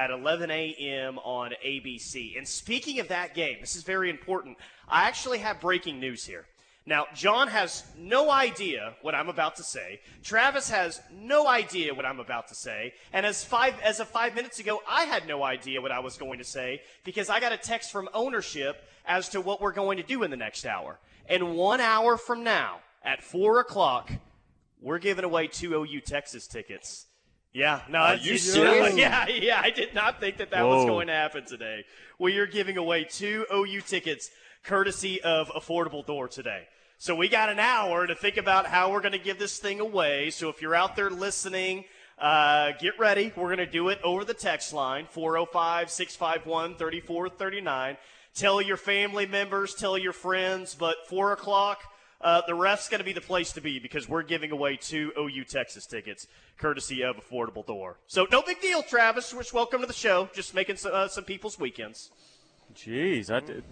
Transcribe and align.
at 0.00 0.10
11 0.10 0.50
a.m. 0.50 1.18
on 1.18 1.52
ABC. 1.64 2.38
And 2.38 2.48
speaking 2.48 3.00
of 3.00 3.08
that 3.08 3.34
game, 3.34 3.58
this 3.60 3.76
is 3.76 3.82
very 3.82 4.08
important. 4.08 4.56
I 4.88 5.06
actually 5.06 5.38
have 5.38 5.60
breaking 5.60 6.00
news 6.00 6.24
here. 6.24 6.46
Now, 6.86 7.04
John 7.14 7.48
has 7.48 7.84
no 7.98 8.30
idea 8.30 8.94
what 9.02 9.14
I'm 9.14 9.28
about 9.28 9.56
to 9.56 9.62
say. 9.62 10.00
Travis 10.22 10.70
has 10.70 11.02
no 11.12 11.46
idea 11.46 11.92
what 11.92 12.06
I'm 12.06 12.18
about 12.18 12.48
to 12.48 12.54
say. 12.54 12.94
And 13.12 13.26
as 13.26 13.44
five 13.44 13.74
as 13.80 14.00
of 14.00 14.08
five 14.08 14.34
minutes 14.34 14.58
ago, 14.58 14.80
I 14.88 15.04
had 15.04 15.28
no 15.28 15.42
idea 15.42 15.82
what 15.82 15.92
I 15.92 16.00
was 16.00 16.16
going 16.16 16.38
to 16.38 16.44
say 16.44 16.80
because 17.04 17.28
I 17.28 17.38
got 17.38 17.52
a 17.52 17.58
text 17.58 17.92
from 17.92 18.08
ownership 18.14 18.82
as 19.04 19.28
to 19.28 19.42
what 19.42 19.60
we're 19.60 19.72
going 19.72 19.98
to 19.98 20.02
do 20.02 20.22
in 20.22 20.30
the 20.30 20.36
next 20.38 20.64
hour. 20.64 20.98
And 21.28 21.54
one 21.56 21.80
hour 21.80 22.16
from 22.16 22.42
now, 22.42 22.78
at 23.04 23.22
four 23.22 23.60
o'clock, 23.60 24.10
we're 24.80 24.98
giving 24.98 25.26
away 25.26 25.46
two 25.46 25.74
OU 25.74 26.00
Texas 26.00 26.46
tickets. 26.46 27.06
Yeah, 27.52 27.80
no, 27.88 27.98
Are 27.98 28.14
you 28.16 28.38
serious? 28.38 28.94
Yeah, 28.96 29.26
yeah, 29.28 29.60
I 29.62 29.70
did 29.70 29.94
not 29.94 30.20
think 30.20 30.36
that 30.38 30.50
that 30.52 30.64
was 30.64 30.84
going 30.84 31.08
to 31.08 31.12
happen 31.12 31.44
today. 31.44 31.84
We 32.18 32.38
are 32.38 32.46
giving 32.46 32.76
away 32.76 33.04
two 33.04 33.44
OU 33.52 33.80
tickets 33.82 34.30
courtesy 34.62 35.20
of 35.22 35.48
Affordable 35.48 36.06
Door 36.06 36.28
today. 36.28 36.68
So 36.98 37.16
we 37.16 37.28
got 37.28 37.48
an 37.48 37.58
hour 37.58 38.06
to 38.06 38.14
think 38.14 38.36
about 38.36 38.66
how 38.66 38.92
we're 38.92 39.00
going 39.00 39.12
to 39.12 39.18
give 39.18 39.38
this 39.38 39.58
thing 39.58 39.80
away. 39.80 40.30
So 40.30 40.48
if 40.48 40.60
you're 40.60 40.74
out 40.74 40.96
there 40.96 41.10
listening, 41.10 41.86
uh, 42.18 42.72
get 42.78 42.98
ready. 42.98 43.32
We're 43.34 43.56
going 43.56 43.58
to 43.58 43.66
do 43.66 43.88
it 43.88 43.98
over 44.04 44.24
the 44.24 44.34
text 44.34 44.72
line 44.72 45.06
405 45.10 45.90
651 45.90 46.76
3439. 46.76 47.96
Tell 48.34 48.62
your 48.62 48.76
family 48.76 49.26
members, 49.26 49.74
tell 49.74 49.98
your 49.98 50.12
friends, 50.12 50.76
but 50.78 51.08
4 51.08 51.32
o'clock, 51.32 51.80
uh, 52.20 52.42
the 52.46 52.54
ref's 52.54 52.88
going 52.88 52.98
to 52.98 53.04
be 53.04 53.12
the 53.12 53.20
place 53.20 53.52
to 53.52 53.60
be 53.60 53.78
because 53.78 54.08
we're 54.08 54.22
giving 54.22 54.50
away 54.50 54.76
two 54.76 55.12
OU 55.18 55.44
Texas 55.44 55.86
tickets, 55.86 56.26
courtesy 56.58 57.02
of 57.02 57.16
Affordable 57.16 57.64
Door. 57.66 57.96
So 58.06 58.26
no 58.30 58.42
big 58.42 58.60
deal, 58.60 58.82
Travis. 58.82 59.32
Just 59.32 59.54
welcome 59.54 59.80
to 59.80 59.86
the 59.86 59.92
show. 59.92 60.28
Just 60.34 60.54
making 60.54 60.76
some, 60.76 60.92
uh, 60.94 61.08
some 61.08 61.24
people's 61.24 61.58
weekends. 61.58 62.10
Jeez, 62.74 63.30
I, 63.30 63.40
did- 63.40 63.64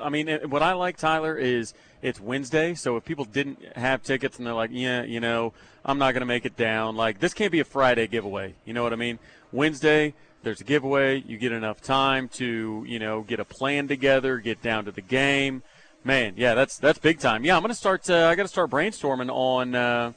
I 0.00 0.08
mean, 0.08 0.28
what 0.48 0.62
I 0.62 0.72
like, 0.72 0.96
Tyler, 0.96 1.36
is 1.36 1.74
it's 2.02 2.20
Wednesday. 2.20 2.74
So 2.74 2.96
if 2.96 3.04
people 3.04 3.24
didn't 3.24 3.76
have 3.76 4.02
tickets 4.02 4.38
and 4.38 4.46
they're 4.46 4.54
like, 4.54 4.70
yeah, 4.72 5.02
you 5.02 5.20
know, 5.20 5.52
I'm 5.84 5.98
not 5.98 6.12
going 6.12 6.20
to 6.20 6.26
make 6.26 6.44
it 6.46 6.56
down, 6.56 6.96
like 6.96 7.18
this 7.18 7.34
can't 7.34 7.52
be 7.52 7.60
a 7.60 7.64
Friday 7.64 8.06
giveaway. 8.06 8.54
You 8.64 8.74
know 8.74 8.82
what 8.82 8.92
I 8.92 8.96
mean? 8.96 9.18
Wednesday, 9.52 10.14
there's 10.42 10.60
a 10.60 10.64
giveaway. 10.64 11.18
You 11.26 11.36
get 11.36 11.52
enough 11.52 11.80
time 11.80 12.28
to, 12.30 12.84
you 12.86 12.98
know, 12.98 13.22
get 13.22 13.40
a 13.40 13.44
plan 13.44 13.88
together, 13.88 14.38
get 14.38 14.62
down 14.62 14.84
to 14.86 14.92
the 14.92 15.00
game. 15.02 15.62
Man, 16.04 16.34
yeah, 16.36 16.54
that's 16.54 16.78
that's 16.78 16.98
big 16.98 17.20
time. 17.20 17.44
Yeah, 17.44 17.54
I'm 17.54 17.62
going 17.62 17.70
to 17.70 17.76
start. 17.76 18.08
Uh, 18.10 18.26
I 18.26 18.34
got 18.34 18.42
to 18.42 18.48
start 18.48 18.70
brainstorming 18.70 19.30
on, 19.30 19.74
uh, 19.74 20.12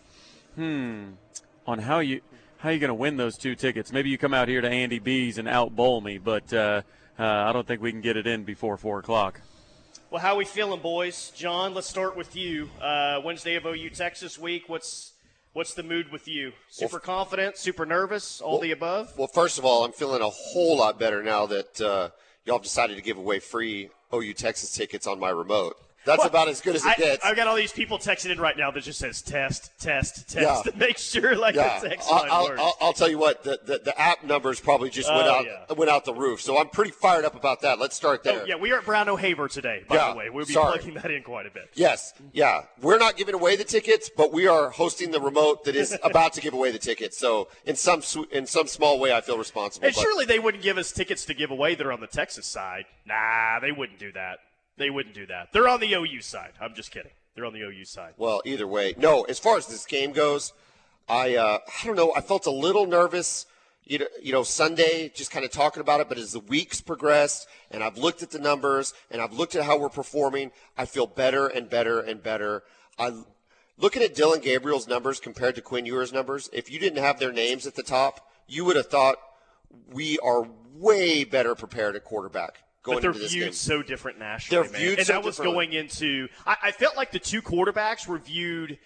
hmm, 0.55 1.11
on 1.67 1.80
how 1.80 2.00
you 2.00 2.22
how 2.58 2.72
you 2.72 2.80
going 2.80 2.88
to 2.88 2.95
win 2.95 3.17
those 3.17 3.38
two 3.38 3.53
tickets. 3.53 3.91
Maybe 3.91 4.09
you 4.09 4.17
come 4.17 4.33
out 4.33 4.47
here 4.47 4.61
to 4.61 4.69
Andy 4.69 4.97
B's 4.97 5.38
and 5.38 5.47
out 5.47 5.75
bowl 5.75 6.02
me, 6.02 6.17
but 6.17 6.52
uh, 6.52 6.81
uh, 7.19 7.23
I 7.23 7.53
don't 7.53 7.67
think 7.67 7.81
we 7.81 7.91
can 7.91 8.02
get 8.02 8.17
it 8.17 8.25
in 8.25 8.44
before 8.44 8.78
four 8.78 8.97
o'clock. 8.97 9.41
Well, 10.09 10.22
how 10.22 10.36
we 10.36 10.45
feeling, 10.45 10.80
boys? 10.80 11.31
John, 11.36 11.75
let's 11.75 11.88
start 11.88 12.17
with 12.17 12.36
you. 12.36 12.69
Uh, 12.81 13.22
Wednesday 13.23 13.56
of 13.56 13.66
OU 13.67 13.91
Texas 13.91 14.39
week. 14.39 14.67
What's 14.67 15.13
what's 15.53 15.75
the 15.75 15.83
mood 15.83 16.11
with 16.11 16.28
you? 16.28 16.53
Super 16.69 17.00
confident, 17.00 17.58
super 17.58 17.86
nervous, 17.86 18.41
all 18.41 18.59
the 18.59 18.72
above. 18.72 19.13
Well, 19.19 19.28
first 19.28 19.59
of 19.59 19.66
all, 19.66 19.86
I'm 19.86 19.91
feeling 19.91 20.23
a 20.23 20.30
whole 20.30 20.78
lot 20.78 20.97
better 20.97 21.22
now 21.22 21.45
that 21.45 21.80
uh, 21.80 22.09
y'all 22.44 22.58
have 22.58 22.63
decided 22.63 22.95
to 22.95 23.03
give 23.03 23.17
away 23.17 23.38
free 23.38 23.89
Oh, 24.11 24.21
OU 24.21 24.33
Texas 24.33 24.73
tickets 24.73 25.07
on 25.07 25.19
my 25.19 25.29
remote. 25.29 25.77
That's 26.05 26.19
Well, 26.19 26.27
about 26.27 26.47
as 26.47 26.61
good 26.61 26.75
as 26.75 26.85
it 26.85 26.89
I, 26.89 26.93
gets. 26.95 27.25
I've 27.25 27.35
got 27.35 27.47
all 27.47 27.55
these 27.55 27.71
people 27.71 27.97
texting 27.97 28.29
in 28.31 28.39
right 28.39 28.55
now 28.57 28.69
that 28.71 28.83
just 28.83 28.99
says 28.99 29.21
test, 29.21 29.71
test, 29.79 30.29
test 30.29 30.65
Yeah. 30.65 30.71
to 30.71 30.77
make 30.77 30.97
sure 30.97 31.35
like 31.35 31.55
yeah, 31.55 31.79
the 31.79 31.89
text 31.89 32.07
I'll, 32.11 32.19
line 32.19 32.29
I'll, 32.31 32.43
works. 32.45 32.61
I'll, 32.61 32.77
I'll 32.81 32.93
tell 32.93 33.09
you 33.09 33.17
what, 33.17 33.43
the, 33.43 33.59
the, 33.65 33.79
the 33.79 33.99
app 33.99 34.23
numbers 34.23 34.59
probably 34.59 34.89
just 34.89 35.09
went 35.09 35.27
Oh, 35.27 35.31
out 35.31 35.45
yeah. 35.45 35.73
went 35.75 35.89
out 35.89 36.05
the 36.05 36.13
roof. 36.13 36.41
So 36.41 36.59
I'm 36.59 36.69
pretty 36.69 36.91
fired 36.91 37.25
up 37.25 37.35
about 37.35 37.61
that. 37.61 37.79
Let's 37.79 37.95
start 37.95 38.21
oh, 38.25 38.29
there. 38.29 38.41
Oh, 38.43 38.45
yeah, 38.45 38.55
we 38.55 38.71
are 38.71 38.79
at 38.79 38.85
Brown 38.85 39.09
O'Haver 39.09 39.47
today, 39.47 39.83
by 39.87 40.11
the 40.11 40.17
way. 40.17 40.29
We'll 40.29 40.45
be 40.45 40.53
sorry. 40.53 40.77
plugging 40.77 40.93
that 40.95 41.09
in 41.09 41.23
quite 41.23 41.47
a 41.47 41.51
bit. 41.51 41.69
Yes, 41.73 42.13
yeah. 42.33 42.63
We're 42.81 42.99
not 42.99 43.17
giving 43.17 43.33
away 43.33 43.55
the 43.55 43.63
tickets, 43.63 44.09
but 44.15 44.31
we 44.31 44.47
are 44.47 44.69
hosting 44.69 45.11
the 45.11 45.19
remote 45.19 45.63
that 45.65 45.75
is 45.75 45.97
about 46.03 46.33
to 46.33 46.41
give 46.41 46.53
away 46.53 46.71
the 46.71 46.79
tickets. 46.79 47.17
So 47.17 47.47
in 47.65 47.75
some 47.75 48.03
in 48.31 48.45
some 48.45 48.67
small 48.67 48.99
way, 48.99 49.13
I 49.13 49.21
feel 49.21 49.38
responsible. 49.38 49.88
And 49.88 49.95
surely 49.95 50.25
they 50.25 50.39
wouldn't 50.39 50.63
give 50.63 50.77
us 50.77 50.91
tickets 50.91 51.25
to 51.25 51.33
give 51.33 51.49
away 51.51 51.75
that 51.75 51.85
are 51.85 51.91
on 51.94 52.01
the 52.01 52.07
Texas 52.07 52.45
side. 52.45 52.85
Nah, 53.05 53.59
they 53.59 53.71
wouldn't 53.71 53.99
do 53.99 54.11
that. 54.11 54.39
They 54.78 54.90
wouldn't 54.90 55.16
do 55.16 55.25
that. 55.28 55.52
They're 55.53 55.68
on 55.68 55.80
the 55.80 55.94
OU 55.94 56.22
side. 56.22 56.53
I'm 56.59 56.74
just 56.74 56.91
kidding. 56.91 57.12
They're 57.36 57.46
on 57.46 57.53
the 57.53 57.62
OU 57.62 57.86
side. 57.86 58.13
Well, 58.18 58.41
either 58.46 58.68
way, 58.68 58.94
no. 58.97 59.24
As 59.24 59.40
far 59.40 59.58
as 59.58 59.68
this 59.68 59.86
game 59.86 60.12
goes, 60.12 60.53
I 61.08 61.36
uh, 61.36 61.59
I 61.68 61.86
don't 61.86 61.96
know. 61.96 62.13
I 62.16 62.22
felt 62.22 62.46
a 62.46 62.52
little 62.52 62.86
nervous. 62.86 63.46
You 63.84 64.00
know, 64.00 64.08
you 64.22 64.31
know, 64.31 64.44
Sunday, 64.44 65.12
just 65.13 65.30
kind 65.31 65.46
of 65.46 65.52
talking 65.52 65.81
about 65.81 66.00
it. 66.00 66.09
But 66.09 66.18
as 66.18 66.31
the 66.31 66.40
weeks 66.40 66.81
progressed, 66.81 67.47
and 67.69 67.84
I've 67.84 67.97
looked 67.97 68.24
at 68.24 68.31
the 68.31 68.40
numbers, 68.40 68.94
and 69.12 69.22
I've 69.22 69.34
looked 69.34 69.56
at 69.56 69.63
how 69.63 69.78
we're 69.78 69.90
performing, 69.90 70.52
I 70.78 70.86
feel 70.86 71.06
better 71.06 71.47
and 71.47 71.69
better 71.69 72.00
and 72.00 72.24
better. 72.24 72.63
I 72.97 73.13
looking 73.78 74.02
at 74.02 74.16
Dillon 74.16 74.42
Gabriel's 74.42 74.88
numbers 74.88 75.19
compared 75.19 75.56
to 75.56 75.62
Quinn 75.62 75.86
Ewers' 75.86 76.13
numbers. 76.13 76.50
If 76.52 76.72
you 76.72 76.80
didn't 76.80 77.03
have 77.03 77.19
their 77.19 77.31
names 77.31 77.68
at 77.68 77.75
the 77.75 77.84
top, 77.84 78.31
you 78.47 78.66
would 78.66 78.75
have 78.75 78.88
thought 78.88 79.18
we 79.92 80.18
are 80.19 80.47
way 80.74 81.24
better 81.24 81.53
prepared 81.53 81.96
at 81.96 82.03
quarterback 82.03 82.64
going 82.85 82.97
But 82.97 83.01
they're 83.01 83.28
viewed 83.28 83.44
game. 83.46 83.53
so 83.53 83.84
different 83.84 84.19
nationally, 84.19 84.63
They're 84.63 84.72
man. 84.72 84.81
viewed 84.81 84.97
and 85.00 85.07
so 85.07 85.13
that 85.13 85.23
was 85.23 85.38
going 85.40 85.73
into. 85.73 86.29
I, 86.46 86.56
I 86.66 86.72
felt 86.72 86.96
like 86.96 87.12
the 87.12 87.19
two 87.19 87.41
quarterbacks 87.41 88.07
were 88.07 88.19
viewed 88.19 88.78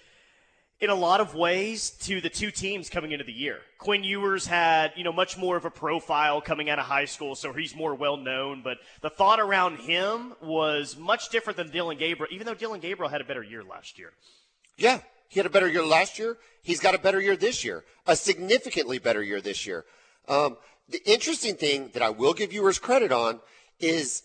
in 0.80 0.90
a 0.90 0.96
lot 0.96 1.20
of 1.20 1.36
ways 1.36 1.90
to 1.90 2.22
the 2.22 2.30
two 2.30 2.50
teams 2.52 2.90
coming 2.90 3.12
into 3.12 3.26
the 3.26 3.34
year. 3.34 3.60
Quinn 3.80 4.02
Ewers 4.04 4.48
had, 4.48 4.94
you 4.96 5.04
know, 5.04 5.12
much 5.12 5.38
more 5.38 5.58
of 5.58 5.66
a 5.66 5.70
profile 5.70 6.40
coming 6.40 6.70
out 6.70 6.80
of 6.80 6.86
high 6.86 7.04
school, 7.04 7.36
so 7.36 7.52
he's 7.52 7.76
more 7.76 7.94
well 7.94 8.16
known. 8.16 8.62
But 8.64 8.78
the 9.02 9.10
thought 9.10 9.42
around 9.42 9.80
him 9.80 10.34
was 10.42 10.96
much 10.98 11.28
different 11.30 11.58
than 11.58 11.70
Dillon 11.70 11.98
Gabriel, 11.98 12.34
even 12.34 12.48
though 12.48 12.54
Dillon 12.54 12.80
Gabriel 12.80 13.10
had 13.10 13.20
a 13.20 13.26
better 13.26 13.44
year 13.44 13.62
last 13.62 14.00
year. 14.00 14.14
Yeah, 14.78 15.02
he 15.28 15.38
had 15.40 15.46
a 15.46 15.50
better 15.50 15.68
year 15.68 15.84
last 15.86 16.18
year. 16.18 16.38
He's 16.64 16.80
got 16.80 16.96
a 16.96 17.00
better 17.00 17.20
year 17.20 17.36
this 17.36 17.66
year, 17.66 17.84
a 18.08 18.16
significantly 18.16 19.00
better 19.00 19.22
year 19.22 19.42
this 19.42 19.68
year. 19.68 19.84
Um, 20.30 20.56
the 20.88 21.02
interesting 21.06 21.56
thing 21.56 21.90
that 21.94 22.02
I 22.02 22.10
will 22.10 22.34
give 22.34 22.54
Ewers 22.54 22.80
credit 22.80 23.12
on 23.12 23.42
is 23.80 24.24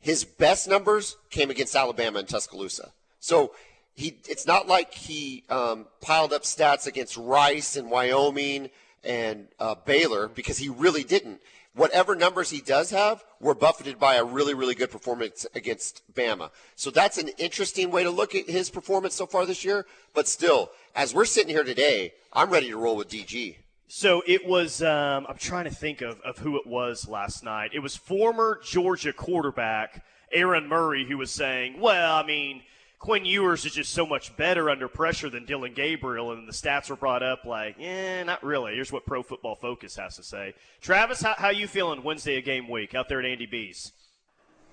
his 0.00 0.24
best 0.24 0.68
numbers 0.68 1.16
came 1.30 1.50
against 1.50 1.76
Alabama 1.76 2.18
and 2.18 2.28
Tuscaloosa. 2.28 2.92
So 3.20 3.54
he, 3.94 4.18
it's 4.28 4.46
not 4.46 4.66
like 4.66 4.92
he 4.92 5.44
um, 5.48 5.86
piled 6.00 6.32
up 6.32 6.42
stats 6.42 6.86
against 6.86 7.16
Rice 7.16 7.76
and 7.76 7.90
Wyoming 7.90 8.70
and 9.04 9.48
uh, 9.58 9.74
Baylor 9.84 10.28
because 10.28 10.58
he 10.58 10.68
really 10.68 11.04
didn't. 11.04 11.40
Whatever 11.74 12.14
numbers 12.14 12.50
he 12.50 12.60
does 12.60 12.90
have 12.90 13.24
were 13.40 13.54
buffeted 13.54 13.98
by 13.98 14.16
a 14.16 14.24
really, 14.24 14.52
really 14.52 14.74
good 14.74 14.90
performance 14.90 15.46
against 15.54 16.02
Bama. 16.12 16.50
So 16.76 16.90
that's 16.90 17.16
an 17.16 17.28
interesting 17.38 17.90
way 17.90 18.02
to 18.02 18.10
look 18.10 18.34
at 18.34 18.48
his 18.48 18.68
performance 18.68 19.14
so 19.14 19.24
far 19.24 19.46
this 19.46 19.64
year. 19.64 19.86
But 20.14 20.28
still, 20.28 20.70
as 20.94 21.14
we're 21.14 21.24
sitting 21.24 21.48
here 21.48 21.64
today, 21.64 22.12
I'm 22.32 22.50
ready 22.50 22.68
to 22.68 22.76
roll 22.76 22.96
with 22.96 23.08
DG. 23.08 23.56
So 23.94 24.22
it 24.26 24.46
was, 24.46 24.82
um, 24.82 25.26
I'm 25.28 25.36
trying 25.36 25.64
to 25.64 25.70
think 25.70 26.00
of, 26.00 26.18
of 26.22 26.38
who 26.38 26.56
it 26.56 26.66
was 26.66 27.06
last 27.06 27.44
night. 27.44 27.72
It 27.74 27.80
was 27.80 27.94
former 27.94 28.58
Georgia 28.64 29.12
quarterback 29.12 30.02
Aaron 30.32 30.66
Murray 30.66 31.06
who 31.06 31.18
was 31.18 31.30
saying, 31.30 31.78
well, 31.78 32.14
I 32.14 32.26
mean, 32.26 32.62
Quinn 32.98 33.26
Ewers 33.26 33.66
is 33.66 33.72
just 33.72 33.92
so 33.92 34.06
much 34.06 34.34
better 34.38 34.70
under 34.70 34.88
pressure 34.88 35.28
than 35.28 35.44
Dillon 35.44 35.74
Gabriel. 35.74 36.32
And 36.32 36.48
the 36.48 36.54
stats 36.54 36.88
were 36.88 36.96
brought 36.96 37.22
up 37.22 37.44
like, 37.44 37.76
eh, 37.78 38.22
not 38.22 38.42
really. 38.42 38.74
Here's 38.76 38.90
what 38.90 39.04
Pro 39.04 39.22
Football 39.22 39.56
Focus 39.56 39.94
has 39.96 40.16
to 40.16 40.22
say. 40.22 40.54
Travis, 40.80 41.20
how, 41.20 41.34
how 41.36 41.50
you 41.50 41.68
feeling 41.68 42.02
Wednesday 42.02 42.38
of 42.38 42.46
game 42.46 42.70
week 42.70 42.94
out 42.94 43.10
there 43.10 43.20
at 43.20 43.26
Andy 43.26 43.44
B's? 43.44 43.92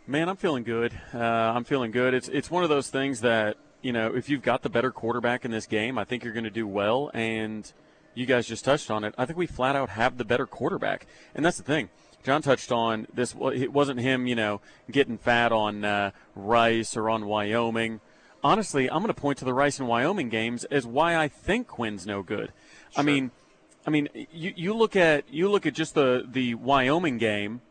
Man, 0.07 0.29
I'm 0.29 0.37
feeling 0.37 0.63
good. 0.63 0.93
Uh, 1.13 1.19
I'm 1.19 1.65
feeling 1.65 1.91
good. 1.91 2.13
It's 2.13 2.29
it's 2.29 2.49
one 2.49 2.63
of 2.63 2.69
those 2.69 2.89
things 2.89 3.19
that 3.19 3.57
you 3.81 3.91
know, 3.91 4.15
if 4.15 4.29
you've 4.29 4.43
got 4.43 4.61
the 4.63 4.69
better 4.69 4.91
quarterback 4.91 5.43
in 5.43 5.51
this 5.51 5.65
game, 5.65 5.97
I 5.97 6.05
think 6.05 6.23
you're 6.23 6.33
going 6.33 6.45
to 6.45 6.49
do 6.49 6.65
well. 6.65 7.11
And 7.13 7.69
you 8.13 8.25
guys 8.25 8.47
just 8.47 8.65
touched 8.65 8.91
on 8.91 9.03
it. 9.03 9.13
I 9.17 9.25
think 9.25 9.37
we 9.37 9.47
flat 9.47 9.75
out 9.75 9.89
have 9.89 10.17
the 10.17 10.25
better 10.25 10.45
quarterback, 10.45 11.07
and 11.33 11.45
that's 11.45 11.57
the 11.57 11.63
thing. 11.63 11.89
John 12.23 12.41
touched 12.41 12.71
on 12.71 13.07
this. 13.13 13.33
It 13.53 13.71
wasn't 13.71 14.01
him, 14.01 14.27
you 14.27 14.35
know, 14.35 14.61
getting 14.91 15.17
fat 15.17 15.51
on 15.51 15.85
uh, 15.85 16.11
Rice 16.35 16.97
or 16.97 17.09
on 17.09 17.25
Wyoming. 17.25 18.01
Honestly, 18.43 18.89
I'm 18.89 18.99
going 18.99 19.07
to 19.07 19.13
point 19.13 19.37
to 19.39 19.45
the 19.45 19.53
Rice 19.53 19.79
and 19.79 19.87
Wyoming 19.87 20.29
games 20.29 20.63
as 20.65 20.85
why 20.85 21.15
I 21.15 21.27
think 21.27 21.67
Quinn's 21.67 22.05
no 22.05 22.21
good. 22.21 22.51
I 22.95 23.03
mean, 23.03 23.31
I 23.85 23.89
mean, 23.89 24.09
you, 24.31 24.53
you 24.55 24.73
look 24.73 24.95
at 24.95 25.25
you 25.31 25.49
look 25.49 25.65
at 25.65 25.73
just 25.73 25.93
the 25.93 26.25
the 26.29 26.55
Wyoming 26.55 27.17
game 27.17 27.61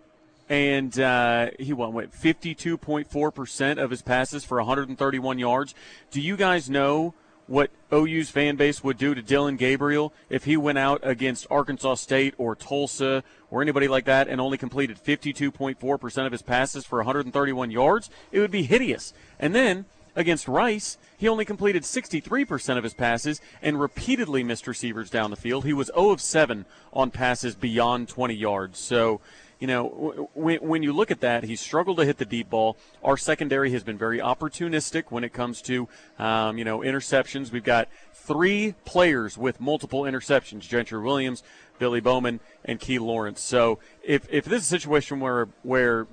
and 0.49 0.99
uh, 0.99 1.51
he 1.59 1.73
won 1.73 1.93
what 1.93 2.13
52.4 2.13 3.35
percent 3.35 3.79
of 3.79 3.91
his 3.91 4.03
passes 4.03 4.45
for 4.45 4.59
131 4.59 5.39
yards. 5.39 5.75
Do 6.11 6.21
you 6.21 6.37
guys 6.37 6.71
know 6.71 7.15
what 7.49 7.71
OU's 7.93 8.31
fan 8.31 8.55
base 8.55 8.85
would 8.85 8.99
do 8.99 9.15
to 9.15 9.23
Dillon 9.23 9.57
Gabriel 9.57 10.13
if 10.31 10.45
he 10.45 10.57
went 10.57 10.79
out 10.79 11.01
against 11.03 11.47
Arkansas 11.51 11.97
State 11.97 12.35
or 12.39 12.55
Tulsa 12.55 13.25
or 13.51 13.63
anybody 13.63 13.89
like 13.89 14.05
that 14.05 14.29
and 14.29 14.41
only 14.41 14.59
completed 14.59 14.99
52.4 15.03 16.01
percent 16.01 16.27
of 16.27 16.33
his 16.33 16.43
passes 16.43 16.85
for 16.85 16.99
131 16.99 17.71
yards? 17.71 18.11
It 18.31 18.39
would 18.39 18.53
be 18.53 18.63
hideous. 18.63 19.13
And 19.41 19.55
then 19.55 19.87
Against 20.19 20.49
Rice, 20.49 20.99
he 21.17 21.29
only 21.29 21.45
completed 21.45 21.85
63% 21.85 22.77
of 22.77 22.83
his 22.83 22.93
passes 22.93 23.41
and 23.63 23.81
repeatedly 23.81 24.43
missed 24.43 24.67
receivers 24.67 25.11
down 25.11 25.31
the 25.31 25.37
field. 25.37 25.65
He 25.65 25.73
was 25.73 25.93
0 25.95 26.11
of 26.11 26.21
7 26.21 26.65
on 26.93 27.13
passes 27.13 27.55
beyond 27.55 28.09
20 28.09 28.35
yards. 28.35 28.81
So, 28.81 29.21
you 29.59 29.67
know, 29.67 30.29
when, 30.35 30.59
when 30.59 30.83
you 30.83 30.93
look 30.93 31.11
at 31.11 31.21
that, 31.21 31.45
he's 31.45 31.61
struggled 31.61 31.97
to 31.99 32.05
hit 32.05 32.19
the 32.19 32.25
deep 32.25 32.51
ball. 32.51 32.77
Our 33.03 33.17
secondary 33.17 33.73
has 33.73 33.83
been 33.83 33.99
very 33.99 34.19
opportunistic 34.19 35.05
when 35.11 35.25
it 35.25 35.33
comes 35.33 35.61
to, 35.63 35.89
um, 36.19 36.59
you 36.59 36.65
know, 36.65 36.81
interceptions. 36.81 37.51
We've 37.51 37.65
got 37.65 37.89
three 38.13 38.75
players 38.85 39.37
with 39.37 39.61
multiple 39.61 40.03
interceptions 40.03 40.61
Gentry 40.61 41.01
Williams, 41.01 41.43
Billy 41.79 42.01
Bowman, 42.01 42.41
and 42.65 42.79
Key 42.79 42.99
Lawrence. 42.99 43.41
So 43.41 43.79
if, 44.03 44.27
if 44.31 44.45
this 44.45 44.63
is 44.63 44.67
a 44.67 44.71
situation 44.71 45.19
where, 45.19 45.49
where 45.63 46.07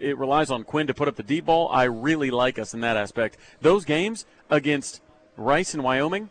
it 0.00 0.16
relies 0.18 0.50
on 0.50 0.64
Quinn 0.64 0.86
to 0.86 0.94
put 0.94 1.08
up 1.08 1.16
the 1.16 1.22
deep 1.22 1.46
ball. 1.46 1.68
I 1.68 1.84
really 1.84 2.30
like 2.30 2.58
us 2.58 2.74
in 2.74 2.80
that 2.80 2.96
aspect. 2.96 3.36
Those 3.60 3.84
games 3.84 4.24
against 4.48 5.00
Rice 5.36 5.74
and 5.74 5.84
Wyoming, 5.84 6.30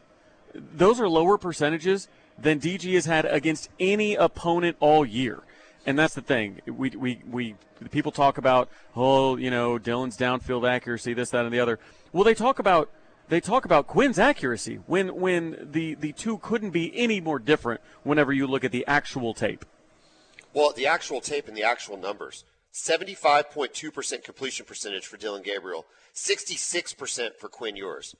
those 0.53 0.99
are 0.99 1.07
lower 1.07 1.37
percentages 1.37 2.07
than 2.37 2.59
DG 2.59 2.93
has 2.95 3.05
had 3.05 3.25
against 3.25 3.69
any 3.79 4.15
opponent 4.15 4.75
all 4.79 5.05
year. 5.05 5.43
And 5.85 5.97
that's 5.97 6.13
the 6.13 6.21
thing. 6.21 6.61
We, 6.65 6.89
we, 6.89 7.21
we 7.29 7.55
people 7.89 8.11
talk 8.11 8.37
about, 8.37 8.69
oh, 8.95 9.37
you 9.37 9.49
know, 9.49 9.77
Dillon's 9.77 10.17
downfield 10.17 10.69
accuracy, 10.69 11.13
this, 11.13 11.29
that, 11.31 11.45
and 11.45 11.53
the 11.53 11.59
other. 11.59 11.79
Well, 12.11 12.23
they 12.23 12.33
talk 12.33 12.59
about 12.59 12.89
they 13.29 13.39
talk 13.39 13.63
about 13.63 13.87
Quinn's 13.87 14.19
accuracy 14.19 14.79
when 14.87 15.15
when 15.15 15.69
the, 15.71 15.93
the 15.95 16.11
two 16.13 16.39
couldn't 16.39 16.71
be 16.71 16.91
any 16.97 17.21
more 17.21 17.39
different 17.39 17.81
whenever 18.03 18.33
you 18.33 18.47
look 18.47 18.63
at 18.63 18.71
the 18.71 18.85
actual 18.87 19.33
tape. 19.33 19.65
Well, 20.53 20.73
the 20.75 20.87
actual 20.87 21.21
tape 21.21 21.47
and 21.47 21.55
the 21.55 21.63
actual 21.63 21.95
numbers. 21.95 22.43
75.2% 22.73 24.23
completion 24.23 24.65
percentage 24.65 25.07
for 25.07 25.17
Dillon 25.17 25.41
Gabriel, 25.41 25.85
66% 26.13 27.35
for 27.35 27.49
Quinn 27.49 27.75
Ewers. 27.75 28.15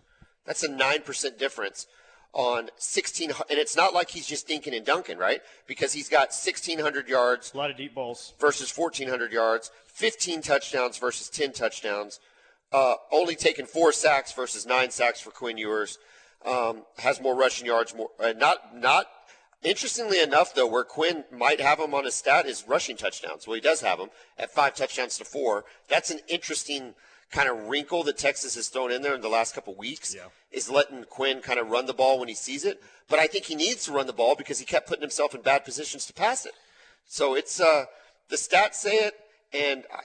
That's 0.46 0.64
a 0.64 0.70
9% 0.70 1.38
difference 1.38 1.86
on 2.34 2.70
16 2.78 3.31
and 3.50 3.60
it's 3.60 3.76
not 3.76 3.94
like 3.94 4.10
he's 4.12 4.28
just 4.28 4.48
dinking 4.48 4.76
and 4.76 4.86
dunking, 4.86 5.18
right? 5.18 5.42
Because 5.68 5.94
he's 5.94 6.10
got 6.10 6.30
1600 6.30 7.08
yards, 7.08 7.52
a 7.54 7.58
lot 7.58 7.72
of 7.72 7.78
deep 7.78 7.96
balls 7.96 8.34
versus 8.40 8.76
1400 8.76 9.31
yards, 9.31 9.72
15 9.88 10.42
touchdowns 10.42 10.98
versus 10.98 11.30
10 11.30 11.54
touchdowns. 11.54 12.20
Uh, 12.72 12.94
only 13.12 13.36
taken 13.36 13.66
four 13.66 13.92
sacks 13.92 14.31
versus 14.31 14.66
nine 14.68 14.92
sacks 14.92 15.20
for 15.20 15.31
Quinn 15.31 15.58
Ewers. 15.58 15.98
Um, 16.46 16.84
has 17.00 17.20
more 17.20 17.36
rushing 17.36 17.66
yards, 17.66 17.96
more 17.96 18.12
uh, 18.20 18.34
not 18.38 18.78
not 18.78 19.08
Interestingly 19.62 20.22
enough, 20.22 20.54
though, 20.54 20.68
where 20.68 20.86
Quinn 20.86 21.26
might 21.31 21.60
have 21.60 21.80
him 21.80 21.94
on 21.94 22.06
his 22.06 22.16
stat 22.16 22.46
is 22.46 22.66
rushing 22.66 22.96
touchdowns. 22.96 23.46
Well, 23.46 23.56
he 23.56 23.62
does 23.62 23.81
have 23.81 23.98
them 23.98 24.10
at 24.38 24.52
five 24.52 24.74
touchdowns 24.74 25.18
to 25.18 25.26
four. 25.26 25.66
That's 25.90 26.12
an 26.12 26.20
interesting 26.30 26.94
kind 27.31 27.48
of 27.48 27.68
wrinkle 27.68 28.04
that 28.04 28.18
Texas 28.18 28.56
has 28.56 28.70
thrown 28.70 28.92
in 28.92 29.02
there 29.02 29.14
in 29.14 29.22
the 29.22 29.30
last 29.30 29.54
couple 29.54 29.76
weeks 29.76 30.16
yeah. 30.16 30.24
is 30.52 30.70
letting 30.70 31.04
Quinn 31.04 31.42
kind 31.42 31.60
of 31.60 31.70
run 31.70 31.86
the 31.86 31.94
ball 31.94 32.20
when 32.20 32.28
he 32.28 32.34
sees 32.34 32.66
it. 32.66 32.81
But 33.08 33.20
I 33.20 33.28
think 33.28 33.46
he 33.46 33.56
needs 33.56 33.86
to 33.86 33.92
run 33.92 34.08
the 34.08 34.14
ball 34.14 34.36
because 34.36 34.60
he 34.60 34.66
kept 34.66 34.88
putting 34.88 35.02
himself 35.02 35.36
in 35.36 35.42
bad 35.42 35.66
positions 35.66 36.06
to 36.08 36.14
pass 36.14 36.46
it. 36.46 36.54
So 37.06 37.36
it's 37.36 37.60
uh, 37.60 37.86
the 38.30 38.36
stats 38.36 38.76
say 38.76 38.96
it, 38.96 39.14
and 39.54 39.84
I, 39.94 40.02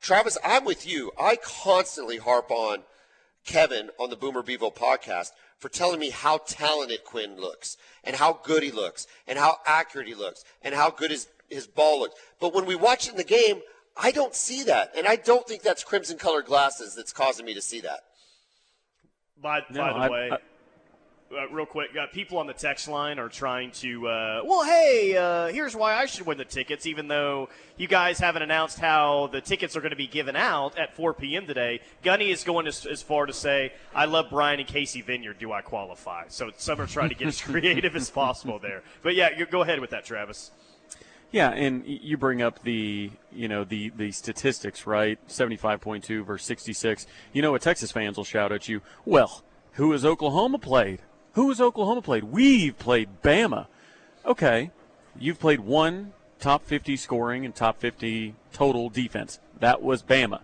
Travis, 0.00 0.38
I'm 0.44 0.64
with 0.64 0.86
you. 0.86 1.10
I 1.20 1.36
constantly 1.36 2.18
harp 2.18 2.50
on 2.50 2.84
Kevin 3.44 3.90
on 3.98 4.10
the 4.10 4.16
Boomer 4.16 4.42
Bevo 4.42 4.70
podcast 4.70 5.30
for 5.58 5.68
telling 5.68 5.98
me 5.98 6.10
how 6.10 6.38
talented 6.38 7.04
Quinn 7.04 7.36
looks 7.36 7.76
and 8.04 8.16
how 8.16 8.40
good 8.44 8.62
he 8.62 8.70
looks 8.70 9.06
and 9.26 9.38
how 9.38 9.56
accurate 9.66 10.06
he 10.06 10.14
looks 10.14 10.44
and 10.62 10.74
how 10.74 10.90
good 10.90 11.10
his, 11.10 11.28
his 11.48 11.66
ball 11.66 12.00
looks. 12.00 12.14
But 12.40 12.54
when 12.54 12.66
we 12.66 12.76
watch 12.76 13.08
it 13.08 13.12
in 13.12 13.16
the 13.16 13.24
game, 13.24 13.60
I 13.98 14.12
don't 14.12 14.34
see 14.34 14.62
that. 14.64 14.92
And 14.96 15.06
I 15.06 15.16
don't 15.16 15.46
think 15.46 15.62
that's 15.62 15.82
crimson 15.82 16.18
colored 16.18 16.46
glasses 16.46 16.94
that's 16.94 17.12
causing 17.12 17.44
me 17.44 17.54
to 17.54 17.62
see 17.62 17.80
that. 17.80 18.00
By, 19.40 19.60
no, 19.70 19.80
by 19.80 19.92
the 19.92 19.98
I, 19.98 20.08
way, 20.08 20.30
I, 20.32 20.38
uh, 21.30 21.46
real 21.52 21.66
quick, 21.66 21.90
uh, 22.00 22.06
people 22.12 22.38
on 22.38 22.46
the 22.46 22.54
text 22.54 22.88
line 22.88 23.18
are 23.18 23.28
trying 23.28 23.70
to, 23.70 24.08
uh, 24.08 24.40
well, 24.44 24.64
hey, 24.64 25.16
uh, 25.16 25.48
here's 25.48 25.76
why 25.76 25.94
I 25.94 26.06
should 26.06 26.26
win 26.26 26.38
the 26.38 26.44
tickets, 26.44 26.86
even 26.86 27.06
though 27.06 27.48
you 27.76 27.86
guys 27.86 28.18
haven't 28.18 28.42
announced 28.42 28.78
how 28.78 29.28
the 29.30 29.40
tickets 29.40 29.76
are 29.76 29.80
going 29.80 29.90
to 29.90 29.96
be 29.96 30.06
given 30.06 30.36
out 30.36 30.78
at 30.78 30.96
4 30.96 31.14
p.m. 31.14 31.46
today. 31.46 31.80
Gunny 32.02 32.30
is 32.30 32.44
going 32.44 32.66
as, 32.66 32.86
as, 32.86 33.02
far 33.02 33.26
to 33.26 33.32
say, 33.32 33.72
I 33.94 34.06
love 34.06 34.26
Brian 34.30 34.58
and 34.58 34.68
Casey 34.68 35.02
Vineyard. 35.02 35.38
Do 35.38 35.52
I 35.52 35.60
qualify? 35.60 36.24
So 36.28 36.50
some 36.56 36.80
are 36.80 36.86
trying 36.86 37.10
to 37.10 37.14
get 37.14 37.28
as 37.28 37.40
creative 37.42 37.94
as 37.94 38.10
possible 38.10 38.58
there. 38.58 38.82
But 39.02 39.14
yeah, 39.14 39.44
go 39.44 39.62
ahead 39.62 39.80
with 39.80 39.90
that, 39.90 40.04
Travis. 40.04 40.50
Yeah, 41.30 41.50
and 41.50 41.84
you 41.86 42.16
bring 42.16 42.40
up 42.40 42.62
the 42.62 43.10
you 43.30 43.48
know 43.48 43.64
the 43.64 43.90
the 43.90 44.12
statistics, 44.12 44.86
right? 44.86 45.18
Seventy 45.26 45.56
five 45.56 45.80
point 45.80 46.04
two 46.04 46.24
versus 46.24 46.46
sixty 46.46 46.72
six. 46.72 47.06
You 47.32 47.42
know 47.42 47.52
what 47.52 47.62
Texas 47.62 47.92
fans 47.92 48.16
will 48.16 48.24
shout 48.24 48.50
at 48.50 48.68
you? 48.68 48.80
Well, 49.04 49.42
who 49.72 49.92
has 49.92 50.04
Oklahoma 50.04 50.58
played? 50.58 51.02
Who 51.34 51.50
has 51.50 51.60
Oklahoma 51.60 52.02
played? 52.02 52.24
We've 52.24 52.76
played 52.78 53.22
Bama. 53.22 53.66
Okay, 54.24 54.70
you've 55.18 55.38
played 55.38 55.60
one 55.60 56.12
top 56.38 56.64
50 56.64 56.96
scoring 56.96 57.44
and 57.44 57.54
top 57.54 57.78
50 57.80 58.34
total 58.52 58.88
defense. 58.88 59.38
That 59.58 59.82
was 59.82 60.02
Bama. 60.02 60.40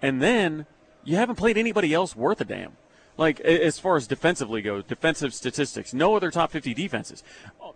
And 0.00 0.22
then 0.22 0.66
you 1.04 1.16
haven't 1.16 1.36
played 1.36 1.58
anybody 1.58 1.92
else 1.92 2.14
worth 2.16 2.40
a 2.40 2.44
damn. 2.44 2.76
Like 3.18 3.40
as 3.40 3.80
far 3.80 3.96
as 3.96 4.06
defensively 4.06 4.62
goes, 4.62 4.84
defensive 4.84 5.34
statistics, 5.34 5.92
no 5.92 6.14
other 6.14 6.30
top 6.30 6.52
50 6.52 6.72
defenses. 6.72 7.24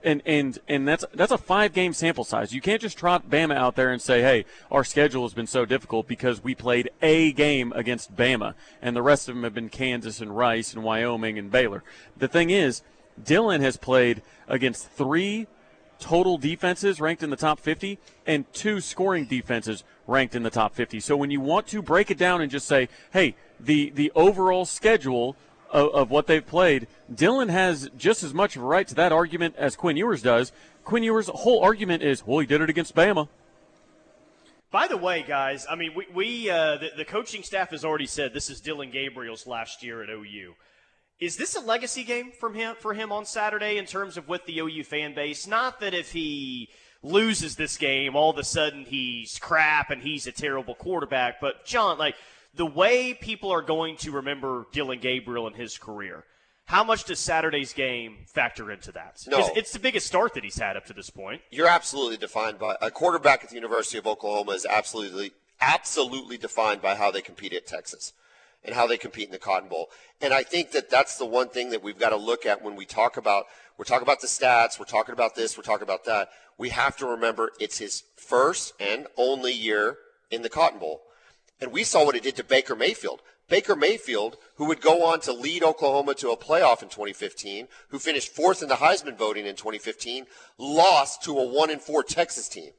And 0.05 0.23
and 0.25 0.59
and 0.69 0.87
that's 0.87 1.05
that's 1.13 1.33
a 1.33 1.39
five 1.39 1.73
game 1.73 1.93
sample 1.93 2.23
size. 2.23 2.53
You 2.53 2.61
can't 2.61 2.81
just 2.81 2.97
trot 2.97 3.29
Bama 3.29 3.57
out 3.57 3.75
there 3.75 3.91
and 3.91 4.01
say, 4.01 4.23
"Hey, 4.23 4.45
our 4.71 4.85
schedule 4.85 5.23
has 5.23 5.35
been 5.35 5.49
so 5.49 5.65
difficult 5.65 6.07
because 6.07 6.45
we 6.45 6.55
played 6.55 6.91
a 7.03 7.33
game 7.33 7.73
against 7.75 8.17
Bama 8.17 8.55
and 8.81 8.95
the 8.95 9.03
rest 9.03 9.29
of 9.29 9.35
them 9.35 9.43
have 9.43 9.55
been 9.55 9.69
Kansas 9.69 10.21
and 10.21 10.37
Rice 10.37 10.73
and 10.73 10.85
Wyoming 10.85 11.39
and 11.39 11.51
Baylor." 11.51 11.83
The 12.17 12.29
thing 12.29 12.51
is, 12.51 12.83
Dillon 13.23 13.63
has 13.63 13.77
played 13.77 14.23
against 14.47 14.91
three 14.91 15.49
total 15.99 16.39
defenses 16.39 17.01
ranked 17.01 17.23
in 17.23 17.31
the 17.31 17.37
top 17.37 17.61
50 17.61 17.99
and 18.27 18.53
two 18.53 18.81
scoring 18.81 19.25
defenses 19.25 19.85
ranked 20.07 20.35
in 20.35 20.43
the 20.43 20.51
top 20.51 20.75
50. 20.75 20.99
So 20.99 21.17
when 21.17 21.31
you 21.31 21.41
want 21.41 21.69
to 21.69 21.81
break 21.81 22.11
it 22.11 22.19
down 22.19 22.41
and 22.41 22.51
just 22.51 22.67
say, 22.67 22.89
"Hey, 23.13 23.37
the 23.65 23.91
the 23.91 24.13
overall 24.15 24.65
schedule 24.65 25.37
of, 25.71 25.89
of, 25.95 26.11
what 26.11 26.27
they've 26.27 26.47
played, 26.47 26.87
Dillon 27.13 27.49
has 27.49 27.89
just 27.97 28.23
as 28.23 28.35
much 28.35 28.57
of 28.57 28.63
a 28.63 28.67
right 28.67 28.87
to 28.89 28.95
that 28.97 29.13
argument 29.13 29.55
as 29.57 29.75
Quinn 29.75 29.97
Ewers 29.97 30.21
does. 30.21 30.53
Quinn 30.85 31.03
Ewers' 31.03 31.29
whole 31.29 31.63
argument 31.63 32.03
is, 32.03 32.27
well, 32.27 32.41
he 32.41 32.47
did 32.47 32.61
it 32.61 32.69
against 32.69 32.95
Bama. 32.95 33.29
By 34.71 34.89
the 34.89 34.97
way, 34.97 35.23
guys, 35.23 35.67
I 35.69 35.77
mean, 35.77 35.93
we, 35.95 36.07
we 36.13 36.51
uh, 36.51 36.77
the, 36.77 36.91
the 36.99 37.05
coaching 37.05 37.43
staff 37.43 37.71
has 37.71 37.85
already 37.85 38.07
said 38.07 38.33
this 38.33 38.51
is 38.51 38.61
Dylan 38.61 38.91
Gabriel's 38.91 39.47
last 39.47 39.83
year 39.83 40.03
at 40.03 40.09
OU. 40.09 40.55
Is 41.21 41.37
this 41.37 41.55
a 41.55 41.61
legacy 41.61 42.05
game 42.05 42.33
from 42.33 42.55
him 42.55 42.75
for 42.79 42.95
him 42.95 43.13
on 43.13 43.25
Saturday 43.25 43.77
in 43.77 43.85
terms 43.85 44.17
of 44.17 44.29
with 44.29 44.45
the 44.47 44.59
OU 44.59 44.85
fan 44.85 45.15
base? 45.15 45.47
Not 45.47 45.79
that 45.81 45.95
if 45.95 46.13
he 46.13 46.69
loses 47.03 47.55
this 47.55 47.77
game, 47.77 48.17
all 48.17 48.31
of 48.31 48.39
a 48.39 48.45
sudden 48.45 48.85
he's 48.85 49.39
crap 49.39 49.91
and 49.91 50.03
he's 50.03 50.27
a 50.27 50.33
terrible 50.33 50.75
quarterback, 50.75 51.41
but 51.41 51.65
John, 51.65 51.99
like 51.99 52.17
the 52.55 52.67
way 52.67 53.15
people 53.15 53.51
are 53.51 53.63
going 53.63 53.97
to 53.99 54.13
remember 54.13 54.67
Dillon 54.73 55.01
Gabriel 55.01 55.47
in 55.47 55.55
his 55.55 55.79
career. 55.79 56.25
How 56.67 56.85
much 56.85 57.05
does 57.05 57.19
Saturday's 57.19 57.73
game 57.73 58.19
factor 58.27 58.71
into 58.71 58.93
that? 58.93 59.23
No. 59.27 59.51
It's 59.57 59.73
the 59.73 59.79
biggest 59.79 60.07
start 60.07 60.35
that 60.35 60.45
he's 60.45 60.59
had 60.59 60.77
up 60.77 60.87
to 60.87 60.93
this 60.93 61.11
point. 61.11 61.43
You're 61.51 61.69
absolutely 61.69 62.17
defined 62.17 62.59
by 62.59 62.77
a 62.81 62.91
quarterback 62.91 63.43
at 63.43 63.51
the 63.51 63.57
University 63.57 63.99
of 63.99 64.07
Oklahoma 64.07 64.53
is 64.53 64.65
absolutely 64.67 65.33
absolutely 65.61 66.39
defined 66.39 66.83
by 66.83 66.95
how 66.95 67.11
they 67.11 67.21
compete 67.21 67.53
at 67.53 67.67
Texas 67.67 68.13
and 68.65 68.75
how 68.75 68.87
they 68.87 68.97
compete 68.97 69.27
in 69.27 69.33
the 69.33 69.39
Cotton 69.39 69.69
Bowl. 69.69 69.91
And 70.21 70.33
I 70.33 70.43
think 70.43 70.73
that 70.73 70.91
that's 70.91 71.19
the 71.19 71.27
one 71.27 71.49
thing 71.49 71.71
that 71.71 71.83
we've 71.83 71.99
got 71.99 72.11
to 72.11 72.17
look 72.17 72.47
at 72.47 72.63
when 72.63 72.77
we 72.77 72.85
talk 72.85 73.17
about 73.17 73.47
we're 73.79 73.85
talking 73.85 74.07
about 74.07 74.21
the 74.21 74.27
stats, 74.27 74.79
we're 74.79 74.85
talking 74.85 75.13
about 75.13 75.35
this, 75.35 75.57
we're 75.57 75.65
talking 75.65 75.83
about 75.83 76.05
that. 76.05 76.29
We 76.59 76.69
have 76.69 76.97
to 76.99 77.07
remember 77.07 77.51
it's 77.59 77.79
his 77.79 78.05
first 78.17 78.75
and 78.79 79.07
only 79.17 79.53
year 79.53 79.97
in 80.31 80.43
the 80.43 80.49
Cotton 80.49 80.79
Bowl. 80.79 81.03
And 81.63 81.71
we 81.71 81.85
saw 81.85 82.05
what 82.05 82.17
it 82.17 82.25
did 82.25 82.35
to 82.37 82.45
Baker 82.45 82.75
Mayfield. 82.75 83.23
Baker 83.49 83.77
Mayfield, 83.77 84.37
who 84.57 84.65
would 84.65 84.81
go 84.81 85.05
on 85.05 85.21
to 85.21 85.33
lead 85.33 85.63
Oklahoma 85.63 86.15
to 86.15 86.31
a 86.31 86.37
playoff 86.37 86.83
in 86.83 86.89
2015, 86.89 87.69
who 87.91 88.01
finished 88.01 88.35
fourth 88.35 88.63
in 88.63 88.69
the 88.69 88.75
Heisman 88.75 89.17
voting 89.17 89.47
in 89.47 89.55
2015, 89.55 90.27
lost 90.59 91.23
to 91.23 91.39
a 91.39 91.47
one 91.47 91.71
and 91.71 91.81
four 91.81 92.03
Texas 92.03 92.49
team. 92.49 92.71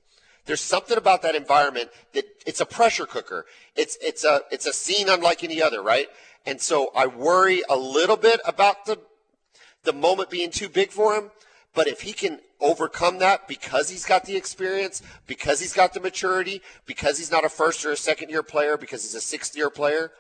There's 0.46 0.60
something 0.60 0.98
about 0.98 1.22
that 1.22 1.34
environment 1.34 1.92
that 2.12 2.26
it's 2.46 2.60
a 2.60 2.66
pressure 2.66 3.06
cooker. 3.06 3.46
It's 3.78 3.98
it's 4.02 4.26
a 4.26 4.42
it's 4.52 4.66
a 4.66 4.74
scene 4.74 5.08
unlike 5.08 5.46
any 5.46 5.62
other, 5.62 5.82
right? 5.82 6.08
And 6.46 6.60
so 6.60 6.92
I 6.94 7.08
worry 7.08 7.62
a 7.70 7.78
little 7.78 8.18
bit 8.18 8.42
about 8.46 8.86
the 8.86 9.00
the 9.84 9.94
moment 9.94 10.30
being 10.30 10.52
too 10.52 10.68
big 10.68 10.92
for 10.92 11.16
him. 11.16 11.32
But 11.74 11.88
if 11.88 12.02
he 12.02 12.14
can 12.14 12.40
overcome 12.60 13.20
that 13.20 13.48
because 13.48 13.90
he's 13.90 14.06
got 14.06 14.26
the 14.26 14.36
experience, 14.36 15.02
because 15.28 15.60
he's 15.60 15.74
got 15.74 15.94
the 15.94 16.00
maturity, 16.00 16.62
because 16.86 17.18
he's 17.18 17.32
not 17.32 17.46
a 17.46 17.50
first 17.50 17.84
or 17.86 17.92
a 17.92 17.98
second 17.98 18.30
year 18.30 18.44
player, 18.44 18.78
because 18.78 19.04
he's 19.04 19.16
a 19.16 19.22
sixth 19.22 19.58
year 19.58 19.70
player, 19.70 20.12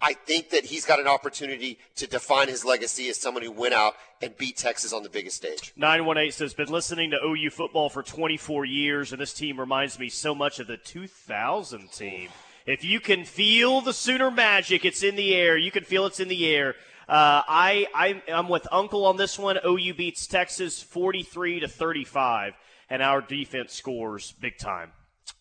I 0.00 0.12
think 0.12 0.50
that 0.50 0.66
he's 0.66 0.84
got 0.84 1.00
an 1.00 1.06
opportunity 1.06 1.78
to 1.96 2.06
define 2.06 2.48
his 2.48 2.64
legacy 2.64 3.08
as 3.08 3.16
someone 3.16 3.42
who 3.42 3.52
went 3.52 3.74
out 3.74 3.94
and 4.20 4.36
beat 4.36 4.56
Texas 4.56 4.92
on 4.92 5.02
the 5.02 5.08
biggest 5.08 5.36
stage. 5.36 5.72
918 5.76 6.32
says, 6.32 6.54
been 6.54 6.68
listening 6.68 7.10
to 7.10 7.18
OU 7.24 7.50
football 7.50 7.88
for 7.88 8.02
24 8.02 8.64
years, 8.64 9.12
and 9.12 9.20
this 9.20 9.32
team 9.32 9.58
reminds 9.58 9.98
me 9.98 10.08
so 10.08 10.34
much 10.34 10.58
of 10.58 10.66
the 10.66 10.76
2000 10.76 11.90
team. 11.92 12.28
If 12.66 12.82
you 12.84 12.98
can 12.98 13.24
feel 13.24 13.80
the 13.80 13.92
Sooner 13.92 14.30
magic, 14.30 14.84
it's 14.84 15.02
in 15.02 15.16
the 15.16 15.34
air. 15.34 15.56
You 15.56 15.70
can 15.70 15.84
feel 15.84 16.06
it's 16.06 16.20
in 16.20 16.28
the 16.28 16.46
air. 16.46 16.74
Uh, 17.08 17.42
I, 17.46 17.86
I 17.94 18.22
I'm 18.32 18.48
with 18.48 18.66
Uncle 18.72 19.04
on 19.06 19.16
this 19.16 19.38
one. 19.38 19.58
OU 19.66 19.94
beats 19.94 20.26
Texas 20.26 20.82
43 20.82 21.60
to 21.60 21.68
35, 21.68 22.54
and 22.88 23.02
our 23.02 23.20
defense 23.20 23.74
scores 23.74 24.32
big 24.40 24.56
time. 24.56 24.92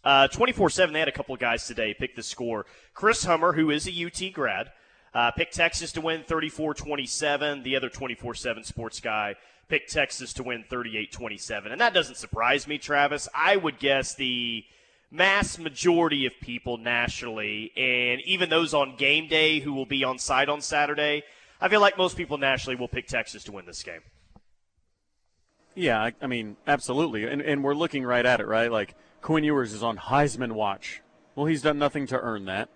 Uh, 0.03 0.27
24 0.27 0.69
7, 0.69 0.93
they 0.93 0.99
had 0.99 1.07
a 1.07 1.13
couple 1.13 1.33
of 1.33 1.39
guys 1.39 1.65
today 1.65 1.95
pick 1.97 2.15
the 2.15 2.23
score. 2.23 2.65
Chris 2.93 3.23
Hummer, 3.23 3.53
who 3.53 3.71
is 3.71 3.87
a 3.87 4.05
UT 4.05 4.33
grad, 4.33 4.71
uh, 5.13 5.31
picked 5.31 5.53
Texas 5.53 5.93
to 5.93 6.01
win 6.01 6.23
34 6.23 6.73
27. 6.73 7.63
The 7.63 7.77
other 7.77 7.89
24 7.89 8.35
7 8.35 8.63
sports 8.63 8.99
guy 8.99 9.35
picked 9.69 9.91
Texas 9.91 10.33
to 10.33 10.43
win 10.43 10.65
38 10.69 11.11
27. 11.13 11.71
And 11.71 11.79
that 11.79 11.93
doesn't 11.93 12.17
surprise 12.17 12.67
me, 12.67 12.77
Travis. 12.77 13.29
I 13.33 13.55
would 13.55 13.79
guess 13.79 14.15
the 14.15 14.65
mass 15.09 15.57
majority 15.57 16.25
of 16.25 16.33
people 16.41 16.77
nationally, 16.77 17.71
and 17.77 18.19
even 18.21 18.49
those 18.49 18.73
on 18.73 18.95
game 18.97 19.27
day 19.27 19.59
who 19.59 19.71
will 19.71 19.85
be 19.85 20.03
on 20.03 20.17
site 20.17 20.49
on 20.49 20.59
Saturday, 20.59 21.23
I 21.63 21.69
feel 21.69 21.79
like 21.79 21.97
most 21.97 22.17
people 22.17 22.37
nationally 22.37 22.75
will 22.75 22.89
pick 22.89 23.07
Texas 23.07 23.45
to 23.45 23.53
win 23.53 23.65
this 23.65 23.83
game. 23.83 24.01
Yeah, 25.75 25.97
I, 25.97 26.11
I 26.21 26.27
mean, 26.27 26.57
absolutely. 26.67 27.23
And, 27.23 27.41
and 27.41 27.63
we're 27.63 27.73
looking 27.73 28.03
right 28.03 28.25
at 28.25 28.41
it, 28.41 28.47
right? 28.47 28.69
Like, 28.69 28.95
Quinn 29.21 29.45
Ewers 29.45 29.71
is 29.71 29.81
on 29.81 29.95
Heisman 29.95 30.51
watch. 30.51 31.01
Well, 31.35 31.45
he's 31.45 31.61
done 31.61 31.79
nothing 31.79 32.05
to 32.07 32.19
earn 32.19 32.43
that. 32.45 32.67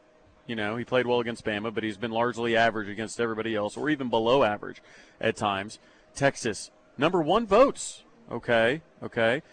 You 0.47 0.55
know, 0.55 0.77
he 0.77 0.85
played 0.85 1.05
well 1.05 1.19
against 1.19 1.43
Bama, 1.43 1.73
but 1.73 1.83
he's 1.83 1.97
been 1.97 2.11
largely 2.11 2.55
average 2.55 2.87
against 2.87 3.19
everybody 3.19 3.55
else, 3.55 3.75
or 3.75 3.89
even 3.89 4.09
below 4.09 4.43
average 4.43 4.81
at 5.19 5.35
times. 5.35 5.79
Texas, 6.15 6.71
number 6.97 7.21
one 7.21 7.45
votes. 7.45 8.05
Okay, 8.31 8.81
okay. 9.03 9.43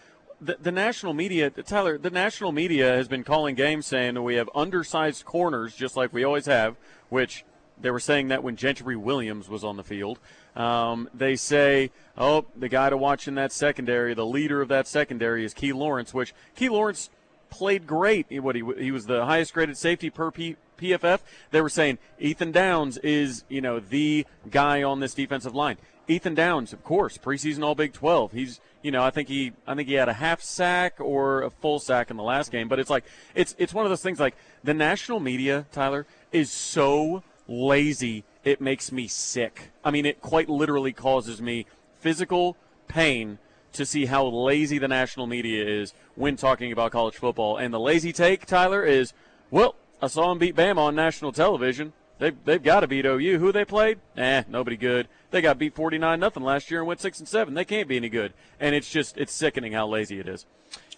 The, 0.41 0.59
the 0.63 0.71
national 0.71 1.13
media, 1.13 1.51
Tyler, 1.51 1.99
the 1.99 2.11
national 2.11 2.53
media 2.53 2.95
has 2.95 3.09
been 3.09 3.25
calling 3.25 3.57
games 3.57 3.87
saying 3.87 4.15
that 4.15 4.23
we 4.23 4.37
have 4.37 4.49
undersized 4.55 5.25
corners, 5.25 5.75
just 5.75 5.97
like 5.97 6.13
we 6.13 6.23
always 6.23 6.47
have, 6.47 6.77
which 7.09 7.45
they 7.81 7.91
were 7.91 8.01
saying 8.01 8.29
that 8.29 8.43
when 8.43 8.57
Gentry 8.57 8.97
Williams 8.97 9.49
was 9.49 9.65
on 9.65 9.77
the 9.77 9.85
field. 9.85 10.19
Um, 10.57 11.09
they 11.13 11.37
say, 11.37 11.91
oh, 12.17 12.47
the 12.57 12.69
guy 12.69 12.91
to 12.91 12.97
watch 12.97 13.27
in 13.27 13.35
that 13.35 13.53
secondary, 13.53 14.15
the 14.15 14.27
leader 14.27 14.63
of 14.63 14.69
that 14.69 14.87
secondary 14.87 15.45
is 15.45 15.53
Key 15.53 15.73
Lawrence, 15.73 16.15
which 16.15 16.33
Key 16.55 16.69
Lawrence 16.69 17.11
played 17.51 17.87
great. 17.87 18.27
What 18.43 18.55
he, 18.55 18.63
he 18.79 18.91
was 18.91 19.07
the 19.07 19.25
highest 19.25 19.55
graded 19.55 19.77
safety 19.77 20.11
per 20.11 20.31
P, 20.31 20.57
PFF. 20.79 21.21
They 21.51 21.61
were 21.61 21.69
saying 21.69 21.99
Ethan 22.19 22.53
Downs 22.53 22.99
is, 22.99 23.45
you 23.49 23.61
know, 23.61 23.81
the 23.81 24.27
guy 24.51 24.83
on 24.83 25.01
this 25.01 25.15
defensive 25.15 25.55
line. 25.55 25.77
Ethan 26.07 26.35
Downs, 26.35 26.73
of 26.73 26.85
course, 26.85 27.17
preseason 27.17 27.65
All 27.65 27.75
Big 27.75 27.93
12. 27.93 28.33
He's, 28.33 28.61
you 28.83 28.91
know, 28.91 29.03
I 29.03 29.11
think 29.11 29.29
he, 29.29 29.53
I 29.67 29.75
think 29.75 29.89
he 29.89 29.95
had 29.95 30.09
a 30.09 30.15
half 30.15 30.43
sack 30.43 30.97
or 30.99 31.43
a 31.43 31.51
full 31.51 31.79
sack 31.79 32.11
in 32.11 32.17
the 32.17 32.23
last 32.23 32.53
game. 32.53 32.69
But 32.69 32.79
it's 32.79 32.91
like, 32.91 33.05
it's, 33.35 33.55
it's 33.59 33.73
one 33.73 33.87
of 33.87 33.91
those 33.91 34.03
things. 34.03 34.21
Like 34.21 34.37
the 34.63 34.75
national 34.75 35.21
media, 35.21 35.65
Tyler, 35.73 36.07
is 36.31 36.51
so 36.51 37.23
lazy. 37.49 38.25
It 38.45 38.61
makes 38.61 38.93
me 38.93 39.09
sick. 39.09 39.71
I 39.85 39.91
mean, 39.91 40.07
it 40.07 40.21
quite 40.21 40.49
literally 40.49 40.93
causes 40.93 41.41
me 41.41 41.67
physical 41.99 42.57
pain 42.89 43.39
to 43.73 43.85
see 43.85 44.07
how 44.07 44.27
lazy 44.27 44.79
the 44.79 44.89
national 44.89 45.27
media 45.27 45.65
is 45.65 45.95
when 46.15 46.37
talking 46.37 46.73
about 46.73 46.93
college 46.93 47.17
football. 47.17 47.57
And 47.57 47.75
the 47.75 47.81
lazy 47.81 48.13
take, 48.13 48.47
Tyler, 48.47 48.85
is, 48.85 49.13
well, 49.51 49.75
I 50.01 50.07
saw 50.07 50.29
them 50.29 50.39
beat 50.39 50.57
Bama 50.57 50.79
on 50.79 50.95
national 50.95 51.33
television. 51.33 51.93
They've, 52.19 52.37
they've 52.45 52.63
got 52.63 52.81
to 52.81 52.87
beat 52.87 53.05
OU. 53.05 53.39
Who 53.39 53.53
they 53.53 53.65
played? 53.65 53.99
Eh, 54.17 54.45
nobody 54.49 54.77
good. 54.77 55.09
They 55.31 55.41
got 55.41 55.59
beat 55.59 55.75
49 55.75 56.21
nothing 56.21 56.45
last 56.45 56.71
year 56.71 56.81
and 56.81 56.87
went 56.87 57.01
6 57.01 57.19
and 57.19 57.29
7. 57.29 57.55
They 57.55 57.65
can't 57.65 57.89
be 57.89 57.97
any 57.97 58.09
good. 58.09 58.33
And 58.61 58.75
it's 58.75 58.89
just 58.89 59.17
it's 59.17 59.33
sickening 59.33 59.73
how 59.73 59.89
lazy 59.89 60.21
it 60.21 60.29
is. 60.29 60.47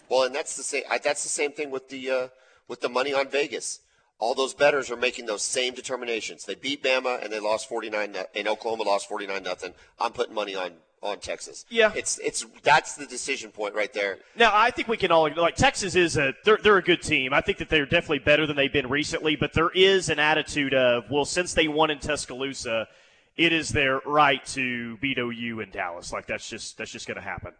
Well, 0.09 0.23
and 0.23 0.35
that's 0.35 0.55
the 0.55 0.63
same 0.63 0.83
that's 1.03 1.23
the 1.23 1.29
same 1.29 1.51
thing 1.51 1.71
with 1.71 1.89
the 1.89 2.09
uh, 2.09 2.27
with 2.67 2.81
the 2.81 2.89
money 2.89 3.13
on 3.13 3.27
Vegas. 3.29 3.79
All 4.19 4.33
those 4.33 4.53
bettors 4.53 4.89
are 4.89 4.95
making 4.95 5.27
those 5.27 5.43
same 5.43 5.73
determinations. 5.73 6.45
They 6.45 6.55
beat 6.55 6.83
Bama 6.83 7.23
and 7.23 7.31
they 7.31 7.39
lost 7.39 7.69
49 7.69 8.15
and 8.35 8.47
Oklahoma 8.47 8.83
lost 8.83 9.07
49 9.07 9.43
nothing. 9.43 9.73
I'm 9.99 10.11
putting 10.11 10.33
money 10.33 10.55
on 10.55 10.71
on 11.03 11.19
Texas. 11.19 11.65
Yeah, 11.69 11.91
it's 11.95 12.17
it's 12.19 12.45
that's 12.63 12.95
the 12.95 13.05
decision 13.05 13.51
point 13.51 13.75
right 13.75 13.93
there. 13.93 14.17
Now 14.35 14.51
I 14.53 14.71
think 14.71 14.87
we 14.87 14.97
can 14.97 15.11
all 15.11 15.25
agree. 15.25 15.41
like 15.41 15.55
Texas 15.55 15.95
is 15.95 16.17
a 16.17 16.33
they're 16.43 16.57
they're 16.61 16.77
a 16.77 16.83
good 16.83 17.01
team. 17.01 17.33
I 17.33 17.41
think 17.41 17.59
that 17.59 17.69
they're 17.69 17.85
definitely 17.85 18.19
better 18.19 18.47
than 18.47 18.55
they've 18.55 18.73
been 18.73 18.89
recently, 18.89 19.35
but 19.35 19.53
there 19.53 19.69
is 19.69 20.09
an 20.09 20.19
attitude 20.19 20.73
of 20.73 21.09
well, 21.11 21.25
since 21.25 21.53
they 21.53 21.67
won 21.67 21.91
in 21.91 21.99
Tuscaloosa, 21.99 22.87
it 23.35 23.53
is 23.53 23.69
their 23.69 23.99
right 24.05 24.43
to 24.47 24.97
beat 24.97 25.17
OU 25.19 25.59
in 25.59 25.69
Dallas. 25.69 26.11
Like 26.11 26.25
that's 26.25 26.49
just 26.49 26.77
that's 26.77 26.91
just 26.91 27.07
going 27.07 27.17
to 27.17 27.21
happen, 27.21 27.53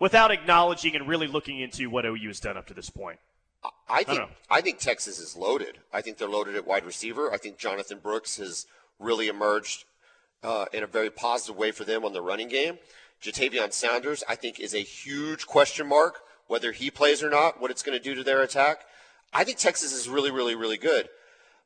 without 0.00 0.30
acknowledging 0.30 0.96
and 0.96 1.06
really 1.06 1.26
looking 1.26 1.60
into 1.60 1.90
what 1.90 2.06
OU 2.06 2.28
has 2.28 2.40
done 2.40 2.56
up 2.56 2.66
to 2.68 2.74
this 2.74 2.88
point. 2.90 3.18
I 3.88 4.02
think 4.04 4.20
I, 4.20 4.58
I 4.58 4.60
think 4.60 4.78
Texas 4.78 5.18
is 5.18 5.36
loaded. 5.36 5.78
I 5.92 6.00
think 6.00 6.18
they're 6.18 6.28
loaded 6.28 6.56
at 6.56 6.66
wide 6.66 6.84
receiver. 6.84 7.32
I 7.32 7.38
think 7.38 7.58
Jonathan 7.58 7.98
Brooks 7.98 8.36
has 8.36 8.66
really 8.98 9.28
emerged 9.28 9.84
uh, 10.42 10.66
in 10.72 10.82
a 10.82 10.86
very 10.86 11.10
positive 11.10 11.56
way 11.56 11.70
for 11.70 11.84
them 11.84 12.04
on 12.04 12.12
the 12.12 12.22
running 12.22 12.48
game. 12.48 12.78
Ja'Tavion 13.22 13.72
Sanders, 13.72 14.22
I 14.28 14.36
think, 14.36 14.60
is 14.60 14.74
a 14.74 14.78
huge 14.78 15.46
question 15.46 15.88
mark 15.88 16.22
whether 16.48 16.72
he 16.72 16.90
plays 16.90 17.22
or 17.22 17.30
not, 17.30 17.60
what 17.60 17.70
it's 17.70 17.82
going 17.82 17.96
to 17.96 18.02
do 18.02 18.14
to 18.14 18.24
their 18.24 18.42
attack. 18.42 18.86
I 19.32 19.44
think 19.44 19.58
Texas 19.58 19.92
is 19.92 20.08
really, 20.08 20.30
really, 20.30 20.54
really 20.54 20.78
good. 20.78 21.08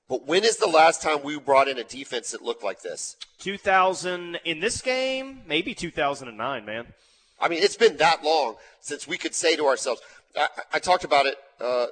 But 0.09 0.27
when 0.27 0.45
is 0.45 0.57
the 0.57 0.69
last 0.69 1.01
time 1.01 1.23
we 1.23 1.39
brought 1.39 1.69
in 1.69 1.79
a 1.79 1.85
defense 1.85 2.33
that 2.33 2.43
looked 2.43 2.65
like 2.65 2.83
this? 2.83 3.17
2000 3.39 4.41
in 4.45 4.61
this 4.61 4.83
game, 4.83 5.43
maybe 5.47 5.75
2009, 5.75 6.65
man. 6.65 6.87
I 7.41 7.49
mean, 7.49 7.63
it's 7.63 7.77
been 7.77 7.97
that 7.97 8.23
long 8.23 8.57
since 8.81 9.07
we 9.07 9.17
could 9.17 9.35
say 9.35 9.57
to 9.57 9.67
ourselves. 9.67 10.03
I, 10.37 10.49
I 10.75 10.79
talked 10.81 11.05
about 11.05 11.27
it 11.27 11.37
uh, 11.63 11.87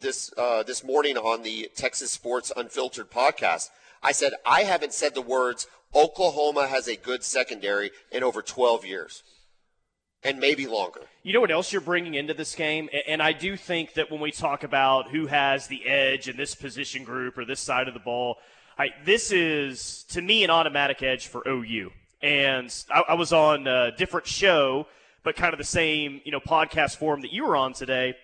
this 0.00 0.32
uh, 0.38 0.62
this 0.62 0.84
morning 0.84 1.16
on 1.16 1.42
the 1.42 1.70
Texas 1.74 2.10
Sports 2.10 2.52
Unfiltered 2.56 3.10
podcast. 3.10 3.68
I 4.02 4.12
said 4.12 4.32
I 4.46 4.62
haven't 4.62 4.92
said 4.92 5.14
the 5.14 5.22
words 5.22 5.66
Oklahoma 5.94 6.68
has 6.68 6.88
a 6.88 6.96
good 6.96 7.22
secondary 7.22 7.90
in 8.10 8.22
over 8.22 8.42
12 8.42 8.86
years 8.86 9.22
and 10.24 10.38
maybe 10.38 10.66
longer. 10.66 11.00
You 11.22 11.32
know 11.32 11.40
what 11.40 11.50
else 11.50 11.72
you're 11.72 11.80
bringing 11.80 12.14
into 12.14 12.34
this 12.34 12.54
game? 12.54 12.88
And 13.06 13.22
I 13.22 13.32
do 13.32 13.56
think 13.56 13.94
that 13.94 14.10
when 14.10 14.20
we 14.20 14.30
talk 14.30 14.62
about 14.64 15.10
who 15.10 15.26
has 15.26 15.66
the 15.66 15.86
edge 15.86 16.28
in 16.28 16.36
this 16.36 16.54
position 16.54 17.04
group 17.04 17.36
or 17.36 17.44
this 17.44 17.60
side 17.60 17.88
of 17.88 17.94
the 17.94 18.00
ball, 18.00 18.36
I, 18.78 18.88
this 19.04 19.32
is, 19.32 20.04
to 20.10 20.22
me, 20.22 20.44
an 20.44 20.50
automatic 20.50 21.02
edge 21.02 21.26
for 21.26 21.46
OU. 21.46 21.90
And 22.22 22.72
I, 22.90 23.02
I 23.10 23.14
was 23.14 23.32
on 23.32 23.66
a 23.66 23.92
different 23.96 24.26
show, 24.26 24.86
but 25.24 25.36
kind 25.36 25.52
of 25.52 25.58
the 25.58 25.64
same, 25.64 26.20
you 26.24 26.32
know, 26.32 26.40
podcast 26.40 26.96
form 26.96 27.20
that 27.22 27.32
you 27.32 27.44
were 27.44 27.56
on 27.56 27.72
today. 27.72 28.14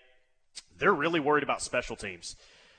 They're 0.78 0.92
really 0.92 1.20
worried 1.20 1.42
about 1.42 1.62
special 1.62 1.96
teams 1.96 2.36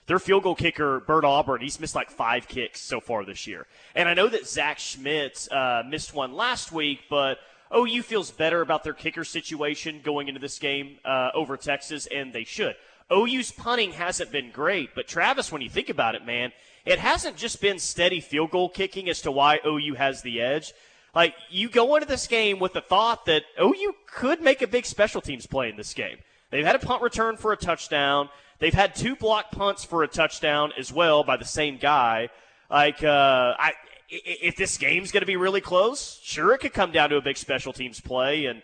their 0.09 0.19
field 0.19 0.41
goal 0.41 0.55
kicker, 0.55 1.01
Bert 1.01 1.23
Auburn, 1.23 1.61
he's 1.61 1.79
missed 1.79 1.93
like 1.93 2.09
five 2.09 2.47
kicks 2.47 2.81
so 2.81 2.99
far 2.99 3.23
this 3.23 3.45
year. 3.45 3.67
And 3.93 4.09
I 4.09 4.15
know 4.15 4.27
that 4.27 4.47
Zach 4.47 4.79
Schmit 4.79 5.47
uh, 5.51 5.87
missed 5.87 6.15
one 6.15 6.33
last 6.33 6.71
week, 6.71 7.01
but 7.11 7.37
OU 7.73 8.01
feels 8.01 8.31
better 8.31 8.61
about 8.61 8.83
their 8.83 8.93
kicker 8.93 9.23
situation 9.23 10.01
going 10.03 10.27
into 10.27 10.39
this 10.39 10.57
game 10.57 10.97
uh, 11.05 11.29
over 11.35 11.57
Texas, 11.57 12.07
and 12.07 12.33
they 12.33 12.43
should. 12.43 12.75
OU's 13.11 13.51
punting 13.51 13.91
hasn't 13.91 14.31
been 14.31 14.49
great, 14.49 14.95
but 14.95 15.07
Travis, 15.07 15.51
when 15.51 15.61
you 15.61 15.69
think 15.69 15.89
about 15.89 16.15
it, 16.15 16.25
man, 16.25 16.53
it 16.85 16.97
hasn't 16.97 17.37
just 17.37 17.61
been 17.61 17.77
steady 17.77 18.19
field 18.19 18.49
goal 18.49 18.67
kicking 18.67 19.09
as 19.09 19.21
to 19.21 19.31
why 19.31 19.59
OU 19.63 19.93
has 19.93 20.23
the 20.23 20.41
edge. 20.41 20.73
Like, 21.13 21.35
you 21.51 21.69
go 21.69 21.95
into 21.95 22.07
this 22.07 22.25
game 22.25 22.57
with 22.57 22.73
the 22.73 22.81
thought 22.81 23.27
that 23.27 23.43
OU 23.61 23.93
could 24.07 24.41
make 24.41 24.63
a 24.63 24.67
big 24.67 24.87
special 24.87 25.21
teams 25.21 25.45
play 25.45 25.69
in 25.69 25.77
this 25.77 25.93
game. 25.93 26.17
They've 26.49 26.65
had 26.65 26.75
a 26.75 26.79
punt 26.79 27.01
return 27.01 27.37
for 27.37 27.51
a 27.51 27.57
touchdown. 27.57 28.29
They've 28.59 28.73
had 28.73 28.95
two 28.95 29.15
block 29.15 29.51
punts 29.51 29.85
for 29.85 30.03
a 30.03 30.07
touchdown 30.07 30.71
as 30.77 30.91
well 30.91 31.23
by 31.23 31.37
the 31.37 31.45
same 31.45 31.77
guy. 31.77 32.29
Like, 32.69 33.03
uh, 33.03 33.55
I, 33.57 33.73
if 34.09 34.55
this 34.55 34.77
game's 34.77 35.11
going 35.11 35.21
to 35.21 35.27
be 35.27 35.37
really 35.37 35.61
close, 35.61 36.19
sure, 36.23 36.53
it 36.53 36.59
could 36.59 36.73
come 36.73 36.91
down 36.91 37.09
to 37.11 37.17
a 37.17 37.21
big 37.21 37.37
special 37.37 37.73
teams 37.73 37.99
play. 37.99 38.45
And 38.45 38.61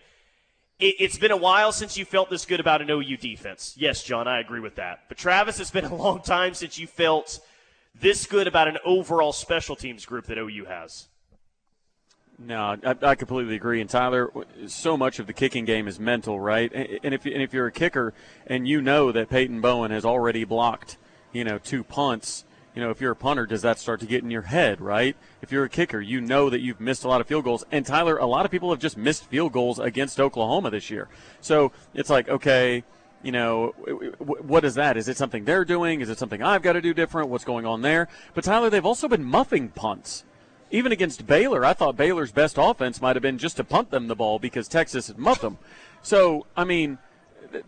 it, 0.79 0.95
it's 0.99 1.17
been 1.17 1.31
a 1.31 1.37
while 1.37 1.71
since 1.71 1.97
you 1.97 2.05
felt 2.05 2.29
this 2.29 2.45
good 2.45 2.59
about 2.59 2.81
an 2.81 2.89
OU 2.89 3.17
defense. 3.17 3.75
Yes, 3.77 4.03
John, 4.03 4.27
I 4.27 4.39
agree 4.39 4.59
with 4.59 4.75
that. 4.75 5.03
But 5.07 5.17
Travis, 5.17 5.59
it's 5.59 5.71
been 5.71 5.85
a 5.85 5.95
long 6.03 6.21
time 6.21 6.53
since 6.53 6.77
you 6.77 6.87
felt 6.87 7.39
this 7.99 8.25
good 8.25 8.47
about 8.47 8.67
an 8.67 8.77
overall 8.83 9.31
special 9.31 9.75
teams 9.75 10.05
group 10.05 10.25
that 10.25 10.37
OU 10.37 10.65
has. 10.65 11.07
No, 12.37 12.77
I, 12.83 12.95
I, 13.01 13.15
completely 13.15 13.55
agree. 13.55 13.79
And 13.79 13.89
Tyler, 13.89 14.29
so 14.67 14.97
much 14.97 15.19
of 15.19 15.27
the 15.27 15.31
kicking 15.31 15.63
game 15.63 15.87
is 15.87 15.99
mental, 15.99 16.37
right? 16.39 16.71
And 16.73 17.13
if 17.13 17.25
and 17.25 17.41
if 17.41 17.53
you're 17.53 17.67
a 17.67 17.71
kicker 17.71 18.13
and 18.45 18.67
you 18.67 18.81
know 18.81 19.11
that 19.13 19.29
Peyton 19.29 19.61
Bowen 19.61 19.91
has 19.91 20.03
already 20.03 20.43
blocked, 20.43 20.97
you 21.31 21.45
know, 21.45 21.59
two 21.59 21.81
punts, 21.83 22.43
you 22.75 22.81
know, 22.81 22.89
if 22.89 22.99
you're 22.99 23.13
a 23.13 23.15
punter, 23.15 23.45
does 23.45 23.61
that 23.61 23.79
start 23.79 24.01
to 24.01 24.05
get 24.05 24.21
in 24.21 24.31
your 24.31 24.41
head, 24.41 24.81
right? 24.81 25.15
If 25.41 25.53
you're 25.53 25.63
a 25.63 25.69
kicker, 25.69 26.01
you 26.01 26.19
know 26.19 26.49
that 26.49 26.59
you've 26.59 26.81
missed 26.81 27.05
a 27.05 27.07
lot 27.07 27.21
of 27.21 27.27
field 27.27 27.45
goals. 27.45 27.63
And 27.71 27.85
Tyler, 27.85 28.17
a 28.17 28.25
lot 28.25 28.43
of 28.43 28.51
people 28.51 28.69
have 28.71 28.79
just 28.79 28.97
missed 28.97 29.25
field 29.27 29.53
goals 29.53 29.79
against 29.79 30.19
Oklahoma 30.19 30.71
this 30.71 30.89
year. 30.89 31.07
So 31.39 31.71
it's 31.93 32.09
like, 32.09 32.27
okay, 32.27 32.83
you 33.23 33.31
know, 33.31 33.67
what 34.19 34.65
is 34.65 34.75
that? 34.75 34.97
Is 34.97 35.07
it 35.07 35.15
something 35.15 35.45
they're 35.45 35.63
doing? 35.63 36.01
Is 36.01 36.09
it 36.09 36.19
something 36.19 36.43
I've 36.43 36.61
got 36.61 36.73
to 36.73 36.81
do 36.81 36.93
different? 36.93 37.29
What's 37.29 37.45
going 37.45 37.65
on 37.65 37.81
there? 37.81 38.09
But 38.33 38.43
Tyler, 38.43 38.69
they've 38.69 38.85
also 38.85 39.07
been 39.07 39.23
muffing 39.23 39.69
punts 39.69 40.25
even 40.75 40.91
against 40.91 41.25
Baylor, 41.25 41.63
I 41.63 41.73
thought 41.73 41.95
Baylor's 41.95 42.31
best 42.31 42.57
offense 42.59 43.01
might 43.01 43.15
have 43.15 43.23
been 43.23 43.37
just 43.37 43.57
to 43.57 43.63
punt 43.63 43.91
them 43.91 44.07
the 44.07 44.15
ball 44.15 44.39
because 44.39 44.67
Texas 44.67 45.07
had 45.07 45.17
muffed 45.17 45.41
them. 45.41 45.57
So, 46.01 46.45
I 46.55 46.65
mean, 46.65 46.97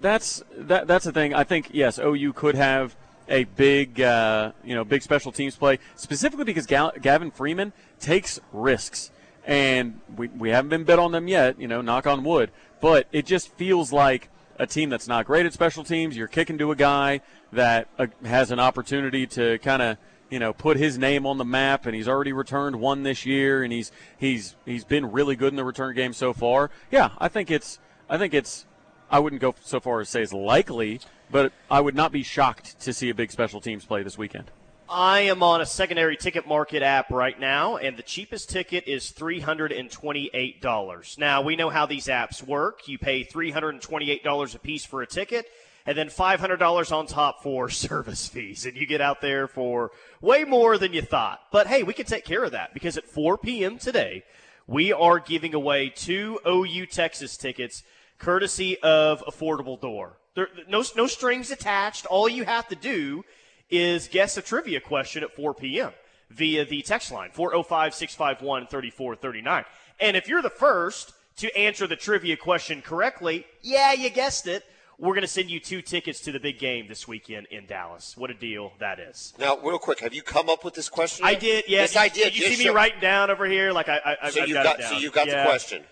that's 0.01 0.43
that, 0.55 0.87
that's 0.87 1.05
the 1.05 1.13
thing. 1.13 1.33
I 1.33 1.43
think 1.43 1.69
yes, 1.71 1.99
OU 1.99 2.33
could 2.33 2.55
have 2.55 2.95
a 3.29 3.45
big, 3.45 4.01
uh, 4.01 4.51
you 4.63 4.75
know, 4.75 4.83
big 4.83 5.01
special 5.01 5.31
teams 5.31 5.55
play, 5.55 5.79
specifically 5.95 6.43
because 6.43 6.65
Gal- 6.65 6.93
Gavin 7.01 7.31
Freeman 7.31 7.71
takes 7.99 8.39
risks. 8.51 9.11
And 9.45 10.01
we, 10.17 10.27
we 10.27 10.49
haven't 10.49 10.69
been 10.69 10.83
bet 10.83 10.99
on 10.99 11.13
them 11.13 11.29
yet, 11.29 11.59
you 11.59 11.69
know, 11.69 11.81
knock 11.81 12.05
on 12.05 12.25
wood. 12.25 12.51
But 12.81 13.07
it 13.13 13.25
just 13.25 13.49
feels 13.53 13.93
like 13.93 14.29
a 14.59 14.67
team 14.67 14.89
that's 14.89 15.07
not 15.07 15.25
great 15.25 15.45
at 15.45 15.53
special 15.53 15.85
teams. 15.85 16.17
You're 16.17 16.27
kicking 16.27 16.57
to 16.57 16.71
a 16.71 16.75
guy 16.75 17.21
that 17.53 17.87
uh, 17.97 18.07
has 18.25 18.51
an 18.51 18.59
opportunity 18.59 19.25
to 19.27 19.57
kind 19.59 19.81
of 19.81 19.97
you 20.29 20.39
know 20.39 20.53
put 20.53 20.77
his 20.77 20.97
name 20.97 21.25
on 21.25 21.37
the 21.37 21.45
map 21.45 21.85
and 21.85 21.95
he's 21.95 22.07
already 22.07 22.33
returned 22.33 22.77
one 22.77 23.03
this 23.03 23.25
year 23.25 23.63
and 23.63 23.71
he's 23.71 23.91
he's 24.17 24.55
he's 24.65 24.83
been 24.83 25.11
really 25.11 25.35
good 25.35 25.53
in 25.53 25.55
the 25.55 25.63
return 25.63 25.95
game 25.95 26.13
so 26.13 26.33
far 26.33 26.69
yeah 26.91 27.11
i 27.17 27.27
think 27.27 27.51
it's 27.51 27.79
i 28.09 28.17
think 28.17 28.33
it's 28.33 28.65
i 29.09 29.19
wouldn't 29.19 29.41
go 29.41 29.55
so 29.61 29.79
far 29.79 30.01
as 30.01 30.09
say 30.09 30.21
it's 30.21 30.33
likely 30.33 30.99
but 31.31 31.51
i 31.69 31.79
would 31.79 31.95
not 31.95 32.11
be 32.11 32.23
shocked 32.23 32.79
to 32.79 32.93
see 32.93 33.09
a 33.09 33.15
big 33.15 33.31
special 33.31 33.61
teams 33.61 33.85
play 33.85 34.03
this 34.03 34.17
weekend 34.17 34.51
I 34.89 35.19
am 35.21 35.43
on 35.43 35.59
a 35.59 35.65
secondary 35.65 36.15
ticket 36.15 36.47
market 36.47 36.81
app 36.81 37.11
right 37.11 37.37
now, 37.37 37.75
and 37.75 37.97
the 37.97 38.03
cheapest 38.03 38.49
ticket 38.49 38.87
is 38.87 39.11
$328. 39.11 41.17
Now, 41.17 41.41
we 41.41 41.57
know 41.57 41.69
how 41.69 41.85
these 41.85 42.07
apps 42.07 42.41
work. 42.41 42.87
You 42.87 42.97
pay 42.97 43.25
$328 43.25 44.55
a 44.55 44.59
piece 44.59 44.85
for 44.85 45.01
a 45.01 45.07
ticket, 45.07 45.47
and 45.87 45.97
then 45.97 46.09
$500 46.09 46.91
on 46.91 47.07
top 47.07 47.41
for 47.41 47.69
service 47.69 48.27
fees, 48.27 48.65
and 48.65 48.75
you 48.75 48.85
get 48.85 49.01
out 49.01 49.21
there 49.21 49.47
for 49.47 49.91
way 50.21 50.43
more 50.43 50.77
than 50.77 50.93
you 50.93 51.01
thought. 51.01 51.39
But 51.51 51.65
hey, 51.65 51.81
we 51.81 51.93
can 51.93 52.05
take 52.05 52.25
care 52.25 52.43
of 52.43 52.51
that 52.51 52.73
because 52.73 52.97
at 52.97 53.05
4 53.05 53.37
p.m. 53.39 53.79
today, 53.79 54.23
we 54.67 54.91
are 54.91 55.19
giving 55.19 55.55
away 55.55 55.89
two 55.89 56.39
OU 56.45 56.87
Texas 56.87 57.37
tickets 57.37 57.83
courtesy 58.19 58.77
of 58.79 59.23
Affordable 59.25 59.79
Door. 59.79 60.17
There, 60.35 60.49
no, 60.67 60.83
no 60.95 61.07
strings 61.07 61.49
attached. 61.51 62.05
All 62.05 62.27
you 62.27 62.43
have 62.43 62.67
to 62.67 62.75
do 62.75 63.23
is 63.69 64.07
guess 64.07 64.37
a 64.37 64.41
trivia 64.41 64.81
question 64.81 65.23
at 65.23 65.35
4 65.35 65.53
p.m. 65.53 65.91
via 66.29 66.65
the 66.65 66.81
text 66.81 67.11
line 67.11 67.31
405 67.31 67.93
651 67.93 68.67
3439. 68.67 69.65
And 69.99 70.17
if 70.17 70.27
you're 70.27 70.41
the 70.41 70.49
first 70.49 71.13
to 71.37 71.55
answer 71.57 71.87
the 71.87 71.95
trivia 71.95 72.35
question 72.35 72.81
correctly, 72.81 73.45
yeah, 73.61 73.93
you 73.93 74.09
guessed 74.09 74.47
it. 74.47 74.63
We're 74.99 75.13
going 75.13 75.21
to 75.21 75.27
send 75.27 75.51
you 75.51 75.59
two 75.59 75.83
tickets 75.83 76.21
to 76.21 76.31
the 76.31 76.39
big 76.39 76.57
game 76.57 76.87
this 76.87 77.07
weekend 77.07 77.45
in 77.51 77.67
Dallas. 77.67 78.17
What 78.17 78.31
a 78.31 78.33
deal 78.33 78.71
that 78.79 78.99
is. 78.99 79.33
Now, 79.37 79.57
real 79.59 79.77
quick, 79.77 79.99
have 79.99 80.13
you 80.13 80.23
come 80.23 80.49
up 80.49 80.65
with 80.65 80.73
this 80.73 80.89
question? 80.89 81.23
I 81.25 81.35
did, 81.35 81.65
yes. 81.67 81.93
Yes, 81.93 81.95
I 81.95 82.07
did. 82.07 82.33
Did 82.33 82.37
you 82.39 82.47
see 82.55 82.63
me 82.65 82.69
writing 82.71 82.99
down 82.99 83.29
over 83.29 83.45
here? 83.45 83.71
Like 83.71 83.89
I, 83.89 84.17
I, 84.23 84.29
So 84.31 84.41
I've 84.41 84.51
got, 84.53 84.63
got, 84.63 84.79
it 84.79 84.81
down. 84.81 84.91
so 84.93 84.97
you 84.97 85.11
got 85.11 85.27
Yeah. 85.27 85.43
the 85.43 85.49
question. 85.49 85.83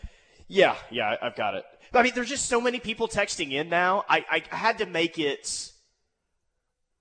Yeah, 0.48 0.76
yeah, 0.90 1.16
I've 1.22 1.36
got 1.36 1.54
it. 1.56 1.66
But 1.92 2.00
I 2.00 2.04
mean, 2.04 2.14
there's 2.16 2.30
just 2.30 2.48
so 2.48 2.60
many 2.60 2.80
people 2.80 3.08
texting 3.08 3.52
in 3.52 3.70
now. 3.70 4.06
I, 4.10 4.44
I 4.52 4.56
had 4.56 4.80
to 4.80 4.86
make 4.88 5.20
it. 5.20 5.72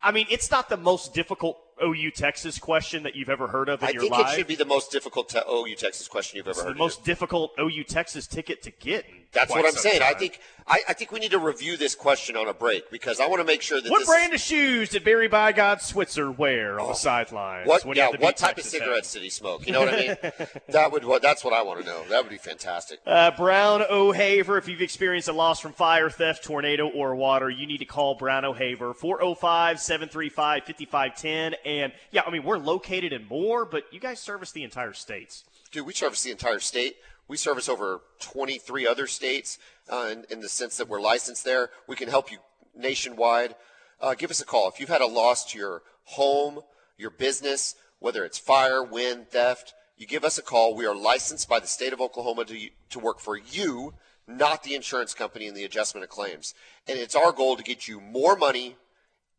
I 0.02 0.12
mean, 0.12 0.26
it's 0.30 0.50
not 0.50 0.68
the 0.68 0.76
most 0.76 1.14
difficult 1.14 1.58
OU 1.82 2.10
Texas 2.10 2.58
question 2.58 3.02
that 3.04 3.16
you've 3.16 3.30
ever 3.30 3.48
heard 3.48 3.68
of 3.70 3.82
in 3.82 3.88
I 3.88 3.92
your 3.92 4.02
think 4.02 4.12
life. 4.12 4.32
it 4.32 4.36
should 4.36 4.46
be 4.46 4.54
the 4.56 4.66
most 4.66 4.92
difficult 4.92 5.30
te- 5.30 5.40
OU 5.50 5.74
Texas 5.76 6.06
question 6.06 6.36
you've 6.36 6.46
ever 6.46 6.52
It's 6.52 6.62
heard. 6.62 6.74
the 6.74 6.78
most 6.78 7.02
difficult 7.04 7.52
OU 7.58 7.84
Texas 7.84 8.26
ticket 8.26 8.62
to 8.62 8.70
get. 8.70 9.06
in 9.08 9.14
That's 9.34 9.50
what 9.50 9.66
I'm 9.66 9.72
saying. 9.72 10.02
I 10.02 10.14
think 10.14 10.40
I, 10.66 10.80
I 10.88 10.92
think 10.94 11.12
we 11.12 11.20
need 11.20 11.32
to 11.32 11.38
review 11.38 11.76
this 11.76 11.94
question 11.94 12.36
on 12.36 12.48
a 12.48 12.54
break 12.54 12.90
because 12.90 13.20
I 13.20 13.26
want 13.26 13.40
to 13.40 13.44
make 13.44 13.60
sure 13.60 13.82
that 13.82 13.90
What 13.90 14.06
brand 14.06 14.32
of 14.32 14.40
shoes 14.40 14.88
did 14.88 15.04
Barry 15.04 15.28
By 15.28 15.52
God 15.52 15.82
Switzer 15.82 16.30
wear 16.30 16.80
on 16.80 16.88
the 16.88 16.94
sidelines? 16.94 17.68
Oh. 17.70 17.78
what 17.84 17.96
yeah 17.96 18.08
what 18.18 18.36
type 18.38 18.56
of 18.56 18.64
cigarettes 18.64 19.12
did 19.12 19.22
he 19.22 19.28
smoke? 19.28 19.66
You 19.66 19.72
know 19.72 19.80
what 19.80 19.92
I 19.92 19.96
mean? 19.98 20.16
that 20.68 20.90
would 20.90 21.04
what 21.04 21.20
that's 21.20 21.44
what 21.44 21.52
I 21.52 21.62
want 21.62 21.80
to 21.80 21.86
know. 21.86 22.02
That 22.08 22.22
would 22.22 22.30
be 22.30 22.38
fantastic. 22.38 23.00
Uh, 23.04 23.32
Brown 23.32 23.82
O'Haver, 23.90 24.56
if 24.56 24.66
you've 24.68 24.80
experienced 24.80 25.28
a 25.28 25.32
loss 25.32 25.60
from 25.60 25.72
fire, 25.72 26.08
theft, 26.08 26.44
tornado, 26.44 26.88
or 26.88 27.14
water, 27.14 27.50
you 27.50 27.66
need 27.66 27.78
to 27.78 27.84
call 27.84 28.14
Brown 28.14 28.44
O'Haver, 28.44 28.94
405 28.94 29.80
735 29.80 30.64
5510. 30.64 31.54
And 31.66 31.92
yeah, 32.10 32.22
I 32.26 32.30
mean, 32.30 32.42
we're 32.42 32.58
located 32.58 33.12
in 33.12 33.26
Moore, 33.28 33.66
but 33.66 33.84
you 33.92 34.00
guys 34.00 34.18
service 34.18 34.52
the 34.52 34.62
entire 34.62 34.94
states. 34.94 35.44
Dude, 35.72 35.86
we 35.86 35.92
service 35.92 36.22
the 36.22 36.30
entire 36.30 36.60
state. 36.60 36.96
We 37.26 37.36
service 37.36 37.68
over 37.68 38.02
23 38.20 38.86
other 38.86 39.06
states 39.06 39.58
uh, 39.90 40.08
in, 40.12 40.24
in 40.30 40.40
the 40.40 40.48
sense 40.48 40.76
that 40.76 40.88
we're 40.88 41.00
licensed 41.00 41.44
there. 41.44 41.70
We 41.88 41.96
can 41.96 42.08
help 42.08 42.30
you 42.30 42.38
nationwide. 42.76 43.54
Uh, 44.00 44.14
give 44.14 44.30
us 44.30 44.40
a 44.40 44.44
call. 44.44 44.68
If 44.68 44.78
you've 44.78 44.88
had 44.88 45.00
a 45.00 45.06
loss 45.06 45.44
to 45.52 45.58
your 45.58 45.82
home, 46.04 46.60
your 46.98 47.10
business, 47.10 47.74
whether 47.98 48.24
it's 48.24 48.38
fire, 48.38 48.82
wind, 48.82 49.28
theft, 49.30 49.72
you 49.96 50.06
give 50.06 50.24
us 50.24 50.38
a 50.38 50.42
call. 50.42 50.74
We 50.74 50.86
are 50.86 50.94
licensed 50.94 51.48
by 51.48 51.60
the 51.60 51.66
state 51.66 51.92
of 51.92 52.00
Oklahoma 52.00 52.44
to, 52.46 52.68
to 52.90 52.98
work 52.98 53.20
for 53.20 53.36
you, 53.36 53.94
not 54.26 54.62
the 54.62 54.74
insurance 54.74 55.14
company 55.14 55.46
and 55.46 55.56
the 55.56 55.64
adjustment 55.64 56.04
of 56.04 56.10
claims. 56.10 56.54
And 56.86 56.98
it's 56.98 57.14
our 57.14 57.32
goal 57.32 57.56
to 57.56 57.62
get 57.62 57.86
you 57.86 58.00
more 58.00 58.36
money 58.36 58.76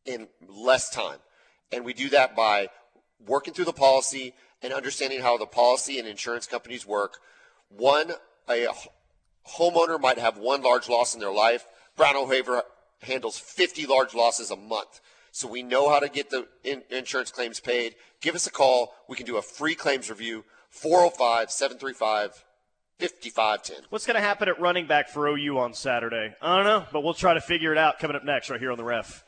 in 0.05 0.27
less 0.47 0.89
time. 0.89 1.19
And 1.71 1.83
we 1.83 1.93
do 1.93 2.09
that 2.09 2.35
by 2.35 2.69
working 3.27 3.53
through 3.53 3.65
the 3.65 3.73
policy 3.73 4.33
and 4.61 4.73
understanding 4.73 5.21
how 5.21 5.37
the 5.37 5.45
policy 5.45 5.99
and 5.99 6.07
insurance 6.07 6.47
companies 6.47 6.85
work. 6.85 7.19
One, 7.69 8.11
a 8.49 8.67
homeowner 9.57 9.99
might 9.99 10.17
have 10.17 10.37
one 10.37 10.61
large 10.61 10.89
loss 10.89 11.13
in 11.13 11.19
their 11.19 11.31
life. 11.31 11.65
Brown 11.95 12.15
O'Haver 12.15 12.63
handles 13.01 13.37
50 13.37 13.85
large 13.85 14.13
losses 14.13 14.51
a 14.51 14.55
month. 14.55 15.01
So 15.31 15.47
we 15.47 15.63
know 15.63 15.89
how 15.89 15.99
to 15.99 16.07
get 16.07 16.29
the 16.29 16.47
in- 16.63 16.83
insurance 16.89 17.31
claims 17.31 17.59
paid. 17.59 17.95
Give 18.21 18.35
us 18.35 18.47
a 18.47 18.51
call. 18.51 18.93
We 19.09 19.17
can 19.17 19.25
do 19.25 19.37
a 19.37 19.41
free 19.41 19.75
claims 19.75 20.09
review. 20.09 20.45
405 20.69 21.51
735 21.51 22.43
5510. 22.99 23.85
What's 23.89 24.05
going 24.05 24.15
to 24.15 24.21
happen 24.21 24.47
at 24.47 24.59
running 24.59 24.87
back 24.87 25.09
for 25.09 25.27
OU 25.27 25.57
on 25.57 25.73
Saturday? 25.73 26.33
I 26.41 26.55
don't 26.55 26.65
know, 26.65 26.85
but 26.93 27.03
we'll 27.03 27.13
try 27.13 27.33
to 27.33 27.41
figure 27.41 27.73
it 27.73 27.77
out 27.77 27.99
coming 27.99 28.15
up 28.15 28.23
next 28.23 28.49
right 28.49 28.59
here 28.59 28.71
on 28.71 28.77
the 28.77 28.85
ref. 28.85 29.24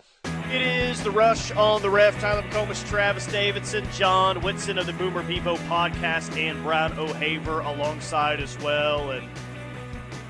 It 0.49 0.61
is 0.61 1.03
the 1.03 1.11
rush 1.11 1.51
on 1.51 1.81
the 1.81 1.89
ref. 1.89 2.17
Tyler 2.21 2.41
McComas, 2.41 2.87
Travis 2.87 3.27
Davidson, 3.27 3.85
John 3.91 4.41
Whitson 4.41 4.77
of 4.77 4.85
the 4.85 4.93
Boomer 4.93 5.21
Bevo 5.21 5.57
podcast, 5.67 6.37
and 6.37 6.63
Brown 6.63 6.97
O'Haver 6.97 7.59
alongside 7.59 8.39
as 8.39 8.57
well. 8.59 9.11
And 9.11 9.27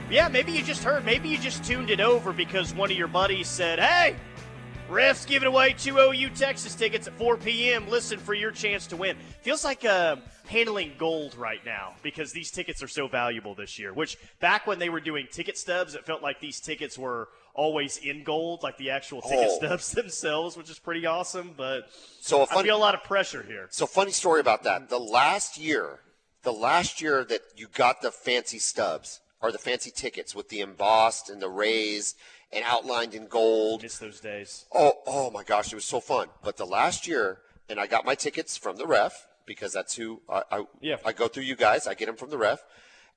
yeah, 0.10 0.28
maybe 0.28 0.52
you 0.52 0.64
just 0.64 0.84
heard, 0.84 1.06
maybe 1.06 1.30
you 1.30 1.38
just 1.38 1.64
tuned 1.64 1.92
it 1.92 2.00
over 2.00 2.34
because 2.34 2.74
one 2.74 2.90
of 2.90 2.98
your 2.98 3.08
buddies 3.08 3.48
said, 3.48 3.78
"Hey, 3.78 4.16
refs 4.90 5.28
giving 5.28 5.48
away 5.48 5.74
two 5.74 6.00
OU 6.00 6.32
Texas 6.32 6.74
tickets 6.74 7.06
at 7.06 7.14
4 7.14 7.38
p.m. 7.38 7.88
Listen 7.88 8.18
for 8.18 8.34
your 8.34 8.50
chance 8.50 8.88
to 8.88 8.96
win." 8.96 9.18
Feels 9.42 9.64
like 9.64 9.86
uh, 9.86 10.16
handling 10.48 10.94
gold 10.98 11.36
right 11.36 11.64
now 11.64 11.94
because 12.02 12.32
these 12.32 12.50
tickets 12.50 12.82
are 12.82 12.88
so 12.88 13.08
valuable 13.08 13.54
this 13.54 13.78
year. 13.78 13.94
Which 13.94 14.18
back 14.40 14.66
when 14.66 14.80
they 14.80 14.90
were 14.90 15.00
doing 15.00 15.28
ticket 15.32 15.60
stubs, 15.60 15.94
it 15.94 16.08
felt 16.08 16.24
like 16.24 16.40
these 16.40 16.60
tickets 16.60 16.98
were 16.98 17.30
always 17.58 17.98
in 17.98 18.24
gold, 18.24 18.64
like 18.64 18.78
the 18.78 18.90
actual 18.92 19.22
ticket 19.22 19.50
Oh. 19.52 19.58
stubs 19.58 19.92
themselves, 20.02 20.56
which 20.56 20.70
is 20.70 20.80
pretty 20.80 21.06
awesome. 21.06 21.54
But 21.58 21.90
So 22.22 22.44
a 22.44 22.48
I 22.58 22.64
feel 22.64 22.78
a 22.78 22.80
lot 22.80 22.96
of 22.96 23.04
pressure 23.04 23.44
here. 23.44 23.68
So 23.70 23.86
funny 23.86 24.12
story 24.12 24.40
about 24.40 24.64
that. 24.64 24.88
The 24.90 25.00
last 25.00 25.58
year, 25.58 26.00
the 26.44 26.54
last 26.54 27.02
year 27.02 27.26
that 27.26 27.42
you 27.58 27.68
got 27.68 28.02
the 28.02 28.12
fancy 28.12 28.60
stubs 28.60 29.20
or 29.42 29.52
the 29.52 29.58
fancy 29.58 29.92
tickets 29.92 30.34
with 30.34 30.48
the 30.50 30.62
embossed 30.62 31.30
and 31.30 31.42
the 31.42 31.50
raised 31.50 32.16
and 32.54 32.64
outlined 32.66 33.14
in 33.14 33.28
gold. 33.28 33.84
Miss 33.84 33.98
those 33.98 34.22
days. 34.22 34.66
Oh, 34.74 34.94
oh 35.06 35.30
my 35.32 35.44
gosh, 35.44 35.74
it 35.74 35.76
was 35.76 35.84
so 35.86 36.00
fun. 36.00 36.28
But 36.44 36.56
the 36.58 36.66
last 36.66 37.06
year, 37.08 37.40
and 37.68 37.80
I 37.80 37.88
got 37.88 38.06
my 38.06 38.16
tickets 38.16 38.56
from 38.56 38.78
the 38.78 38.88
ref 38.88 39.28
because 39.46 39.74
that's 39.74 39.96
who 39.96 40.22
I, 40.30 40.44
I, 40.52 40.64
Yeah. 40.80 40.98
I 41.04 41.12
go 41.12 41.28
through 41.28 41.44
you 41.44 41.56
guys. 41.56 41.88
I 41.88 41.94
get 41.94 42.06
them 42.06 42.16
from 42.16 42.30
the 42.30 42.38
ref. 42.38 42.64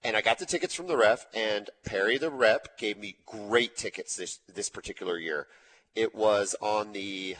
And 0.02 0.16
I 0.16 0.22
got 0.22 0.38
the 0.38 0.46
tickets 0.46 0.74
from 0.74 0.86
the 0.86 0.96
ref, 0.96 1.26
and 1.34 1.68
Perry, 1.84 2.16
the 2.16 2.30
rep, 2.30 2.78
gave 2.78 2.96
me 2.96 3.16
great 3.26 3.76
tickets 3.76 4.16
this, 4.16 4.40
this 4.52 4.70
particular 4.70 5.18
year. 5.18 5.46
It 5.94 6.14
was 6.14 6.56
on 6.62 6.92
the, 6.92 7.36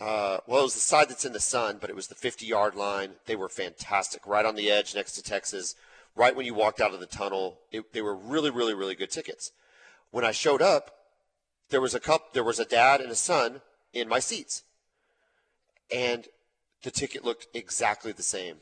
uh, 0.00 0.38
well, 0.46 0.60
it 0.60 0.64
was 0.64 0.74
the 0.74 0.80
side 0.80 1.10
that's 1.10 1.26
in 1.26 1.34
the 1.34 1.40
sun, 1.40 1.76
but 1.78 1.90
it 1.90 1.96
was 1.96 2.06
the 2.06 2.14
50 2.14 2.46
yard 2.46 2.74
line. 2.74 3.16
They 3.26 3.36
were 3.36 3.50
fantastic, 3.50 4.26
right 4.26 4.46
on 4.46 4.54
the 4.54 4.70
edge 4.70 4.94
next 4.94 5.12
to 5.12 5.22
Texas, 5.22 5.74
right 6.16 6.34
when 6.34 6.46
you 6.46 6.54
walked 6.54 6.80
out 6.80 6.94
of 6.94 7.00
the 7.00 7.06
tunnel. 7.06 7.58
It, 7.70 7.92
they 7.92 8.02
were 8.02 8.16
really, 8.16 8.50
really, 8.50 8.74
really 8.74 8.94
good 8.94 9.10
tickets. 9.10 9.52
When 10.10 10.24
I 10.24 10.32
showed 10.32 10.62
up, 10.62 10.90
there 11.68 11.82
was 11.82 11.94
a 11.94 12.00
cup, 12.00 12.32
there 12.32 12.44
was 12.44 12.58
a 12.58 12.64
dad 12.64 13.02
and 13.02 13.10
a 13.10 13.14
son 13.14 13.60
in 13.92 14.08
my 14.08 14.20
seats, 14.20 14.62
and 15.94 16.26
the 16.82 16.90
ticket 16.90 17.26
looked 17.26 17.46
exactly 17.52 18.12
the 18.12 18.22
same. 18.22 18.56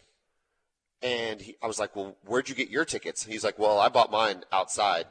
And 1.03 1.41
he, 1.41 1.57
I 1.63 1.67
was 1.67 1.79
like, 1.79 1.95
"Well, 1.95 2.17
where'd 2.25 2.49
you 2.49 2.55
get 2.55 2.71
your 2.71 2.85
tickets?" 2.85 3.25
He's 3.25 3.45
like, 3.45 3.59
"Well, 3.59 3.79
I 3.79 3.89
bought 3.89 4.11
mine 4.11 4.45
outside 4.53 5.07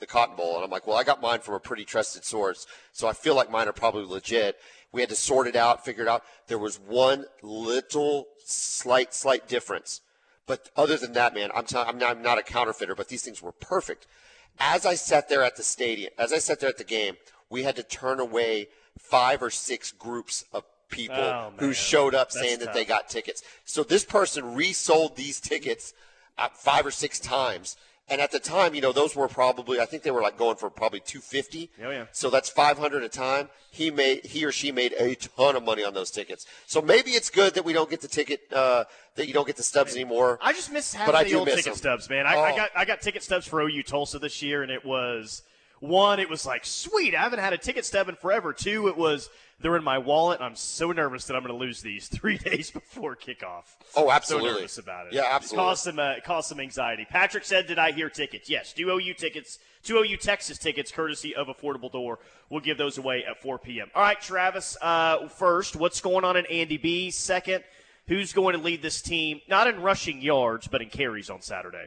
the 0.00 0.06
Cotton 0.06 0.36
Bowl," 0.36 0.56
and 0.56 0.64
I'm 0.64 0.70
like, 0.70 0.86
"Well, 0.86 0.96
I 0.96 1.04
got 1.04 1.22
mine 1.22 1.40
from 1.40 1.54
a 1.54 1.60
pretty 1.60 1.84
trusted 1.84 2.24
source, 2.24 2.66
so 2.92 3.06
I 3.08 3.12
feel 3.12 3.34
like 3.34 3.50
mine 3.50 3.68
are 3.68 3.72
probably 3.72 4.04
legit." 4.04 4.58
We 4.90 5.02
had 5.02 5.10
to 5.10 5.16
sort 5.16 5.46
it 5.46 5.56
out, 5.56 5.84
figure 5.84 6.02
it 6.02 6.08
out. 6.08 6.24
There 6.46 6.58
was 6.58 6.78
one 6.78 7.26
little 7.42 8.28
slight, 8.44 9.12
slight 9.14 9.46
difference, 9.46 10.00
but 10.46 10.70
other 10.76 10.96
than 10.96 11.12
that, 11.12 11.34
man, 11.34 11.50
I'm 11.54 11.66
telling, 11.66 11.88
I'm 11.88 11.98
not, 11.98 12.16
I'm 12.16 12.22
not 12.22 12.38
a 12.38 12.42
counterfeiter, 12.42 12.94
but 12.94 13.08
these 13.08 13.22
things 13.22 13.42
were 13.42 13.52
perfect. 13.52 14.06
As 14.58 14.86
I 14.86 14.94
sat 14.94 15.28
there 15.28 15.44
at 15.44 15.56
the 15.56 15.62
stadium, 15.62 16.10
as 16.18 16.32
I 16.32 16.38
sat 16.38 16.58
there 16.58 16.70
at 16.70 16.78
the 16.78 16.84
game, 16.84 17.16
we 17.50 17.62
had 17.62 17.76
to 17.76 17.82
turn 17.82 18.18
away 18.18 18.68
five 18.98 19.42
or 19.42 19.50
six 19.50 19.92
groups 19.92 20.44
of 20.52 20.64
people 20.88 21.16
Oh, 21.16 21.52
who 21.58 21.72
showed 21.72 22.14
up 22.14 22.30
That's 22.30 22.40
saying 22.44 22.58
that 22.60 22.74
they 22.74 22.84
got 22.84 23.08
tickets. 23.08 23.42
So 23.64 23.82
this 23.82 24.04
person 24.04 24.54
resold 24.54 25.16
these 25.16 25.40
tickets 25.40 25.92
five 26.54 26.86
or 26.86 26.90
six 26.90 27.18
times, 27.18 27.76
And 28.10 28.22
at 28.22 28.30
the 28.30 28.38
time, 28.38 28.74
you 28.74 28.80
know, 28.80 28.92
those 28.92 29.14
were 29.14 29.28
probably 29.28 29.80
I 29.80 29.84
think 29.84 30.02
they 30.02 30.10
were 30.10 30.22
like 30.22 30.38
going 30.38 30.56
for 30.56 30.70
probably 30.70 31.00
250. 31.00 31.70
Oh, 31.84 31.90
yeah. 31.90 32.06
So 32.12 32.30
that's 32.30 32.48
500 32.48 33.02
a 33.04 33.08
time. 33.10 33.50
He 33.70 33.90
made 33.90 34.24
he 34.24 34.46
or 34.46 34.52
she 34.52 34.72
made 34.72 34.94
a 34.98 35.14
ton 35.14 35.56
of 35.56 35.62
money 35.62 35.84
on 35.84 35.92
those 35.92 36.10
tickets. 36.10 36.46
So 36.66 36.80
maybe 36.80 37.10
it's 37.10 37.28
good 37.28 37.52
that 37.54 37.66
we 37.66 37.74
don't 37.74 37.90
get 37.90 38.00
the 38.00 38.08
ticket 38.08 38.40
uh, 38.52 38.84
that 39.16 39.26
you 39.28 39.34
don't 39.34 39.46
get 39.46 39.56
the 39.56 39.62
stubs 39.62 39.94
anymore. 39.94 40.38
I 40.40 40.54
just 40.54 40.72
miss 40.72 40.94
having 40.94 41.12
But 41.12 41.18
I 41.20 41.24
the 41.24 41.30
do 41.30 41.38
old 41.40 41.48
ticket 41.48 41.64
them. 41.66 41.74
stubs, 41.74 42.08
man. 42.08 42.26
I, 42.26 42.34
I 42.34 42.52
Oh. 42.52 42.56
got 42.56 42.70
I 42.74 42.84
got 42.86 43.02
ticket 43.02 43.22
stubs 43.22 43.46
for 43.46 43.60
OU 43.60 43.82
Tulsa 43.82 44.18
this 44.18 44.40
year, 44.40 44.62
and 44.62 44.72
it 44.72 44.86
was 44.86 45.42
one. 45.80 46.18
It 46.18 46.30
was 46.30 46.46
like 46.46 46.64
sweet. 46.64 47.14
I 47.14 47.20
haven't 47.22 47.40
had 47.40 47.52
a 47.52 47.58
ticket 47.58 47.84
stub 47.84 48.08
in 48.08 48.14
forever. 48.16 48.54
Two, 48.54 48.88
it 48.88 48.96
was 48.96 49.28
they're 49.60 49.76
in 49.76 49.82
my 49.84 49.98
wallet. 49.98 50.40
I'm 50.40 50.54
so 50.54 50.92
nervous 50.92 51.24
that 51.26 51.34
I'm 51.34 51.42
going 51.42 51.52
to 51.52 51.58
lose 51.58 51.82
these 51.82 52.06
three 52.16 52.38
days 52.38 52.70
before 52.70 53.16
kickoff. 53.16 53.64
Oh, 53.96 54.10
absolutely. 54.10 54.10
So 54.10 54.10
absolutely. 54.10 54.50
nervous 54.52 54.78
about 54.78 55.06
it. 55.08 55.12
Yeah, 55.14 55.22
It 55.22 55.34
absolutely. 55.34 55.64
caused 55.64 55.82
some 55.84 55.98
uh, 55.98 56.10
it 56.12 56.24
caused 56.24 56.48
some 56.48 56.60
anxiety. 56.60 57.06
Patrick 57.08 57.44
said, 57.44 57.66
"Did 57.66 57.78
I 57.78 57.92
hear 57.92 58.08
tickets? 58.10 58.48
Yes. 58.48 58.72
Do 58.72 58.88
OU 58.90 59.14
tickets? 59.14 59.58
Two 59.82 59.96
OU 59.98 60.16
Texas 60.18 60.58
tickets, 60.58 60.90
courtesy 60.90 61.34
of 61.34 61.46
Affordable 61.46 61.90
Door. 61.90 62.18
We'll 62.50 62.60
give 62.60 62.78
those 62.78 62.98
away 62.98 63.24
at 63.28 63.40
4 63.40 63.58
p.m. 63.60 63.88
All 63.94 64.02
right, 64.02 64.20
Travis. 64.20 64.76
Uh, 64.82 65.28
first, 65.28 65.76
what's 65.76 66.00
going 66.00 66.24
on 66.24 66.36
in 66.36 66.44
Andy 66.46 66.76
B? 66.76 67.10
Second, 67.10 67.62
who's 68.08 68.32
going 68.32 68.56
to 68.56 68.60
lead 68.62 68.82
this 68.82 69.00
team? 69.00 69.40
Not 69.48 69.66
in 69.68 69.80
rushing 69.80 70.20
yards, 70.20 70.66
but 70.66 70.82
in 70.82 70.88
carries 70.90 71.30
on 71.30 71.42
Saturday. 71.42 71.86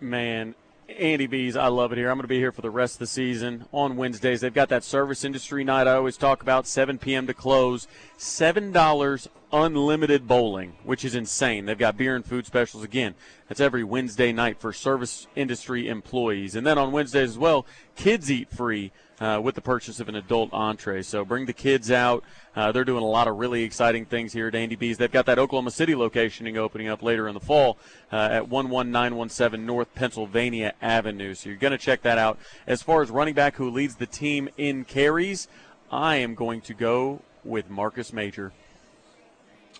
Man, 0.00 0.54
Andy 0.88 1.26
B's, 1.26 1.56
I 1.56 1.66
love 1.66 1.92
it 1.92 1.98
here. 1.98 2.10
I'm 2.10 2.16
going 2.16 2.22
to 2.24 2.28
be 2.28 2.38
here 2.38 2.52
for 2.52 2.62
the 2.62 2.70
rest 2.70 2.94
of 2.94 2.98
the 3.00 3.06
season 3.06 3.64
on 3.72 3.96
Wednesdays. 3.96 4.40
They've 4.40 4.54
got 4.54 4.68
that 4.68 4.84
service 4.84 5.24
industry 5.24 5.64
night 5.64 5.88
I 5.88 5.94
always 5.94 6.16
talk 6.16 6.42
about, 6.42 6.66
7 6.66 6.98
p.m. 6.98 7.26
to 7.26 7.34
close. 7.34 7.88
$7 8.18 9.28
unlimited 9.52 10.26
bowling, 10.26 10.74
which 10.84 11.04
is 11.04 11.14
insane. 11.14 11.66
They've 11.66 11.78
got 11.78 11.96
beer 11.96 12.16
and 12.16 12.24
food 12.24 12.46
specials 12.46 12.82
again. 12.82 13.14
That's 13.48 13.60
every 13.60 13.84
Wednesday 13.84 14.32
night 14.32 14.60
for 14.60 14.72
service 14.72 15.26
industry 15.36 15.88
employees. 15.88 16.56
And 16.56 16.66
then 16.66 16.78
on 16.78 16.92
Wednesdays 16.92 17.30
as 17.30 17.38
well, 17.38 17.66
kids 17.94 18.30
eat 18.30 18.50
free 18.50 18.92
uh, 19.20 19.40
with 19.42 19.54
the 19.54 19.60
purchase 19.60 20.00
of 20.00 20.08
an 20.08 20.14
adult 20.14 20.52
entree. 20.52 21.02
So 21.02 21.24
bring 21.24 21.46
the 21.46 21.52
kids 21.52 21.90
out. 21.90 22.24
Uh, 22.54 22.72
they're 22.72 22.84
doing 22.84 23.02
a 23.02 23.06
lot 23.06 23.28
of 23.28 23.36
really 23.36 23.62
exciting 23.62 24.04
things 24.04 24.32
here 24.32 24.48
at 24.48 24.54
Andy 24.54 24.76
B's. 24.76 24.98
They've 24.98 25.10
got 25.10 25.26
that 25.26 25.38
Oklahoma 25.38 25.70
City 25.70 25.94
location 25.94 26.46
opening 26.56 26.88
up 26.88 27.02
later 27.02 27.28
in 27.28 27.34
the 27.34 27.40
fall 27.40 27.78
uh, 28.12 28.16
at 28.16 28.48
11917 28.48 29.64
North 29.64 29.94
Pennsylvania 29.94 30.74
Avenue. 30.82 31.34
So 31.34 31.48
you're 31.48 31.58
going 31.58 31.72
to 31.72 31.78
check 31.78 32.02
that 32.02 32.18
out. 32.18 32.38
As 32.66 32.82
far 32.82 33.02
as 33.02 33.10
running 33.10 33.34
back 33.34 33.56
who 33.56 33.70
leads 33.70 33.96
the 33.96 34.06
team 34.06 34.48
in 34.56 34.84
carries, 34.84 35.48
I 35.90 36.16
am 36.16 36.34
going 36.34 36.60
to 36.62 36.74
go 36.74 37.22
with 37.44 37.70
Marcus 37.70 38.12
Major. 38.12 38.52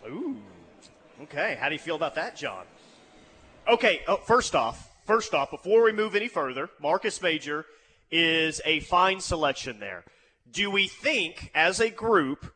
Ooh. 0.07 0.37
Okay. 1.23 1.57
How 1.61 1.69
do 1.69 1.75
you 1.75 1.79
feel 1.79 1.97
about 1.97 2.15
that, 2.15 2.37
John? 2.37 2.65
Okay. 3.69 4.03
Oh, 4.07 4.17
first 4.17 4.55
off, 4.55 4.91
first 5.05 5.35
off, 5.35 5.51
before 5.51 5.83
we 5.83 5.93
move 5.93 6.15
any 6.15 6.29
further, 6.29 6.71
Marcus 6.81 7.21
Major 7.21 7.67
is 8.11 8.61
a 8.65 8.81
fine 8.81 9.21
selection 9.21 9.81
there. 9.81 10.05
Do 10.51 10.71
we 10.71 10.87
think, 10.87 11.51
as 11.55 11.81
a 11.81 11.91
group, 11.91 12.53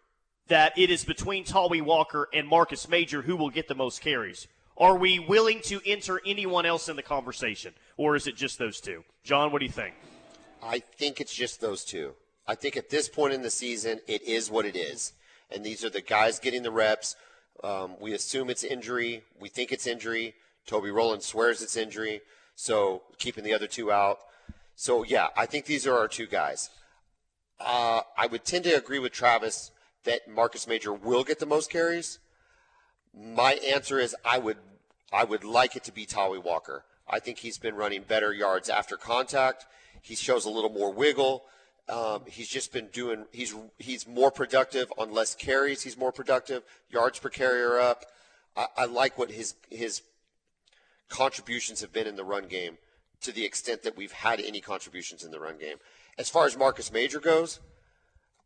that 0.46 0.76
it 0.78 0.90
is 0.90 1.04
between 1.04 1.44
Tawee 1.44 1.82
Walker 1.82 2.28
and 2.32 2.46
Marcus 2.46 2.88
Major 2.88 3.22
who 3.22 3.36
will 3.36 3.50
get 3.50 3.68
the 3.68 3.74
most 3.74 4.00
carries? 4.00 4.46
Are 4.76 4.96
we 4.96 5.18
willing 5.18 5.60
to 5.64 5.80
enter 5.84 6.20
anyone 6.24 6.66
else 6.66 6.88
in 6.88 6.96
the 6.96 7.02
conversation, 7.02 7.74
or 7.96 8.16
is 8.16 8.26
it 8.26 8.36
just 8.36 8.58
those 8.58 8.80
two? 8.80 9.04
John, 9.24 9.52
what 9.52 9.58
do 9.58 9.66
you 9.66 9.72
think? 9.72 9.94
I 10.62 10.78
think 10.78 11.20
it's 11.20 11.34
just 11.34 11.60
those 11.60 11.84
two. 11.84 12.14
I 12.46 12.54
think 12.54 12.76
at 12.76 12.90
this 12.90 13.08
point 13.08 13.34
in 13.34 13.42
the 13.42 13.50
season, 13.50 14.00
it 14.06 14.22
is 14.22 14.50
what 14.50 14.64
it 14.64 14.76
is. 14.76 15.12
And 15.50 15.64
these 15.64 15.84
are 15.84 15.90
the 15.90 16.00
guys 16.00 16.38
getting 16.38 16.62
the 16.62 16.70
reps. 16.70 17.16
Um, 17.62 17.96
we 18.00 18.12
assume 18.12 18.50
it's 18.50 18.64
injury. 18.64 19.22
We 19.38 19.48
think 19.48 19.72
it's 19.72 19.86
injury. 19.86 20.34
Toby 20.66 20.90
Rowland 20.90 21.22
swears 21.22 21.62
it's 21.62 21.76
injury. 21.76 22.20
So 22.54 23.02
keeping 23.18 23.44
the 23.44 23.54
other 23.54 23.66
two 23.66 23.90
out. 23.92 24.18
So, 24.74 25.02
yeah, 25.02 25.28
I 25.36 25.46
think 25.46 25.66
these 25.66 25.86
are 25.86 25.98
our 25.98 26.08
two 26.08 26.26
guys. 26.26 26.70
Uh, 27.58 28.00
I 28.16 28.26
would 28.26 28.44
tend 28.44 28.64
to 28.64 28.70
agree 28.76 28.98
with 28.98 29.12
Travis 29.12 29.72
that 30.04 30.28
Marcus 30.28 30.66
Major 30.66 30.92
will 30.92 31.24
get 31.24 31.38
the 31.38 31.46
most 31.46 31.70
carries. 31.70 32.18
My 33.14 33.54
answer 33.74 33.98
is 33.98 34.16
I 34.24 34.38
would 34.38 34.56
I 35.12 35.24
would 35.24 35.44
like 35.44 35.76
it 35.76 35.84
to 35.84 35.92
be 35.92 36.06
Tawee 36.06 36.42
Walker. 36.42 36.84
I 37.08 37.18
think 37.18 37.38
he's 37.38 37.58
been 37.58 37.74
running 37.74 38.02
better 38.02 38.32
yards 38.32 38.68
after 38.70 38.96
contact. 38.96 39.66
He 40.00 40.14
shows 40.14 40.44
a 40.44 40.50
little 40.50 40.70
more 40.70 40.92
wiggle. 40.92 41.44
Um, 41.88 42.22
he's 42.26 42.48
just 42.48 42.72
been 42.72 42.88
doing. 42.88 43.24
He's 43.32 43.54
he's 43.78 44.06
more 44.06 44.30
productive 44.30 44.92
on 44.98 45.12
less 45.12 45.34
carries. 45.34 45.82
He's 45.82 45.96
more 45.96 46.12
productive. 46.12 46.62
Yards 46.88 47.18
per 47.18 47.28
carry 47.28 47.62
are 47.62 47.80
up. 47.80 48.04
I, 48.56 48.66
I 48.76 48.84
like 48.86 49.18
what 49.18 49.30
his 49.30 49.54
his 49.70 50.02
contributions 51.08 51.80
have 51.80 51.92
been 51.92 52.06
in 52.06 52.16
the 52.16 52.24
run 52.24 52.46
game 52.46 52.78
to 53.22 53.32
the 53.32 53.44
extent 53.44 53.82
that 53.82 53.96
we've 53.96 54.12
had 54.12 54.40
any 54.40 54.60
contributions 54.60 55.24
in 55.24 55.30
the 55.30 55.40
run 55.40 55.58
game. 55.58 55.76
As 56.18 56.28
far 56.28 56.46
as 56.46 56.56
Marcus 56.56 56.92
Major 56.92 57.20
goes, 57.20 57.60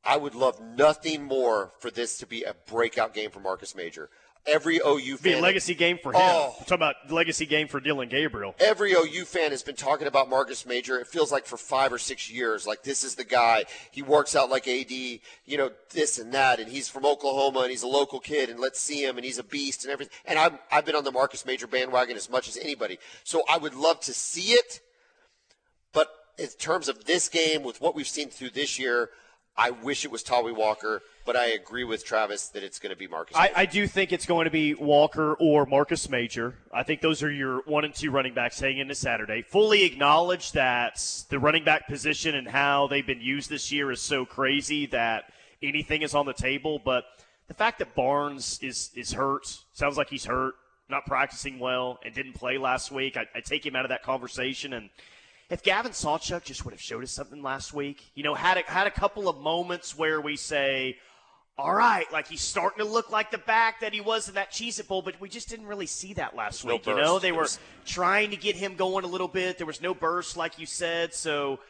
I 0.04 0.16
would 0.16 0.34
love 0.34 0.60
nothing 0.60 1.24
more 1.24 1.72
for 1.78 1.90
this 1.90 2.18
to 2.18 2.26
be 2.26 2.42
a 2.42 2.54
breakout 2.54 3.14
game 3.14 3.30
for 3.30 3.40
Marcus 3.40 3.74
Major. 3.74 4.10
Every 4.46 4.78
OU 4.86 5.18
Be 5.22 5.30
a 5.30 5.32
fan, 5.34 5.42
legacy 5.42 5.74
game 5.74 5.98
for 6.02 6.12
him. 6.12 6.20
Oh. 6.22 6.54
Talking 6.60 6.74
about 6.74 6.96
legacy 7.10 7.46
game 7.46 7.66
for 7.66 7.80
Dillon 7.80 8.10
Gabriel. 8.10 8.54
every 8.60 8.92
OU 8.92 9.24
fan 9.24 9.52
has 9.52 9.62
been 9.62 9.74
talking 9.74 10.06
about 10.06 10.28
Marcus 10.28 10.66
Major. 10.66 10.98
It 10.98 11.06
feels 11.06 11.32
like 11.32 11.46
for 11.46 11.56
five 11.56 11.92
or 11.92 11.98
six 11.98 12.30
years, 12.30 12.66
like 12.66 12.82
this 12.82 13.04
is 13.04 13.14
the 13.14 13.24
guy. 13.24 13.64
He 13.90 14.02
works 14.02 14.36
out 14.36 14.50
like 14.50 14.68
AD, 14.68 14.90
you 14.90 15.20
know, 15.56 15.70
this 15.90 16.18
and 16.18 16.32
that, 16.34 16.60
and 16.60 16.70
he's 16.70 16.88
from 16.88 17.06
Oklahoma 17.06 17.60
and 17.60 17.70
he's 17.70 17.84
a 17.84 17.88
local 17.88 18.20
kid, 18.20 18.50
and 18.50 18.60
let's 18.60 18.78
see 18.78 19.02
him, 19.02 19.16
and 19.16 19.24
he's 19.24 19.38
a 19.38 19.44
beast 19.44 19.84
and 19.84 19.92
everything. 19.92 20.12
And 20.26 20.38
I've 20.38 20.58
I've 20.70 20.84
been 20.84 20.94
on 20.94 21.04
the 21.04 21.12
Marcus 21.12 21.46
Major 21.46 21.66
bandwagon 21.66 22.16
as 22.16 22.28
much 22.28 22.46
as 22.46 22.58
anybody, 22.58 22.98
so 23.22 23.42
I 23.48 23.56
would 23.56 23.74
love 23.74 24.00
to 24.00 24.12
see 24.12 24.52
it. 24.52 24.80
But 25.94 26.08
in 26.38 26.48
terms 26.58 26.88
of 26.88 27.06
this 27.06 27.30
game, 27.30 27.62
with 27.62 27.80
what 27.80 27.94
we've 27.94 28.06
seen 28.06 28.28
through 28.28 28.50
this 28.50 28.78
year, 28.78 29.08
I 29.56 29.70
wish 29.70 30.04
it 30.04 30.10
was 30.10 30.22
Tawee 30.22 30.54
Walker. 30.54 31.02
But 31.24 31.36
I 31.36 31.52
agree 31.52 31.84
with 31.84 32.04
Travis 32.04 32.48
that 32.48 32.62
it's 32.62 32.78
going 32.78 32.90
to 32.90 32.96
be 32.96 33.06
Marcus. 33.06 33.34
I, 33.36 33.50
I 33.56 33.66
do 33.66 33.86
think 33.86 34.12
it's 34.12 34.26
going 34.26 34.44
to 34.44 34.50
be 34.50 34.74
Walker 34.74 35.34
or 35.40 35.64
Marcus 35.64 36.10
Major. 36.10 36.54
I 36.70 36.82
think 36.82 37.00
those 37.00 37.22
are 37.22 37.30
your 37.30 37.62
one 37.62 37.84
and 37.86 37.94
two 37.94 38.10
running 38.10 38.34
backs 38.34 38.60
heading 38.60 38.78
into 38.78 38.94
Saturday. 38.94 39.40
Fully 39.40 39.84
acknowledge 39.84 40.52
that 40.52 41.02
the 41.30 41.38
running 41.38 41.64
back 41.64 41.88
position 41.88 42.34
and 42.34 42.46
how 42.46 42.88
they've 42.88 43.06
been 43.06 43.22
used 43.22 43.48
this 43.48 43.72
year 43.72 43.90
is 43.90 44.02
so 44.02 44.26
crazy 44.26 44.84
that 44.86 45.32
anything 45.62 46.02
is 46.02 46.14
on 46.14 46.26
the 46.26 46.34
table. 46.34 46.78
But 46.84 47.04
the 47.48 47.54
fact 47.54 47.78
that 47.78 47.94
Barnes 47.94 48.58
is 48.60 48.90
is 48.94 49.12
hurt, 49.12 49.46
sounds 49.72 49.96
like 49.96 50.10
he's 50.10 50.26
hurt, 50.26 50.54
not 50.90 51.06
practicing 51.06 51.58
well, 51.58 52.00
and 52.04 52.14
didn't 52.14 52.34
play 52.34 52.58
last 52.58 52.92
week, 52.92 53.16
I, 53.16 53.24
I 53.34 53.40
take 53.40 53.64
him 53.64 53.76
out 53.76 53.86
of 53.86 53.88
that 53.88 54.02
conversation. 54.02 54.74
And 54.74 54.90
if 55.50 55.62
Gavin 55.62 55.92
Sawchuk 55.92 56.44
just 56.44 56.64
would 56.64 56.72
have 56.72 56.80
showed 56.80 57.02
us 57.02 57.10
something 57.10 57.42
last 57.42 57.72
week, 57.72 58.10
you 58.14 58.22
know, 58.22 58.34
had 58.34 58.58
a, 58.58 58.62
had 58.62 58.86
a 58.86 58.90
couple 58.90 59.28
of 59.28 59.38
moments 59.38 59.96
where 59.96 60.20
we 60.20 60.36
say, 60.36 60.96
all 61.56 61.74
right, 61.74 62.10
like 62.12 62.26
he's 62.26 62.40
starting 62.40 62.84
to 62.84 62.90
look 62.90 63.10
like 63.10 63.30
the 63.30 63.38
back 63.38 63.80
that 63.80 63.92
he 63.92 64.00
was 64.00 64.28
in 64.28 64.34
that 64.34 64.50
Cheez 64.50 64.80
It 64.80 64.88
Bowl, 64.88 65.02
but 65.02 65.20
we 65.20 65.28
just 65.28 65.48
didn't 65.48 65.66
really 65.66 65.86
see 65.86 66.12
that 66.14 66.34
last 66.34 66.64
no 66.64 66.74
week. 66.74 66.86
you 66.86 66.96
know, 66.96 67.18
they 67.18 67.28
There 67.28 67.34
were 67.34 67.42
was- 67.42 67.58
trying 67.86 68.30
to 68.30 68.36
get 68.36 68.56
him 68.56 68.74
going 68.74 69.04
a 69.04 69.08
little 69.08 69.28
bit. 69.28 69.58
There 69.58 69.66
was 69.66 69.80
no 69.80 69.94
burst, 69.94 70.36
like 70.36 70.58
you 70.58 70.66
said. 70.66 71.14
So 71.14 71.60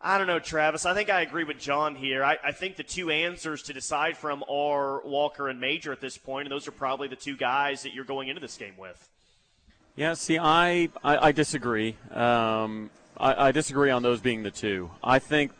I 0.00 0.16
don't 0.18 0.26
know, 0.26 0.38
Travis. 0.40 0.86
I 0.86 0.94
think 0.94 1.10
I 1.10 1.20
agree 1.20 1.44
with 1.44 1.58
John 1.58 1.94
here. 1.94 2.24
I, 2.24 2.36
I 2.42 2.52
think 2.52 2.76
the 2.76 2.82
two 2.84 3.10
answers 3.10 3.62
to 3.64 3.72
decide 3.72 4.16
from 4.16 4.42
are 4.50 5.02
Walker 5.04 5.48
and 5.48 5.60
Major 5.60 5.92
at 5.92 6.00
this 6.00 6.16
point, 6.18 6.46
and 6.46 6.52
those 6.52 6.66
are 6.66 6.72
probably 6.72 7.08
the 7.08 7.16
two 7.16 7.36
guys 7.36 7.82
that 7.82 7.92
you're 7.94 8.04
going 8.04 8.28
into 8.28 8.40
this 8.40 8.56
game 8.56 8.74
with. 8.78 9.08
Yeah, 9.96 10.14
see, 10.14 10.38
I 10.38 10.88
I, 11.04 11.28
I 11.28 11.32
disagree. 11.32 11.96
Um, 12.12 12.90
I, 13.18 13.48
I 13.48 13.52
disagree 13.52 13.90
on 13.90 14.02
those 14.02 14.20
being 14.20 14.42
the 14.42 14.50
two. 14.50 14.90
I 15.02 15.18
think 15.18 15.52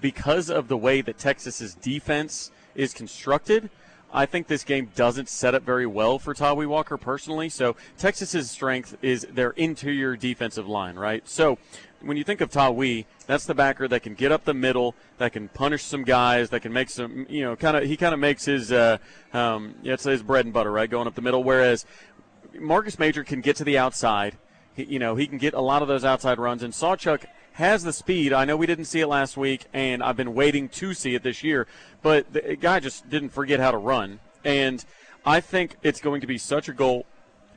because 0.00 0.50
of 0.50 0.68
the 0.68 0.76
way 0.76 1.00
that 1.00 1.18
Texas's 1.18 1.74
defense 1.74 2.50
is 2.74 2.92
constructed, 2.92 3.70
I 4.12 4.26
think 4.26 4.46
this 4.46 4.64
game 4.64 4.90
doesn't 4.94 5.28
set 5.28 5.54
up 5.54 5.62
very 5.62 5.86
well 5.86 6.18
for 6.18 6.32
Tawee 6.32 6.66
Walker 6.66 6.96
personally. 6.96 7.48
So 7.48 7.76
Texas's 7.98 8.50
strength 8.50 8.96
is 9.02 9.26
their 9.30 9.50
interior 9.50 10.16
defensive 10.16 10.66
line, 10.66 10.96
right? 10.96 11.28
So 11.28 11.58
when 12.00 12.16
you 12.16 12.24
think 12.24 12.40
of 12.40 12.50
Tawee, 12.50 13.04
that's 13.26 13.44
the 13.44 13.54
backer 13.54 13.86
that 13.88 14.02
can 14.02 14.14
get 14.14 14.32
up 14.32 14.44
the 14.44 14.54
middle, 14.54 14.94
that 15.18 15.32
can 15.32 15.48
punish 15.48 15.82
some 15.82 16.04
guys, 16.04 16.50
that 16.50 16.60
can 16.60 16.72
make 16.72 16.88
some, 16.88 17.26
you 17.28 17.42
know, 17.42 17.56
kind 17.56 17.76
of 17.76 17.84
he 17.84 17.96
kind 17.96 18.14
of 18.14 18.20
makes 18.20 18.46
his, 18.46 18.72
uh, 18.72 18.98
um, 19.34 19.74
yeah, 19.82 19.94
it's 19.94 20.04
his 20.04 20.22
bread 20.22 20.46
and 20.46 20.54
butter, 20.54 20.72
right, 20.72 20.88
going 20.88 21.06
up 21.06 21.14
the 21.14 21.22
middle. 21.22 21.44
Whereas 21.44 21.84
Marcus 22.58 22.98
Major 22.98 23.24
can 23.24 23.40
get 23.40 23.56
to 23.56 23.64
the 23.64 23.76
outside. 23.76 24.36
He, 24.78 24.84
you 24.84 24.98
know, 25.00 25.16
he 25.16 25.26
can 25.26 25.38
get 25.38 25.54
a 25.54 25.60
lot 25.60 25.82
of 25.82 25.88
those 25.88 26.04
outside 26.04 26.38
runs, 26.38 26.62
and 26.62 26.72
Sawchuk 26.72 27.24
has 27.54 27.82
the 27.82 27.92
speed. 27.92 28.32
I 28.32 28.44
know 28.44 28.56
we 28.56 28.66
didn't 28.66 28.84
see 28.84 29.00
it 29.00 29.08
last 29.08 29.36
week, 29.36 29.64
and 29.72 30.04
I've 30.04 30.16
been 30.16 30.34
waiting 30.34 30.68
to 30.68 30.94
see 30.94 31.16
it 31.16 31.24
this 31.24 31.42
year, 31.42 31.66
but 32.00 32.32
the 32.32 32.56
guy 32.56 32.78
just 32.78 33.10
didn't 33.10 33.30
forget 33.30 33.58
how 33.58 33.72
to 33.72 33.76
run. 33.76 34.20
And 34.44 34.84
I 35.26 35.40
think 35.40 35.76
it's 35.82 36.00
going 36.00 36.20
to 36.20 36.28
be 36.28 36.38
such 36.38 36.68
a 36.68 36.72
goal 36.72 37.06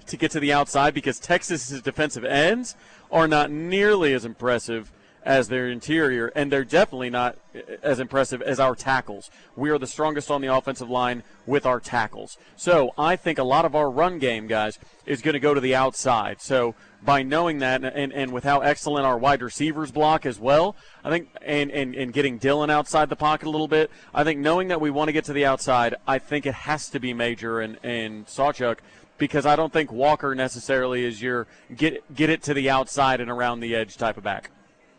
to 0.07 0.17
get 0.17 0.31
to 0.31 0.39
the 0.39 0.51
outside 0.51 0.95
because 0.95 1.19
Texas's 1.19 1.83
defensive 1.83 2.25
ends 2.25 2.75
are 3.11 3.27
not 3.27 3.51
nearly 3.51 4.13
as 4.13 4.25
impressive 4.25 4.91
as 5.23 5.47
their 5.49 5.69
interior, 5.69 6.31
and 6.35 6.51
they're 6.51 6.65
definitely 6.65 7.11
not 7.11 7.37
as 7.83 7.99
impressive 7.99 8.41
as 8.41 8.59
our 8.59 8.73
tackles. 8.73 9.29
We 9.55 9.69
are 9.69 9.77
the 9.77 9.85
strongest 9.85 10.31
on 10.31 10.41
the 10.41 10.47
offensive 10.47 10.89
line 10.89 11.21
with 11.45 11.67
our 11.67 11.79
tackles. 11.79 12.39
So 12.55 12.91
I 12.97 13.15
think 13.15 13.37
a 13.37 13.43
lot 13.43 13.65
of 13.65 13.75
our 13.75 13.91
run 13.91 14.17
game, 14.17 14.47
guys, 14.47 14.79
is 15.05 15.21
going 15.21 15.33
to 15.33 15.39
go 15.39 15.53
to 15.53 15.61
the 15.61 15.75
outside. 15.75 16.41
So 16.41 16.73
by 17.03 17.23
knowing 17.23 17.59
that 17.59 17.83
and, 17.83 18.13
and 18.13 18.31
with 18.31 18.43
how 18.43 18.59
excellent 18.59 19.05
our 19.05 19.17
wide 19.17 19.41
receivers 19.41 19.91
block 19.91 20.25
as 20.25 20.39
well, 20.39 20.75
I 21.03 21.09
think, 21.09 21.29
and, 21.41 21.71
and, 21.71 21.95
and 21.95 22.13
getting 22.13 22.37
Dillon 22.37 22.69
outside 22.69 23.09
the 23.09 23.15
pocket 23.15 23.47
a 23.47 23.49
little 23.49 23.67
bit, 23.67 23.89
I 24.13 24.23
think 24.23 24.39
knowing 24.39 24.67
that 24.67 24.79
we 24.79 24.89
want 24.89 25.07
to 25.07 25.11
get 25.11 25.25
to 25.25 25.33
the 25.33 25.45
outside, 25.45 25.95
I 26.07 26.19
think 26.19 26.45
it 26.45 26.53
has 26.53 26.89
to 26.89 26.99
be 26.99 27.13
Major 27.13 27.59
and, 27.59 27.77
and 27.83 28.25
Sawchuk 28.27 28.77
because 29.17 29.45
I 29.45 29.55
don't 29.55 29.71
think 29.71 29.91
Walker 29.91 30.35
necessarily 30.35 31.03
is 31.05 31.21
your 31.21 31.47
get, 31.75 32.13
get 32.15 32.29
it 32.29 32.43
to 32.43 32.53
the 32.53 32.69
outside 32.69 33.21
and 33.21 33.29
around 33.29 33.59
the 33.59 33.75
edge 33.75 33.97
type 33.97 34.17
of 34.17 34.23
back 34.23 34.51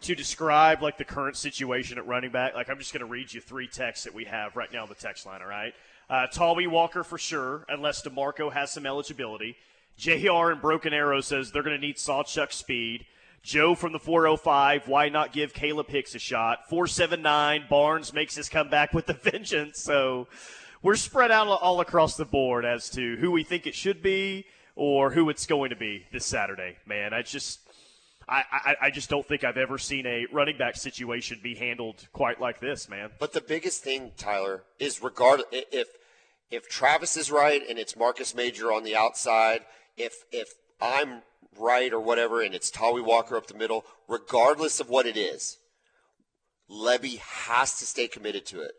to 0.03 0.15
describe 0.17 0.83
like 0.83 0.99
the 0.99 1.05
current 1.05 1.37
situation 1.37 1.97
at 1.97 2.07
running 2.07 2.31
back, 2.31 2.55
like 2.55 2.69
I'm 2.69 2.79
just 2.79 2.93
going 2.93 3.07
to 3.07 3.11
read 3.11 3.33
you 3.33 3.41
three 3.41 3.69
texts 3.69 4.05
that 4.05 4.15
we 4.15 4.25
have 4.25 4.57
right 4.57 4.73
now 4.73 4.83
on 4.83 4.89
the 4.89 4.97
text 4.97 5.27
line. 5.27 5.41
All 5.41 5.49
right, 5.49 5.75
uh, 6.11 6.27
Tawee 6.33 6.69
Walker 6.69 7.05
for 7.05 7.19
sure, 7.19 7.65
unless 7.69 8.03
Demarco 8.03 8.53
has 8.53 8.73
some 8.73 8.85
eligibility. 8.85 9.57
JR 9.97 10.51
and 10.51 10.61
Broken 10.61 10.93
Arrow 10.93 11.21
says 11.21 11.53
they're 11.53 11.63
going 11.63 11.81
to 11.81 11.87
need 11.87 11.97
Sawchuk 11.97 12.53
speed. 12.53 13.07
Joe 13.43 13.75
from 13.75 13.93
the 13.93 13.99
405, 13.99 14.87
why 14.87 15.09
not 15.09 15.33
give 15.33 15.53
Caleb 15.53 15.89
Hicks 15.89 16.15
a 16.15 16.19
shot? 16.21 16.69
479, 16.69 17.65
Barnes 17.69 18.13
makes 18.13 18.37
his 18.37 18.49
comeback 18.49 18.93
with 18.95 19.07
the 19.07 19.15
vengeance. 19.31 19.81
So 19.81 20.29
we're 20.81 20.97
spread 20.97 21.33
out 21.33 21.49
all 21.49 21.81
across 21.81 22.17
the 22.17 22.25
board 22.25 22.65
as 22.65 22.89
to 22.91 23.17
who 23.17 23.33
we 23.33 23.43
think 23.43 23.67
it 23.67 23.75
should 23.75 24.01
be 24.01 24.47
or 24.77 25.11
who 25.11 25.29
it's 25.29 25.47
going 25.47 25.71
to 25.71 25.77
be 25.77 26.07
this 26.13 26.25
Saturday. 26.25 26.77
Man, 26.87 27.13
I 27.13 27.23
just. 27.23 27.61
I, 28.29 28.45
I, 28.53 28.77
I 28.83 28.91
just 28.91 29.11
don't 29.11 29.27
think 29.27 29.43
I've 29.43 29.57
ever 29.57 29.79
seen 29.79 30.07
a 30.07 30.27
running 30.33 30.57
back 30.57 30.77
situation 30.77 31.41
be 31.43 31.57
handled 31.57 32.07
quite 32.13 32.41
like 32.41 32.61
this, 32.61 32.89
man. 32.89 33.11
But 33.19 33.33
the 33.33 33.41
biggest 33.41 33.83
thing, 33.83 34.13
Tyler, 34.17 34.63
is 34.79 35.03
regard 35.03 35.43
if 35.51 35.89
if 36.49 36.69
Travis 36.69 37.17
is 37.17 37.33
right 37.33 37.61
and 37.69 37.81
it's 37.81 37.97
Marcus 37.97 38.33
Major 38.33 38.73
on 38.73 38.85
the 38.85 38.95
outside– 38.95 39.63
if 39.97 40.25
if 40.31 40.55
I'm 40.81 41.23
right 41.59 41.93
or 41.93 42.01
whatever, 42.01 42.43
and 42.43 42.55
it's 42.55 42.71
Tawee 42.71 43.05
Walker 43.05 43.37
up 43.37 43.47
the 43.47 43.55
middle, 43.55 43.85
regardless 44.09 44.81
of 44.81 44.89
what 44.89 45.07
it 45.07 45.17
is, 45.17 45.59
Lebby 46.71 47.19
has 47.19 47.79
to 47.79 47.87
stay 47.87 48.09
committed 48.09 48.47
to 48.47 48.63
it. 48.63 48.73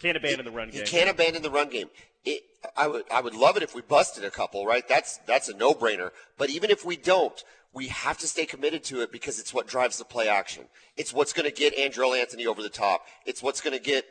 Can't 0.00 0.16
abandon 0.16 0.44
the 0.44 0.50
run 0.50 0.70
game. 0.70 0.80
He 0.80 0.86
can't 0.86 1.10
abandon 1.10 1.42
the 1.42 1.50
run 1.50 1.68
game. 1.68 1.90
It, 2.24 2.42
I 2.76 2.86
would 2.86 3.04
I 3.12 3.20
would 3.20 3.34
love 3.34 3.56
it 3.56 3.62
if 3.62 3.74
we 3.74 3.82
busted 3.82 4.24
a 4.24 4.30
couple, 4.30 4.66
right? 4.66 4.86
That's 4.88 5.18
that's 5.26 5.48
a 5.48 5.56
no 5.56 5.72
brainer. 5.74 6.10
But 6.38 6.50
even 6.50 6.70
if 6.70 6.84
we 6.84 6.96
don't, 6.96 7.42
we 7.72 7.88
have 7.88 8.18
to 8.18 8.26
stay 8.26 8.46
committed 8.46 8.82
to 8.84 9.00
it 9.02 9.12
because 9.12 9.38
it's 9.38 9.54
what 9.54 9.66
drives 9.66 9.98
the 9.98 10.04
play 10.04 10.28
action. 10.28 10.64
It's 10.96 11.12
what's 11.12 11.32
going 11.32 11.48
to 11.48 11.54
get 11.54 11.76
Andrel 11.76 12.18
Anthony 12.18 12.46
over 12.46 12.62
the 12.62 12.68
top. 12.68 13.06
It's 13.26 13.42
what's 13.42 13.60
going 13.60 13.76
to 13.76 13.82
get 13.82 14.06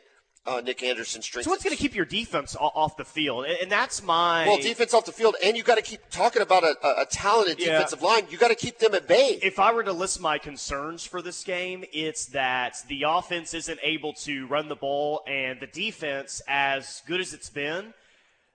uh, 0.46 0.60
Nic 0.60 0.82
Anderson 0.82 1.22
strength. 1.22 1.44
So 1.44 1.50
what's 1.50 1.62
going 1.62 1.76
to 1.76 1.80
keep 1.80 1.94
your 1.94 2.04
defense 2.04 2.56
off 2.58 2.96
the 2.96 3.04
field? 3.04 3.46
And 3.46 3.70
that's 3.70 4.02
my 4.02 4.46
well, 4.46 4.58
defense 4.58 4.94
off 4.94 5.04
the 5.04 5.12
field, 5.12 5.36
and 5.44 5.56
you 5.56 5.62
got 5.62 5.76
to 5.76 5.82
keep 5.82 6.00
talking 6.10 6.42
about 6.42 6.64
a, 6.64 6.76
a 7.00 7.06
talented 7.06 7.58
yeah. 7.58 7.72
defensive 7.72 8.02
line. 8.02 8.24
You 8.30 8.38
got 8.38 8.48
to 8.48 8.54
keep 8.54 8.78
them 8.78 8.94
at 8.94 9.06
bay. 9.06 9.38
If 9.42 9.58
I 9.58 9.72
were 9.72 9.82
to 9.84 9.92
list 9.92 10.20
my 10.20 10.38
concerns 10.38 11.04
for 11.04 11.22
this 11.22 11.44
game, 11.44 11.84
it's 11.92 12.26
that 12.26 12.76
the 12.88 13.04
offense 13.06 13.54
isn't 13.54 13.80
able 13.82 14.12
to 14.14 14.46
run 14.46 14.68
the 14.68 14.76
ball, 14.76 15.22
and 15.26 15.60
the 15.60 15.66
defense, 15.66 16.40
as 16.48 17.02
good 17.06 17.20
as 17.20 17.34
it's 17.34 17.50
been, 17.50 17.92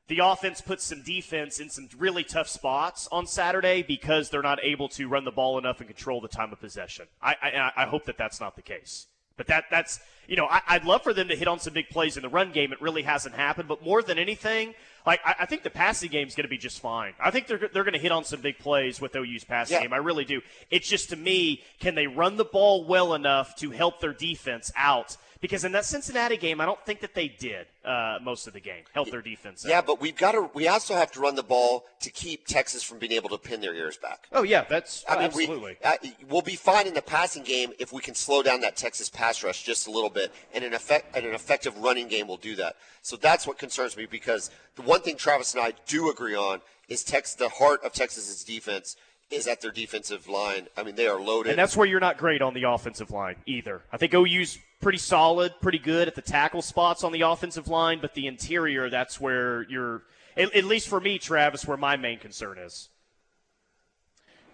the 0.08 0.19
offense 0.19 0.62
puts 0.62 0.84
some 0.84 1.02
defense 1.02 1.60
in 1.60 1.69
some 1.69 1.89
really 1.98 2.24
tough 2.24 2.48
spots 2.48 3.08
on 3.12 3.26
Saturday 3.26 3.82
because 3.82 4.30
they're 4.30 4.43
not 4.43 4.60
able 4.63 4.88
to 4.89 5.08
run 5.08 5.26
the 5.26 5.32
ball 5.32 5.58
enough 5.58 5.80
and 5.80 5.88
control 5.88 6.21
the 6.21 6.28
time 6.28 6.52
of 6.52 6.60
possession. 6.60 7.08
I, 7.21 7.36
I, 7.41 7.71
I 7.84 7.86
hope 7.86 8.06
that 8.06 8.17
that's 8.17 8.39
not 8.39 8.56
the 8.56 8.62
case. 8.62 9.08
But 9.38 9.48
that 9.48 9.65
that's 9.69 10.00
you 10.28 10.36
know 10.36 10.48
I, 10.50 10.78
would 10.78 10.86
love 10.86 11.04
for 11.04 11.13
them 11.13 11.28
to 11.28 11.36
hit 11.36 11.48
on 11.48 11.60
some 11.60 11.74
big 11.74 11.89
plays 11.89 12.17
in 12.17 12.24
the 12.24 12.30
run 12.30 12.52
game. 12.52 12.71
It 12.71 12.82
really 12.82 13.04
hasn't 13.04 13.36
happened. 13.36 13.67
But 13.67 13.84
more 13.84 14.02
than 14.02 14.17
anything, 14.17 14.74
like 15.06 15.19
I, 15.26 15.36
I 15.41 15.45
think 15.45 15.63
the 15.63 15.69
passing 15.69 16.10
game 16.10 16.28
is 16.28 16.36
going 16.36 16.45
to 16.45 16.50
be 16.50 16.58
just 16.58 16.80
fine. 16.80 17.13
I 17.19 17.32
think 17.32 17.48
they're 17.48 17.58
they're 17.58 17.84
going 17.84 17.93
to 17.93 18.00
hit 18.00 18.12
on 18.12 18.24
some 18.24 18.41
big 18.41 18.60
plays 18.60 19.02
with 19.02 19.15
OU's 19.15 19.43
passing 19.43 19.76
yeah. 19.76 19.82
game. 19.84 19.93
I 19.93 19.98
really 19.98 20.26
do. 20.26 20.41
It's 20.71 20.88
just 20.88 21.10
to 21.10 21.15
me, 21.15 21.63
can 21.80 21.95
they 21.95 22.08
run 22.08 22.38
the 22.38 22.45
ball 22.45 22.86
well 22.86 23.13
enough 23.13 23.56
to 23.58 23.71
help 23.71 24.00
their 24.00 24.13
defense 24.13 24.71
out? 24.76 25.17
Because 25.41 25.65
in 25.65 25.71
that 25.74 25.86
Cincinnati 25.86 26.38
game, 26.38 26.62
I 26.62 26.65
don't 26.65 26.84
think 26.86 27.02
that 27.02 27.13
they 27.13 27.28
did 27.28 27.67
uh, 27.84 28.17
most 28.21 28.48
of 28.48 28.54
the 28.54 28.60
game 28.60 28.84
help 28.93 29.12
their 29.12 29.21
defense. 29.21 29.65
Yeah, 29.67 29.82
but 29.82 30.02
we've 30.02 30.15
got 30.15 30.34
to. 30.34 30.50
We 30.54 30.67
also 30.67 30.95
have 30.95 31.12
to 31.13 31.19
run 31.19 31.36
the 31.36 31.43
ball 31.43 31.86
to 32.02 32.10
keep 32.10 32.45
Texas 32.48 32.84
from 32.84 33.00
being 33.00 33.12
able 33.12 33.30
to 33.30 33.38
pin 33.38 33.62
their 33.62 33.74
ears 33.74 33.98
back. 33.98 34.28
Oh 34.32 34.43
yeah, 34.43 34.65
that's. 34.69 35.04
I 35.08 35.15
mean, 35.15 35.26
absolutely. 35.26 35.78
We, 35.84 35.89
uh, 35.89 36.13
we'll 36.30 36.41
be 36.41 36.56
fine 36.56 36.88
in 36.88 36.93
the 36.93 37.02
passing 37.02 37.43
game 37.43 37.74
if 37.80 37.91
we 37.93 38.02
can 38.02 38.15
slow 38.15 38.41
down 38.43 38.62
that 38.62 38.76
Texas 38.76 39.10
pass 39.10 39.43
rush 39.43 39.63
just 39.63 39.88
a 39.88 39.91
little 39.91 40.10
bit, 40.10 40.32
and 40.54 40.63
an 40.63 40.74
effect 40.74 41.15
and 41.15 41.26
an 41.26 41.34
effective 41.34 41.78
running 41.78 42.08
game 42.08 42.28
will 42.28 42.38
do 42.38 42.56
that. 42.56 42.76
So 43.02 43.15
that's 43.15 43.45
what 43.45 43.58
concerns 43.58 43.95
me 43.98 44.06
because 44.06 44.52
the 44.76 44.82
one 44.82 45.02
thing 45.02 45.15
Travis 45.15 45.54
and 45.54 45.63
I 45.63 45.74
do 45.88 46.10
agree 46.10 46.36
on 46.36 46.62
is 46.88 47.04
Tex. 47.04 47.36
The 47.36 47.50
heart 47.50 47.84
of 47.84 47.93
Texas's 47.93 48.43
defense 48.43 48.95
is 49.32 49.48
at 49.48 49.62
their 49.62 49.71
defensive 49.71 50.28
line. 50.28 50.67
I 50.78 50.84
mean, 50.84 50.95
they 50.95 51.08
are 51.08 51.19
loaded. 51.19 51.52
And 51.52 51.60
that's 51.60 51.76
where 51.76 51.88
you're 51.88 52.00
not 52.00 52.17
great 52.17 52.41
on 52.41 52.54
the 52.54 52.63
offensive 52.63 53.12
line 53.12 53.36
either. 53.45 53.82
I 53.91 53.98
think 53.98 54.13
OU's 54.13 54.60
pretty 54.81 54.97
solid, 54.97 55.53
pretty 55.61 55.79
good 55.79 56.07
at 56.07 56.15
the 56.15 56.21
tackle 56.21 56.61
spots 56.61 57.03
on 57.03 57.11
the 57.11 57.21
offensive 57.21 57.67
line, 57.67 57.99
but 58.01 58.13
the 58.13 58.27
interior, 58.27 58.89
that's 58.89 59.19
where 59.19 59.63
you're, 59.69 60.03
at, 60.38 60.53
at 60.53 60.65
least 60.65 60.88
for 60.88 60.99
me, 60.99 61.17
Travis, 61.17 61.65
where 61.65 61.77
my 61.77 61.97
main 61.97 62.19
concern 62.19 62.57
is. 62.57 62.89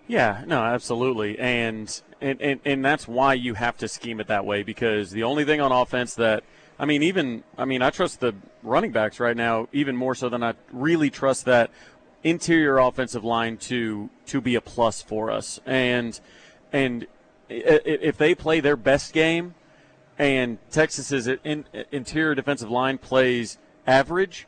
Yeah, 0.08 0.44
no, 0.46 0.62
absolutely. 0.62 1.38
And, 1.40 2.02
and, 2.20 2.42
and, 2.42 2.60
and 2.66 2.84
that's 2.84 3.08
why 3.08 3.34
you 3.34 3.54
have 3.54 3.78
to 3.78 3.88
scheme 3.88 4.20
it 4.20 4.28
that 4.28 4.46
way 4.46 4.64
because 4.64 5.12
the 5.12 5.24
only 5.24 5.46
thing 5.46 5.62
on 5.62 5.72
offense 5.72 6.16
that, 6.16 6.44
I 6.80 6.86
mean, 6.86 7.04
even, 7.04 7.44
I 7.58 7.66
mean, 7.66 7.82
I 7.82 7.92
trust 7.92 8.20
the 8.20 8.34
running 8.64 8.92
backs 8.92 9.20
right 9.20 9.38
now 9.38 9.68
even 9.72 9.96
more 9.96 10.16
so 10.16 10.30
than 10.30 10.44
I 10.44 10.56
really 10.72 11.10
trust 11.10 11.46
that 11.46 11.72
interior 12.24 12.78
offensive 12.78 13.24
line 13.24 13.58
to 13.58 14.10
to 14.28 14.42
be 14.42 14.56
a 14.56 14.62
plus 14.62 15.02
for 15.02 15.32
us. 15.32 15.60
And 15.66 16.20
and 16.72 17.08
if 17.50 18.18
they 18.18 18.36
play 18.36 18.60
their 18.60 18.78
best 18.78 19.14
game, 19.14 19.56
and 20.22 20.60
Texas's 20.70 21.28
in, 21.28 21.66
interior 21.92 22.36
defensive 22.36 22.70
line 22.70 23.00
plays 23.00 23.58
average, 23.88 24.48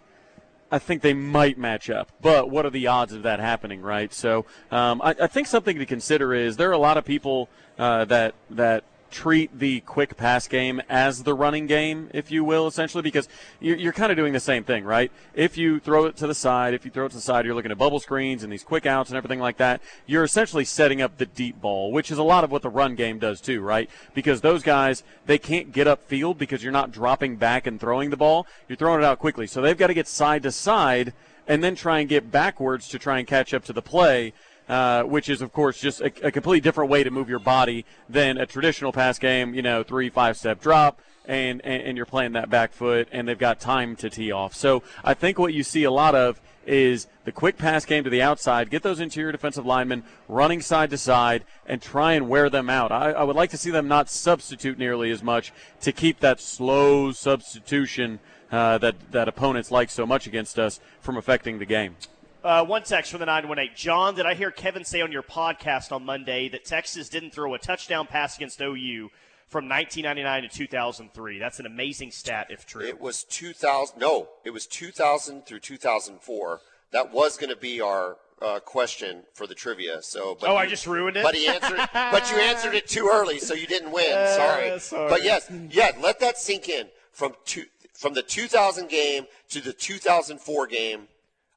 I 0.72 0.78
think 0.78 1.02
they 1.02 1.16
might 1.16 1.58
match 1.58 1.90
up. 1.90 2.12
But 2.22 2.52
what 2.52 2.64
are 2.68 2.70
the 2.70 2.86
odds 2.86 3.12
of 3.12 3.24
that 3.24 3.40
happening, 3.40 3.82
right? 3.82 4.14
So 4.14 4.46
um, 4.70 5.02
I, 5.02 5.16
I, 5.20 5.28
think 5.28 5.48
something 5.48 5.80
to 5.80 5.86
consider 5.88 6.32
is 6.36 6.58
there 6.58 6.70
are 6.70 6.74
a 6.74 6.78
lot 6.78 6.98
of 6.98 7.06
people 7.06 7.50
uh, 7.80 8.06
that 8.06 8.36
that 8.52 8.84
treat 9.14 9.58
the 9.58 9.80
quick 9.82 10.18
pass 10.18 10.48
game 10.48 10.82
as 10.90 11.24
the 11.24 11.34
running 11.34 11.68
game, 11.68 12.10
if 12.14 12.32
you 12.32 12.44
will, 12.44 12.68
essentially, 12.68 13.02
because 13.02 13.30
you're, 13.62 13.78
you're 13.78 13.94
kind 13.94 14.12
of 14.12 14.18
doing 14.18 14.34
the 14.34 14.40
same 14.40 14.64
thing, 14.64 14.84
right? 14.84 15.12
If 15.34 15.58
you 15.58 15.80
throw 15.80 16.06
it 16.06 16.18
to 16.18 16.28
the 16.28 16.36
side, 16.36 16.74
if 16.74 16.84
you 16.84 16.92
throw 16.92 17.06
it 17.06 17.10
to 17.10 17.16
the 17.16 17.22
side, 17.22 17.46
you're 17.46 17.54
looking 17.54 17.72
at 17.72 17.78
bubble 17.78 18.00
screens 18.00 18.44
and 18.44 18.52
these 18.52 18.64
quick 18.64 18.86
outs 18.86 19.10
and 19.10 19.18
everything 19.18 19.40
like 19.40 19.58
that. 19.58 19.82
You're 20.08 20.24
essentially 20.24 20.66
setting 20.66 21.02
up 21.02 21.18
the 21.18 21.28
deep 21.28 21.62
ball, 21.62 21.92
which 21.92 22.12
is 22.12 22.18
a 22.18 22.24
lot 22.24 22.44
of 22.44 22.52
what 22.52 22.64
the 22.64 22.70
run 22.70 22.96
game 22.96 23.20
does 23.20 23.40
too, 23.40 23.62
right? 23.62 23.90
Because 24.14 24.42
those 24.42 24.64
guys, 24.64 25.04
they 25.28 25.38
can't 25.38 25.72
get 25.72 25.88
up 25.88 26.04
field 26.04 26.38
because 26.38 26.64
you're 26.64 26.72
not 26.72 26.92
dropping 26.92 27.38
back 27.38 27.68
and 27.68 27.80
throwing 27.80 28.10
the 28.10 28.18
ball. 28.18 28.48
You're 28.68 28.78
throwing 28.78 29.02
it 29.02 29.06
out 29.06 29.20
quickly. 29.20 29.48
So 29.48 29.62
they've 29.62 29.78
got 29.78 29.88
to 29.88 29.94
get 29.94 30.08
side 30.08 30.44
to 30.44 30.52
side 30.52 31.14
and 31.48 31.64
then 31.64 31.76
try 31.76 32.00
and 32.00 32.10
get 32.10 32.32
backwards 32.32 32.88
to 32.90 33.00
try 33.00 33.20
and 33.20 33.28
catch 33.28 33.54
up 33.54 33.64
to 33.66 33.74
the 33.74 33.82
play. 33.82 34.34
Uh, 34.70 35.04
which 35.04 35.28
is, 35.28 35.42
of 35.42 35.52
course, 35.52 35.78
just 35.82 36.00
a, 36.00 36.06
a, 36.26 36.32
completely 36.32 36.62
different 36.62 36.90
way 36.90 37.04
to 37.04 37.12
move 37.12 37.28
your 37.28 37.38
body 37.38 37.84
than 38.08 38.38
a 38.38 38.46
traditional 38.46 38.94
pass 38.94 39.20
game, 39.20 39.54
you 39.54 39.62
know, 39.62 39.84
three, 39.84 40.10
five 40.10 40.38
step 40.38 40.62
drop, 40.62 41.02
and, 41.26 41.60
and, 41.66 41.84
and 41.84 41.98
you're 41.98 42.06
playing 42.06 42.32
that 42.32 42.50
back 42.50 42.72
foot, 42.72 43.10
and 43.12 43.28
they've 43.28 43.38
got 43.38 43.60
time 43.60 43.98
to 43.98 44.10
tee 44.10 44.32
off. 44.32 44.56
So 44.56 44.82
I 45.04 45.16
think 45.16 45.38
what 45.38 45.54
you 45.54 45.64
see 45.64 45.84
a 45.84 45.92
lot 45.92 46.16
of 46.16 46.40
is 46.66 47.08
the 47.26 47.32
quick 47.32 47.58
pass 47.58 47.84
game 47.84 48.04
to 48.06 48.10
the 48.10 48.22
outside, 48.22 48.70
get 48.70 48.84
those 48.84 49.00
interior 49.02 49.32
defensive 49.32 49.66
linemen 49.66 50.04
running 50.28 50.62
side 50.62 50.90
to 50.92 50.98
side, 50.98 51.44
and 51.66 51.82
try 51.82 52.14
and 52.14 52.30
wear 52.30 52.50
them 52.50 52.70
out. 52.70 52.92
I, 52.92 53.12
I 53.12 53.24
would 53.24 53.36
like 53.36 53.50
to 53.52 53.58
see 53.58 53.70
them 53.70 53.88
not 53.88 54.10
substitute 54.10 54.78
nearly 54.78 55.12
as 55.12 55.22
much 55.22 55.52
to 55.82 55.92
keep 55.92 56.20
that 56.22 56.40
slow 56.40 57.12
substitution 57.12 58.20
uh, 58.52 58.78
that, 58.78 58.96
that 59.12 59.28
opponents 59.28 59.72
like 59.72 59.90
so 59.90 60.06
much 60.06 60.28
against 60.28 60.60
us 60.60 60.80
from 61.02 61.18
affecting 61.18 61.60
the 61.60 61.66
game. 61.66 61.96
Uh, 62.44 62.66
one 62.66 62.84
text 62.84 63.12
from 63.12 63.22
the 63.22 63.26
918. 63.26 63.74
John, 63.74 64.16
did 64.16 64.26
I 64.26 64.34
hear 64.34 64.52
Kevin 64.52 64.84
say 64.84 65.00
on 65.00 65.14
your 65.14 65.24
podcast 65.24 65.94
on 65.94 66.04
Monday 66.04 66.50
that 66.50 66.66
Texas 66.66 67.08
didn't 67.08 67.32
throw 67.32 67.54
a 67.54 67.58
touchdown 67.58 68.06
pass 68.06 68.36
against 68.36 68.60
OU 68.60 69.10
from 69.48 69.70
1999 69.70 70.44
to 70.44 70.50
2003? 70.50 71.40
That's 71.40 71.62
an 71.62 71.66
amazing 71.66 72.12
stat, 72.12 72.48
if 72.50 72.66
true. 72.66 72.82
It 72.86 73.00
was 73.00 73.24
2000. 73.24 73.98
No, 73.98 74.28
it 74.44 74.50
was 74.50 74.68
2000 74.68 75.46
through 75.46 75.62
2004. 75.62 76.60
That 76.92 77.14
was 77.14 77.38
going 77.38 77.50
to 77.50 77.56
be 77.56 77.80
our 77.80 78.18
uh, 78.42 78.60
question 78.60 79.24
for 79.34 79.48
the 79.48 79.56
trivia. 79.56 80.02
So, 80.02 80.38
oh, 80.42 80.52
you, 80.52 80.58
I 80.58 80.68
just 80.68 80.86
ruined 80.86 81.16
it. 81.16 81.24
But 81.24 81.36
he 81.36 81.48
answered, 81.48 81.80
but 81.94 82.30
you 82.30 82.42
answered 82.42 82.74
it 82.74 82.88
too 82.88 83.10
early, 83.10 83.40
so 83.40 83.54
you 83.54 83.68
didn't 83.68 83.94
win. 83.94 84.12
Uh, 84.12 84.28
sorry. 84.36 84.80
sorry. 84.80 85.10
But 85.10 85.24
yes, 85.24 85.50
yeah, 85.70 85.92
let 86.02 86.20
that 86.20 86.38
sink 86.38 86.68
in. 86.68 86.88
From 87.14 87.36
two, 87.46 87.66
from 87.94 88.16
the 88.16 88.24
2000 88.24 88.90
game 88.90 89.28
to 89.50 89.62
the 89.62 89.72
2004 89.72 90.68
game, 90.68 91.08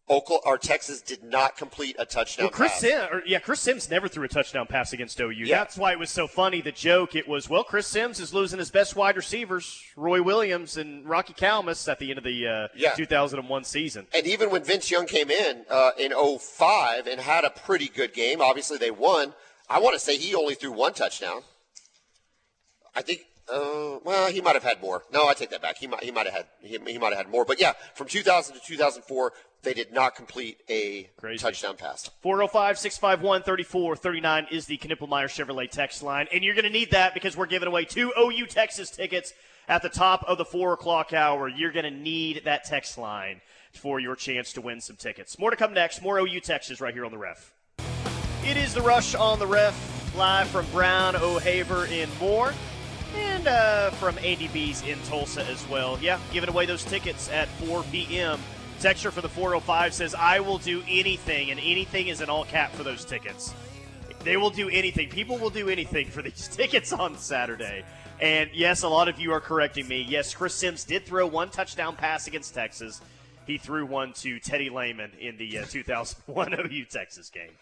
Oklahoma, 0.08 0.42
or 0.44 0.56
Texas 0.58 1.00
did 1.00 1.24
not 1.24 1.56
complete 1.56 1.96
a 1.98 2.06
touchdown 2.06 2.44
Well, 2.44 2.50
Chris. 2.52 2.74
Simms, 2.74 3.08
or, 3.10 3.22
yeah, 3.26 3.40
Chris 3.40 3.58
Simms 3.58 3.90
never 3.90 4.06
threw 4.06 4.24
a 4.24 4.28
touchdown 4.28 4.66
pass 4.68 4.92
against 4.92 5.18
OU. 5.20 5.30
Yeah. 5.32 5.58
That's 5.58 5.76
why 5.76 5.90
it 5.92 5.98
was 5.98 6.10
so 6.10 6.28
funny. 6.28 6.60
The 6.60 6.70
joke 6.70 7.16
it 7.16 7.26
was, 7.26 7.50
well, 7.50 7.64
Chris 7.64 7.88
Simms 7.88 8.20
is 8.20 8.32
losing 8.32 8.60
his 8.60 8.70
best 8.70 8.94
wide 8.94 9.16
receivers, 9.16 9.82
Roy 9.96 10.22
Williams 10.22 10.76
and 10.76 11.08
Rocky 11.08 11.32
Calmus, 11.32 11.88
at 11.88 11.98
the 11.98 12.10
end 12.10 12.18
of 12.18 12.24
the 12.24 12.46
uh, 12.46 12.68
Yeah. 12.76 12.92
2001 12.94 13.64
season. 13.64 14.06
And 14.14 14.26
even 14.26 14.50
when 14.50 14.62
Vince 14.62 14.90
Young 14.92 15.06
came 15.06 15.30
in 15.30 15.64
uh, 15.68 15.90
in 15.98 16.12
05 16.12 17.06
and 17.08 17.20
had 17.20 17.44
a 17.44 17.50
pretty 17.50 17.88
good 17.88 18.14
game, 18.14 18.40
obviously 18.40 18.78
they 18.78 18.92
won. 18.92 19.34
I 19.68 19.80
want 19.80 19.94
to 19.94 19.98
say 20.00 20.16
he 20.16 20.34
only 20.36 20.54
threw 20.54 20.70
one 20.70 20.92
touchdown. 20.94 21.42
I 22.94 23.02
think. 23.02 23.26
Uh, 23.52 23.98
well, 24.04 24.30
he 24.30 24.40
might 24.40 24.54
have 24.54 24.64
had 24.64 24.80
more. 24.80 25.04
No, 25.12 25.28
I 25.28 25.34
take 25.34 25.50
that 25.50 25.62
back. 25.62 25.76
He 25.78 25.86
might. 25.86 26.02
He 26.02 26.10
might 26.10 26.26
have 26.26 26.34
had. 26.34 26.46
He, 26.60 26.78
he 26.86 26.98
might 26.98 27.10
have 27.10 27.18
had 27.18 27.30
more. 27.30 27.44
But 27.44 27.60
yeah, 27.60 27.74
from 27.94 28.08
2000 28.08 28.54
to 28.54 28.60
2004, 28.60 29.32
they 29.62 29.72
did 29.72 29.92
not 29.92 30.14
complete 30.14 30.58
a 30.68 31.10
Crazy. 31.18 31.38
touchdown 31.38 31.76
pass. 31.76 32.10
405 32.22 32.78
651 32.78 33.42
3439 33.42 34.46
is 34.50 34.66
the 34.66 34.78
Knippelmier 34.78 35.26
Chevrolet 35.28 35.70
text 35.70 36.02
line. 36.02 36.26
And 36.32 36.42
you're 36.42 36.54
going 36.54 36.64
to 36.64 36.70
need 36.70 36.90
that 36.90 37.14
because 37.14 37.36
we're 37.36 37.46
giving 37.46 37.68
away 37.68 37.84
two 37.84 38.12
OU 38.18 38.46
Texas 38.46 38.90
tickets 38.90 39.32
at 39.68 39.82
the 39.82 39.88
top 39.88 40.24
of 40.24 40.38
the 40.38 40.44
4 40.44 40.72
o'clock 40.72 41.12
hour. 41.12 41.48
You're 41.48 41.72
going 41.72 41.84
to 41.84 41.90
need 41.90 42.42
that 42.44 42.64
text 42.64 42.98
line 42.98 43.40
for 43.72 44.00
your 44.00 44.16
chance 44.16 44.52
to 44.54 44.60
win 44.60 44.80
some 44.80 44.96
tickets. 44.96 45.38
More 45.38 45.50
to 45.50 45.56
come 45.56 45.72
next. 45.74 46.02
More 46.02 46.18
OU 46.18 46.40
Texas 46.40 46.80
right 46.80 46.94
here 46.94 47.04
on 47.04 47.10
the 47.10 47.18
ref. 47.18 47.52
It 48.44 48.56
is 48.56 48.72
the 48.74 48.82
rush 48.82 49.14
on 49.14 49.38
the 49.40 49.46
ref, 49.46 50.14
live 50.16 50.46
from 50.48 50.66
Brown, 50.66 51.16
O'Haver, 51.16 51.86
and 51.86 52.10
more. 52.20 52.54
And 53.16 53.48
uh, 53.48 53.90
from 53.92 54.18
Andy 54.18 54.48
B's 54.48 54.82
in 54.82 54.98
Tulsa 55.08 55.44
as 55.46 55.66
well. 55.68 55.98
Yeah, 56.00 56.18
giving 56.32 56.48
away 56.48 56.66
those 56.66 56.84
tickets 56.84 57.30
at 57.30 57.48
4 57.48 57.82
p.m. 57.84 58.40
Texture 58.80 59.10
for 59.10 59.22
the 59.22 59.28
405 59.28 59.94
says, 59.94 60.14
I 60.14 60.40
will 60.40 60.58
do 60.58 60.82
anything, 60.86 61.50
and 61.50 61.58
anything 61.60 62.08
is 62.08 62.20
an 62.20 62.28
all 62.28 62.44
cap 62.44 62.72
for 62.72 62.82
those 62.82 63.04
tickets. 63.04 63.54
They 64.22 64.36
will 64.36 64.50
do 64.50 64.68
anything. 64.68 65.08
People 65.08 65.38
will 65.38 65.50
do 65.50 65.68
anything 65.68 66.08
for 66.08 66.20
these 66.28 66.48
tickets 66.48 66.92
on 66.92 67.16
Saturday. 67.16 67.84
And 68.20 68.50
yes, 68.52 68.82
a 68.82 68.88
lot 68.88 69.08
of 69.08 69.18
you 69.18 69.32
are 69.32 69.40
correcting 69.40 69.86
me. 69.88 70.04
Yes, 70.08 70.34
Chris 70.34 70.54
Simms 70.54 70.84
did 70.84 71.06
throw 71.06 71.26
one 71.26 71.50
touchdown 71.50 71.96
pass 71.96 72.26
against 72.26 72.54
Texas. 72.54 73.00
He 73.46 73.58
threw 73.58 73.86
one 73.86 74.12
to 74.14 74.40
Teddy 74.40 74.70
Lehman 74.70 75.12
in 75.20 75.36
the 75.36 75.58
uh, 75.58 75.64
2001 75.66 76.54
OU 76.72 76.84
Texas 76.86 77.30
game. 77.30 77.52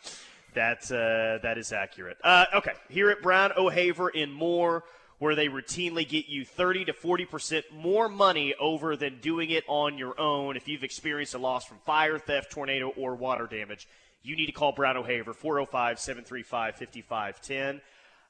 That 0.55 0.85
uh, 0.91 1.43
that 1.43 1.59
is 1.59 1.73
accurate. 1.73 2.17
Uh, 2.23 2.47
okay, 2.55 2.73
here 2.89 3.11
at 3.11 3.21
Brown 3.21 3.53
O'Haver 3.57 4.09
in 4.09 4.33
Moore, 4.33 4.85
where 5.25 5.35
they 5.35 5.49
routinely 5.49 6.07
get 6.07 6.29
you 6.29 6.45
30 6.45 6.85
to 6.85 6.93
40 6.93 7.25
percent 7.25 7.65
more 7.73 8.11
money 8.11 8.55
over 8.61 8.95
than 8.95 9.21
doing 9.21 9.49
it 9.49 9.65
on 9.69 9.97
your 9.97 10.21
own. 10.21 10.55
If 10.55 10.69
you've 10.69 10.85
experienced 10.85 11.33
a 11.33 11.39
loss 11.39 11.65
from 11.65 11.79
fire, 11.87 12.19
theft, 12.19 12.53
tornado, 12.53 12.91
or 12.91 13.15
water 13.15 13.47
damage, 13.47 13.89
you 14.23 14.37
need 14.37 14.45
to 14.47 14.53
call 14.53 14.73
Brown 14.73 14.99
O'Haver 14.99 15.33
405 15.33 15.99
735 15.99 16.77
5510. 16.77 17.81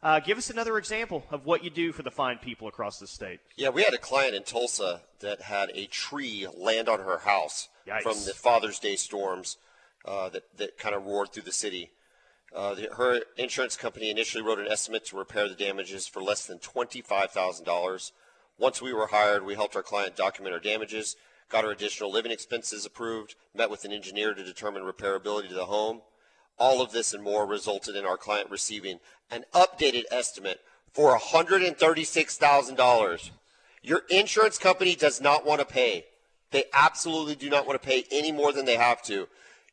Uh, 0.04 0.20
give 0.20 0.38
us 0.38 0.50
another 0.50 0.78
example 0.78 1.24
of 1.32 1.44
what 1.44 1.64
you 1.64 1.70
do 1.70 1.90
for 1.90 2.04
the 2.04 2.12
fine 2.12 2.38
people 2.38 2.68
across 2.68 3.00
the 3.00 3.08
state. 3.08 3.40
Yeah, 3.56 3.70
we 3.70 3.82
had 3.82 3.94
a 3.94 3.98
client 3.98 4.36
in 4.36 4.44
Tulsa 4.44 5.00
that 5.18 5.42
had 5.42 5.72
a 5.74 5.86
tree 5.86 6.46
land 6.56 6.88
on 6.88 7.00
her 7.00 7.18
house 7.18 7.70
Yikes. 7.88 8.02
from 8.02 8.24
the 8.24 8.34
Father's 8.34 8.78
Day 8.78 8.94
storms 8.94 9.56
uh, 10.04 10.28
that, 10.28 10.44
that 10.58 10.78
kind 10.78 10.94
of 10.94 11.06
roared 11.06 11.32
through 11.32 11.42
the 11.42 11.50
city. 11.50 11.90
Uh, 12.54 12.74
the, 12.74 12.88
her 12.96 13.20
insurance 13.36 13.76
company 13.76 14.10
initially 14.10 14.42
wrote 14.42 14.60
an 14.60 14.70
estimate 14.70 15.04
to 15.04 15.16
repair 15.16 15.48
the 15.48 15.56
damages 15.56 16.06
for 16.06 16.22
less 16.22 16.46
than 16.46 16.58
$25,000. 16.58 18.12
Once 18.58 18.80
we 18.80 18.92
were 18.92 19.08
hired, 19.08 19.44
we 19.44 19.56
helped 19.56 19.74
our 19.74 19.82
client 19.82 20.14
document 20.14 20.54
our 20.54 20.60
damages, 20.60 21.16
got 21.48 21.64
her 21.64 21.72
additional 21.72 22.12
living 22.12 22.30
expenses 22.30 22.86
approved, 22.86 23.34
met 23.54 23.70
with 23.70 23.84
an 23.84 23.90
engineer 23.90 24.34
to 24.34 24.44
determine 24.44 24.84
repairability 24.84 25.48
to 25.48 25.54
the 25.54 25.64
home. 25.64 26.02
All 26.56 26.80
of 26.80 26.92
this 26.92 27.12
and 27.12 27.24
more 27.24 27.44
resulted 27.44 27.96
in 27.96 28.06
our 28.06 28.16
client 28.16 28.50
receiving 28.50 29.00
an 29.32 29.44
updated 29.52 30.04
estimate 30.12 30.60
for 30.92 31.18
$136,000. 31.18 33.30
Your 33.82 34.02
insurance 34.08 34.58
company 34.58 34.94
does 34.94 35.20
not 35.20 35.44
want 35.44 35.58
to 35.58 35.66
pay. 35.66 36.04
They 36.52 36.66
absolutely 36.72 37.34
do 37.34 37.50
not 37.50 37.66
want 37.66 37.82
to 37.82 37.86
pay 37.86 38.04
any 38.12 38.30
more 38.30 38.52
than 38.52 38.64
they 38.64 38.76
have 38.76 39.02
to. 39.02 39.26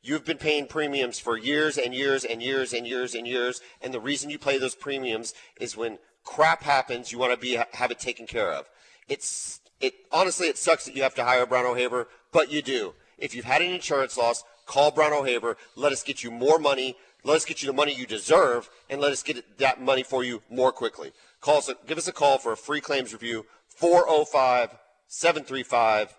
You've 0.04 0.26
been 0.26 0.38
paying 0.38 0.66
premiums 0.66 1.20
for 1.20 1.38
years 1.38 1.78
and 1.78 1.94
years 1.94 2.24
and 2.24 2.42
years 2.42 2.74
and 2.74 2.88
years 2.88 3.14
and 3.14 3.28
years, 3.28 3.62
and 3.82 3.94
the 3.94 4.00
reason 4.00 4.32
you 4.32 4.40
pay 4.40 4.58
those 4.58 4.74
premiums 4.74 5.36
is 5.60 5.78
when 5.78 6.00
crap 6.24 6.64
happens, 6.64 7.12
you 7.12 7.20
want 7.20 7.34
to 7.34 7.38
be 7.38 7.60
have 7.74 7.92
it 7.92 8.00
taken 8.00 8.26
care 8.26 8.52
of. 8.52 8.68
It's 9.08 9.60
it 9.80 9.94
honestly 10.12 10.48
it 10.48 10.58
sucks 10.58 10.86
that 10.86 10.96
you 10.96 11.04
have 11.04 11.16
to 11.16 11.24
hire 11.24 11.46
Brown 11.46 11.66
O'Haver, 11.66 12.08
but 12.32 12.52
you 12.52 12.64
do. 12.64 12.96
If 13.20 13.36
you've 13.36 13.46
had 13.46 13.62
an 13.62 13.70
insurance 13.70 14.18
loss, 14.18 14.44
call 14.66 14.90
Brown 14.90 15.14
O'Haver. 15.14 15.56
Let 15.76 15.92
us 15.92 16.02
get 16.02 16.24
you 16.24 16.32
more 16.32 16.58
money. 16.58 16.96
Let 17.24 17.36
us 17.36 17.46
get 17.46 17.62
you 17.62 17.68
the 17.68 17.74
money 17.74 17.94
you 17.94 18.08
deserve, 18.08 18.72
and 18.90 19.00
let 19.00 19.12
us 19.12 19.22
get 19.22 19.60
that 19.60 19.80
money 19.80 20.02
for 20.02 20.24
you 20.24 20.42
more 20.50 20.72
quickly. 20.72 21.12
Call 21.40 21.58
us, 21.58 21.70
give 21.86 22.00
us 22.00 22.08
a 22.08 22.12
call 22.12 22.40
for 22.40 22.54
a 22.54 22.58
free 22.58 22.82
claims 22.82 23.14
review. 23.14 23.46
405 23.68 24.76
735 25.08 26.16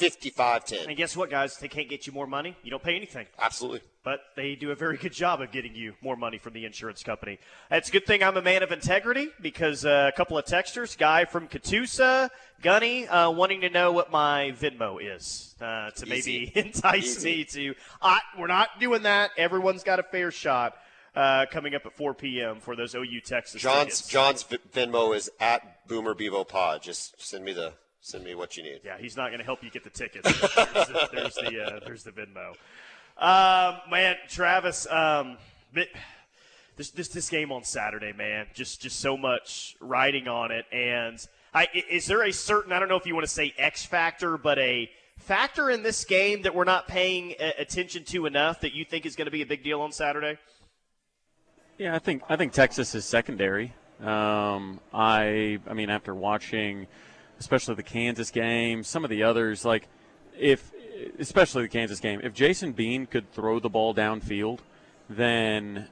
5510. 0.00 0.88
And 0.88 0.96
guess 0.96 1.16
what, 1.16 1.30
guys? 1.30 1.56
They 1.58 1.68
can't 1.68 1.88
get 1.88 2.06
you 2.06 2.12
more 2.12 2.26
money. 2.26 2.56
You 2.62 2.70
don't 2.70 2.82
pay 2.82 2.96
anything. 2.96 3.26
Absolutely. 3.38 3.80
but 4.02 4.20
they 4.34 4.54
do 4.54 4.70
a 4.70 4.74
very 4.74 4.96
good 4.96 5.12
job 5.12 5.40
of 5.40 5.52
getting 5.52 5.74
you 5.74 5.94
more 6.02 6.16
money 6.16 6.38
from 6.38 6.52
the 6.54 6.64
insurance 6.64 7.02
company. 7.02 7.38
It's 7.70 7.88
a 7.88 7.92
good 7.92 8.06
thing 8.06 8.22
I'm 8.22 8.36
a 8.36 8.42
man 8.42 8.62
of 8.62 8.72
integrity 8.72 9.28
because 9.40 9.84
uh, 9.84 10.10
a 10.12 10.16
couple 10.16 10.38
of 10.38 10.44
texters, 10.46 10.96
guy 10.96 11.24
from 11.26 11.48
Catoosa, 11.48 12.30
Gunny, 12.62 13.06
uh, 13.08 13.30
wanting 13.30 13.60
to 13.62 13.70
know 13.70 13.92
what 13.92 14.10
my 14.10 14.52
Venmo 14.58 14.98
is 15.00 15.54
uh, 15.60 15.90
to 15.90 16.06
maybe 16.06 16.50
entice 16.56 17.16
Easy. 17.18 17.36
me 17.38 17.44
to. 17.44 17.74
I, 18.00 18.20
we're 18.38 18.46
not 18.46 18.80
doing 18.80 19.02
that. 19.02 19.30
Everyone's 19.36 19.82
got 19.84 19.98
a 20.00 20.02
fair 20.04 20.30
shot. 20.30 20.74
Uh, 21.12 21.44
coming 21.50 21.74
up 21.74 21.84
at 21.86 21.92
4 21.96 22.14
p.m. 22.14 22.60
for 22.60 22.76
those 22.76 22.94
OU 22.94 23.20
Texas 23.24 23.60
John's 23.60 24.00
tickets. 24.00 24.08
John's 24.08 24.44
Venmo 24.44 25.14
is 25.14 25.28
at 25.40 25.84
Boomer 25.88 26.14
Bevo 26.14 26.44
Pod. 26.44 26.82
Just 26.82 27.20
send 27.20 27.44
me 27.44 27.52
the 27.52 27.72
send 28.00 28.24
me 28.24 28.34
what 28.34 28.56
you 28.56 28.62
need. 28.62 28.80
Yeah, 28.84 28.98
he's 28.98 29.16
not 29.16 29.28
going 29.28 29.38
to 29.38 29.44
help 29.44 29.62
you 29.62 29.70
get 29.70 29.84
the 29.84 29.90
tickets. 29.90 30.24
there's 30.30 30.88
the 30.88 31.08
there's 31.12 31.34
the, 31.34 31.64
uh, 31.64 31.80
there's 31.84 32.02
the 32.04 32.12
Venmo. 32.12 32.54
Um, 33.18 33.80
man, 33.90 34.16
Travis, 34.28 34.86
um, 34.90 35.36
this, 35.74 36.90
this 36.90 37.08
this 37.08 37.28
game 37.28 37.52
on 37.52 37.62
Saturday, 37.64 38.12
man, 38.12 38.46
just 38.54 38.80
just 38.80 39.00
so 39.00 39.16
much 39.16 39.76
riding 39.80 40.28
on 40.28 40.50
it. 40.50 40.64
And 40.72 41.24
I, 41.52 41.64
i- 41.74 41.84
is 41.90 42.06
there 42.06 42.22
a 42.24 42.32
certain 42.32 42.72
I 42.72 42.78
don't 42.78 42.88
know 42.88 42.96
if 42.96 43.06
you 43.06 43.14
want 43.14 43.26
to 43.26 43.32
say 43.32 43.52
X 43.58 43.84
factor, 43.84 44.38
but 44.38 44.58
a 44.58 44.90
factor 45.18 45.68
in 45.68 45.82
this 45.82 46.04
game 46.04 46.42
that 46.42 46.54
we're 46.54 46.64
not 46.64 46.88
paying 46.88 47.34
attention 47.58 48.04
to 48.04 48.24
enough 48.24 48.60
that 48.62 48.72
you 48.72 48.84
think 48.86 49.04
is 49.04 49.16
going 49.16 49.26
to 49.26 49.30
be 49.30 49.42
a 49.42 49.46
big 49.46 49.62
deal 49.62 49.82
on 49.82 49.92
Saturday? 49.92 50.38
Yeah, 51.76 51.94
I 51.94 51.98
think 51.98 52.22
I 52.30 52.36
think 52.36 52.52
Texas 52.52 52.94
is 52.94 53.04
secondary. 53.04 53.74
Um, 54.02 54.80
I 54.94 55.58
I 55.68 55.74
mean, 55.74 55.90
after 55.90 56.14
watching, 56.14 56.86
especially 57.40 57.74
the 57.74 57.82
Kansas 57.82 58.30
game, 58.30 58.84
some 58.84 59.02
of 59.02 59.10
the 59.10 59.24
others, 59.24 59.64
like 59.64 59.88
if 60.38 60.70
especially 61.18 61.62
the 61.62 61.68
Kansas 61.68 61.98
game, 61.98 62.20
if 62.22 62.32
Jason 62.32 62.72
Bean 62.72 63.06
could 63.06 63.32
throw 63.32 63.58
the 63.58 63.70
ball 63.70 63.94
downfield, 63.94 64.60
then 65.08 65.88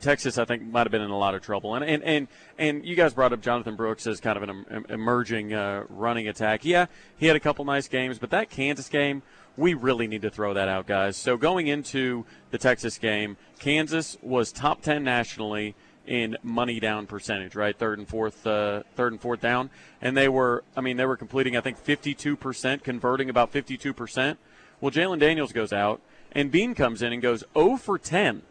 Texas, 0.00 0.38
I 0.38 0.44
think, 0.44 0.62
might 0.62 0.80
have 0.80 0.90
been 0.90 1.02
in 1.02 1.10
a 1.10 1.18
lot 1.18 1.34
of 1.34 1.42
trouble. 1.42 1.74
And 1.74 1.84
and 1.84 2.02
and, 2.02 2.28
and 2.58 2.84
you 2.84 2.96
guys 2.96 3.14
brought 3.14 3.32
up 3.32 3.40
Jonathan 3.40 3.76
Brooks 3.76 4.06
as 4.06 4.20
kind 4.20 4.36
of 4.36 4.42
an 4.42 4.66
em- 4.70 4.86
emerging 4.88 5.54
uh, 5.54 5.84
running 5.88 6.26
attack. 6.28 6.64
Yeah, 6.64 6.86
he 7.16 7.26
had 7.26 7.36
a 7.36 7.40
couple 7.40 7.64
nice 7.64 7.86
games, 7.86 8.18
but 8.18 8.30
that 8.30 8.50
Kansas 8.50 8.88
game, 8.88 9.22
we 9.56 9.74
really 9.74 10.08
need 10.08 10.22
to 10.22 10.30
throw 10.30 10.54
that 10.54 10.68
out, 10.68 10.86
guys. 10.86 11.16
So 11.16 11.36
going 11.36 11.68
into 11.68 12.24
the 12.50 12.58
Texas 12.58 12.98
game, 12.98 13.36
Kansas 13.58 14.16
was 14.22 14.52
top 14.52 14.82
ten 14.82 15.04
nationally 15.04 15.74
in 16.10 16.36
money 16.42 16.80
down 16.80 17.06
percentage, 17.06 17.54
right? 17.54 17.76
Third 17.76 17.98
and 17.98 18.06
fourth, 18.06 18.46
uh, 18.46 18.82
third 18.96 19.12
and 19.12 19.20
fourth 19.20 19.40
down, 19.40 19.70
and 20.02 20.16
they 20.16 20.28
were, 20.28 20.64
I 20.76 20.82
mean, 20.82 20.98
they 20.98 21.06
were 21.06 21.16
completing, 21.16 21.56
I 21.56 21.62
think, 21.62 21.78
52 21.78 22.36
percent, 22.36 22.84
converting 22.84 23.30
about 23.30 23.50
52 23.50 23.94
percent. 23.94 24.38
Well, 24.80 24.90
Jalon 24.90 25.20
Daniels 25.20 25.52
goes 25.52 25.72
out, 25.72 26.00
and 26.32 26.50
Bean 26.50 26.74
comes 26.74 27.00
in 27.00 27.12
and 27.12 27.22
goes 27.22 27.44
0 27.54 27.76
for 27.76 27.98
10 27.98 28.42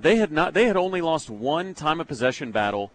they 0.00 0.16
had 0.16 0.32
not 0.32 0.54
they 0.54 0.66
had 0.66 0.76
only 0.76 1.00
lost 1.00 1.28
one 1.28 1.74
time 1.74 2.00
of 2.00 2.08
possession 2.08 2.50
battle 2.50 2.90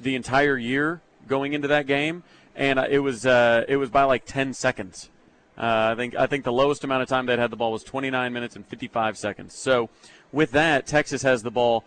the 0.00 0.14
entire 0.14 0.56
year 0.56 1.00
going 1.28 1.52
into 1.52 1.68
that 1.68 1.86
game 1.86 2.22
and 2.54 2.78
uh, 2.78 2.86
it 2.88 3.00
was 3.00 3.26
uh, 3.26 3.64
it 3.68 3.76
was 3.76 3.90
by 3.90 4.04
like 4.04 4.24
10 4.24 4.54
seconds 4.54 5.10
uh, 5.58 5.92
I 5.92 5.94
think 5.94 6.16
I 6.16 6.26
think 6.26 6.44
the 6.44 6.52
lowest 6.52 6.84
amount 6.84 7.02
of 7.02 7.08
time 7.08 7.26
they'd 7.26 7.38
had 7.38 7.50
the 7.50 7.56
ball 7.56 7.72
was 7.72 7.84
29 7.84 8.32
minutes 8.32 8.56
and 8.56 8.66
55 8.66 9.18
seconds 9.18 9.54
so 9.54 9.90
with 10.32 10.52
that 10.52 10.86
Texas 10.86 11.22
has 11.22 11.42
the 11.42 11.50
ball 11.50 11.84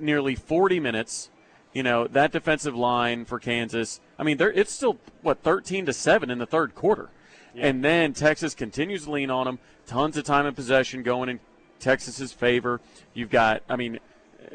nearly 0.00 0.34
40 0.34 0.80
minutes 0.80 1.30
you 1.72 1.82
know 1.82 2.06
that 2.06 2.32
defensive 2.32 2.74
line 2.74 3.24
for 3.24 3.38
Kansas 3.38 4.00
I 4.18 4.22
mean 4.22 4.36
they're 4.36 4.52
it's 4.52 4.72
still 4.72 4.98
what 5.22 5.42
13 5.42 5.86
to 5.86 5.92
7 5.92 6.30
in 6.30 6.38
the 6.38 6.46
third 6.46 6.74
quarter 6.74 7.10
and 7.54 7.84
then 7.84 8.12
Texas 8.12 8.54
continues 8.54 9.04
to 9.04 9.10
lean 9.10 9.30
on 9.30 9.46
them 9.46 9.58
tons 9.86 10.16
of 10.16 10.24
time 10.24 10.46
and 10.46 10.56
possession 10.56 11.02
going 11.02 11.28
in 11.28 11.40
Texas's 11.80 12.32
favor. 12.32 12.80
You've 13.14 13.30
got, 13.30 13.62
I 13.68 13.76
mean, 13.76 13.98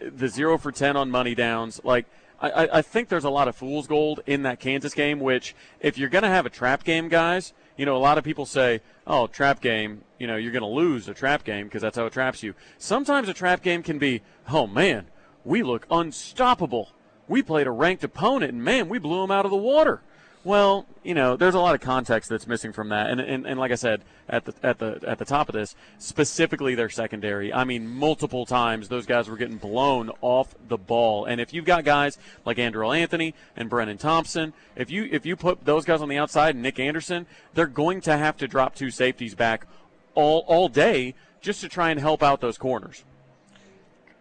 the 0.01 0.27
zero 0.27 0.57
for 0.57 0.71
ten 0.71 0.95
on 0.95 1.11
money 1.11 1.35
downs. 1.35 1.81
Like 1.83 2.05
I, 2.39 2.69
I 2.73 2.81
think 2.81 3.09
there's 3.09 3.23
a 3.23 3.29
lot 3.29 3.47
of 3.47 3.55
fool's 3.55 3.87
gold 3.87 4.21
in 4.25 4.43
that 4.43 4.59
Kansas 4.59 4.93
game, 4.93 5.19
which 5.19 5.55
if 5.79 5.97
you're 5.97 6.09
going 6.09 6.23
to 6.23 6.29
have 6.29 6.45
a 6.45 6.51
trap 6.51 6.83
game, 6.83 7.07
guys, 7.07 7.53
you 7.77 7.85
know, 7.85 7.95
a 7.95 7.99
lot 7.99 8.17
of 8.17 8.23
people 8.23 8.45
say, 8.45 8.81
oh, 9.05 9.27
trap 9.27 9.59
game, 9.59 10.03
you 10.19 10.27
know, 10.27 10.35
you're 10.35 10.51
going 10.51 10.61
to 10.61 10.67
lose 10.67 11.07
a 11.07 11.13
trap 11.13 11.43
game 11.43 11.65
because 11.65 11.81
that's 11.81 11.97
how 11.97 12.05
it 12.05 12.13
traps 12.13 12.43
you. 12.43 12.53
Sometimes 12.77 13.27
a 13.27 13.33
trap 13.33 13.63
game 13.63 13.81
can 13.81 13.97
be, 13.97 14.21
oh, 14.49 14.67
man, 14.67 15.07
we 15.47 15.63
look 15.63 15.87
unstoppable. 15.89 16.89
We 17.27 17.41
played 17.41 17.67
a 17.67 17.71
ranked 17.71 18.03
opponent, 18.03 18.51
and 18.51 18.63
man, 18.63 18.89
we 18.89 18.99
blew 18.99 19.21
them 19.21 19.31
out 19.31 19.45
of 19.45 19.51
the 19.51 19.57
water. 19.57 20.01
Well, 20.43 20.85
you 21.03 21.13
know, 21.13 21.35
there's 21.35 21.55
a 21.55 21.59
lot 21.59 21.75
of 21.75 21.81
context 21.81 22.29
that's 22.29 22.47
missing 22.47 22.71
from 22.71 22.89
that, 22.89 23.09
and, 23.09 23.19
and, 23.19 23.45
and 23.45 23.59
like 23.59 23.71
I 23.71 23.75
said 23.75 24.01
at 24.29 24.45
the 24.45 24.53
at 24.63 24.79
the 24.79 24.99
at 25.05 25.17
the 25.19 25.25
top 25.25 25.49
of 25.49 25.53
this, 25.53 25.75
specifically 25.97 26.75
their 26.75 26.89
secondary. 26.89 27.51
I 27.51 27.63
mean, 27.63 27.87
multiple 27.87 28.45
times 28.45 28.87
those 28.87 29.05
guys 29.05 29.27
were 29.27 29.35
getting 29.35 29.57
blown 29.57 30.09
off 30.21 30.55
the 30.67 30.77
ball, 30.77 31.25
and 31.25 31.41
if 31.41 31.53
you've 31.53 31.65
got 31.65 31.83
guys 31.83 32.17
like 32.45 32.57
Andrel 32.57 32.95
Anthony 32.95 33.33
and 33.57 33.69
Brenen 33.69 33.99
Thompson, 33.99 34.53
if 34.75 34.89
you 34.89 35.09
if 35.11 35.25
you 35.25 35.35
put 35.35 35.65
those 35.65 35.83
guys 35.83 36.01
on 36.01 36.07
the 36.07 36.17
outside, 36.17 36.55
and 36.55 36.61
Nick 36.61 36.79
Anderson, 36.79 37.25
they're 37.53 37.67
going 37.67 37.99
to 38.01 38.15
have 38.15 38.37
to 38.37 38.47
drop 38.47 38.75
two 38.75 38.91
safeties 38.91 39.35
back 39.35 39.65
all 40.13 40.45
all 40.47 40.69
day 40.69 41.13
just 41.41 41.59
to 41.61 41.67
try 41.67 41.89
and 41.89 41.99
help 41.99 42.23
out 42.23 42.39
those 42.39 42.57
corners. 42.57 43.03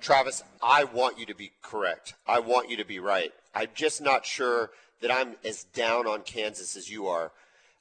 Travis, 0.07 0.45
I 0.63 0.85
want 0.85 1.19
you 1.19 1.27
to 1.27 1.35
be 1.35 1.51
correct. 1.63 2.15
I 2.29 2.39
want 2.39 2.71
you 2.71 2.77
to 2.77 2.85
be 2.85 3.01
right. 3.01 3.33
I'm 3.53 3.71
just 3.75 4.01
not 4.01 4.25
sure 4.25 4.71
that 5.03 5.11
I'm 5.11 5.35
as 5.45 5.65
down 5.65 6.07
on 6.07 6.23
Kansas 6.23 6.77
as 6.77 6.89
you 6.89 7.09
are. 7.09 7.33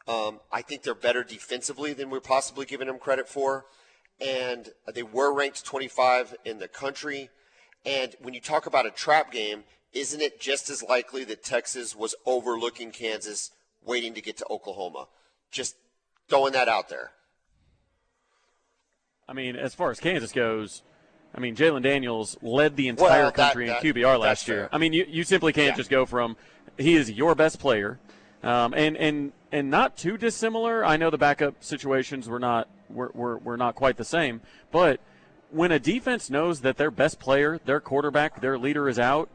Um, 0.07 0.39
I 0.51 0.63
think 0.63 0.82
they're 0.82 0.95
better 0.95 1.23
defensively 1.23 1.93
than 1.93 2.09
we're 2.09 2.21
possibly 2.21 2.65
giving 2.65 2.88
them 2.88 2.97
credit 2.97 3.30
for. 3.30 3.65
And 4.19 4.69
they 4.91 5.03
were 5.03 5.36
ranked 5.36 5.63
25 5.65 6.34
in 6.45 6.57
the 6.57 6.67
country. 6.67 7.30
And 7.86 8.15
when 8.19 8.34
you 8.34 8.41
talk 8.41 8.65
about 8.65 8.88
a 8.88 8.91
trap 8.91 9.32
game, 9.32 9.63
isn't 9.93 10.19
it 10.19 10.41
just 10.41 10.71
as 10.71 10.82
likely 10.82 11.26
that 11.26 11.43
Texas 11.43 11.95
was 11.95 12.15
overlooking 12.26 12.89
Kansas 12.89 13.51
waiting 13.84 14.15
to 14.15 14.21
get 14.21 14.38
to 14.38 14.47
Oklahoma? 14.49 15.09
Just 15.51 15.76
throwing 16.28 16.53
that 16.53 16.69
out 16.69 16.89
there. 16.89 17.11
I 19.30 19.34
mean, 19.34 19.55
as 19.55 19.76
far 19.76 19.91
as 19.91 19.99
Kansas 19.99 20.32
goes, 20.32 20.82
I 21.36 21.41
mean, 21.41 21.55
Jalon 21.55 21.83
Daniels 21.83 22.38
led 22.41 22.77
the 22.77 22.88
entire 22.88 23.09
well, 23.09 23.25
that, 23.25 23.36
country 23.36 23.67
that, 23.67 23.83
in 23.83 23.93
QBR 23.93 24.19
last 24.19 24.47
year. 24.47 24.69
I 24.71 24.77
mean, 24.77 24.93
you, 24.93 25.05
you 25.07 25.23
simply 25.23 25.51
can't 25.51 25.73
yeah. 25.73 25.75
just 25.75 25.89
go 25.89 26.05
from 26.05 26.38
he 26.77 26.95
is 26.95 27.11
your 27.11 27.36
best 27.36 27.59
player, 27.59 27.99
um, 28.41 28.73
and 28.73 28.95
and 28.97 29.33
and 29.51 29.69
not 29.69 29.97
too 29.97 30.17
dissimilar. 30.17 30.86
I 30.86 30.97
know 30.97 31.09
the 31.09 31.17
backup 31.17 31.55
situations 31.63 32.29
were 32.29 32.39
not 32.39 32.69
were, 32.89 33.11
were, 33.13 33.38
were 33.38 33.57
not 33.57 33.75
quite 33.75 33.97
the 33.97 34.05
same, 34.05 34.41
but 34.71 34.99
when 35.51 35.71
a 35.71 35.79
defense 35.79 36.29
knows 36.29 36.61
that 36.61 36.77
their 36.77 36.91
best 36.91 37.19
player, 37.19 37.59
their 37.65 37.79
quarterback, 37.79 38.41
their 38.41 38.57
leader 38.57 38.89
is 38.89 38.99
out, 38.99 39.29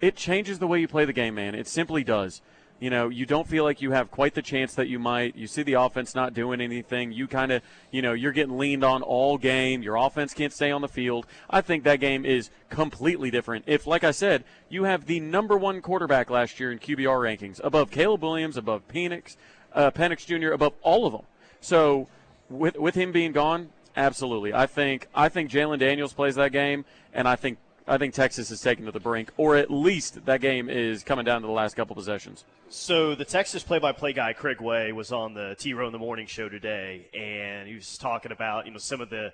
it 0.00 0.16
changes 0.16 0.58
the 0.58 0.66
way 0.66 0.80
you 0.80 0.88
play 0.88 1.04
the 1.04 1.12
game, 1.12 1.34
man. 1.34 1.54
It 1.54 1.68
simply 1.68 2.04
does 2.04 2.42
you 2.80 2.88
know, 2.88 3.10
you 3.10 3.26
don't 3.26 3.46
feel 3.46 3.62
like 3.62 3.82
you 3.82 3.90
have 3.90 4.10
quite 4.10 4.34
the 4.34 4.40
chance 4.40 4.74
that 4.74 4.88
you 4.88 4.98
might. 4.98 5.36
You 5.36 5.46
see 5.46 5.62
the 5.62 5.74
offense 5.74 6.14
not 6.14 6.32
doing 6.32 6.62
anything. 6.62 7.12
You 7.12 7.28
kind 7.28 7.52
of, 7.52 7.62
you 7.90 8.00
know, 8.00 8.14
you're 8.14 8.32
getting 8.32 8.56
leaned 8.56 8.82
on 8.82 9.02
all 9.02 9.36
game. 9.36 9.82
Your 9.82 9.96
offense 9.96 10.32
can't 10.32 10.52
stay 10.52 10.70
on 10.70 10.80
the 10.80 10.88
field. 10.88 11.26
I 11.50 11.60
think 11.60 11.84
that 11.84 12.00
game 12.00 12.24
is 12.24 12.48
completely 12.70 13.30
different. 13.30 13.64
If, 13.66 13.86
like 13.86 14.02
I 14.02 14.12
said, 14.12 14.44
you 14.70 14.84
have 14.84 15.04
the 15.04 15.20
number 15.20 15.58
one 15.58 15.82
quarterback 15.82 16.30
last 16.30 16.58
year 16.58 16.72
in 16.72 16.78
QBR 16.78 17.20
rankings, 17.20 17.60
above 17.62 17.90
Caleb 17.90 18.22
Williams, 18.22 18.56
above 18.56 18.88
Penix, 18.88 19.36
uh, 19.74 19.90
Penix 19.90 20.24
Jr., 20.24 20.52
above 20.52 20.72
all 20.80 21.06
of 21.06 21.12
them. 21.12 21.26
So, 21.60 22.08
with 22.48 22.78
with 22.78 22.94
him 22.94 23.12
being 23.12 23.32
gone, 23.32 23.68
absolutely. 23.94 24.54
I 24.54 24.66
think 24.66 25.06
I 25.14 25.28
think 25.28 25.50
Jalon 25.50 25.78
Daniels 25.78 26.14
plays 26.14 26.34
that 26.36 26.50
game, 26.50 26.86
and 27.12 27.28
I 27.28 27.36
think 27.36 27.58
I 27.88 27.98
think 27.98 28.14
Texas 28.14 28.50
is 28.50 28.60
taken 28.60 28.84
to 28.86 28.92
the 28.92 29.00
brink, 29.00 29.30
or 29.36 29.56
at 29.56 29.70
least 29.70 30.24
that 30.26 30.40
game 30.40 30.68
is 30.68 31.02
coming 31.02 31.24
down 31.24 31.40
to 31.40 31.46
the 31.46 31.52
last 31.52 31.74
couple 31.74 31.96
possessions. 31.96 32.44
So 32.68 33.14
the 33.14 33.24
Texas 33.24 33.62
play-by-play 33.62 34.12
guy 34.12 34.32
Craig 34.32 34.60
Way 34.60 34.92
was 34.92 35.12
on 35.12 35.34
the 35.34 35.56
T 35.58 35.74
Row 35.74 35.86
in 35.86 35.92
the 35.92 35.98
Morning 35.98 36.26
show 36.26 36.48
today, 36.48 37.08
and 37.12 37.68
he 37.68 37.74
was 37.74 37.98
talking 37.98 38.32
about 38.32 38.66
you 38.66 38.72
know 38.72 38.78
some 38.78 39.00
of 39.00 39.10
the 39.10 39.32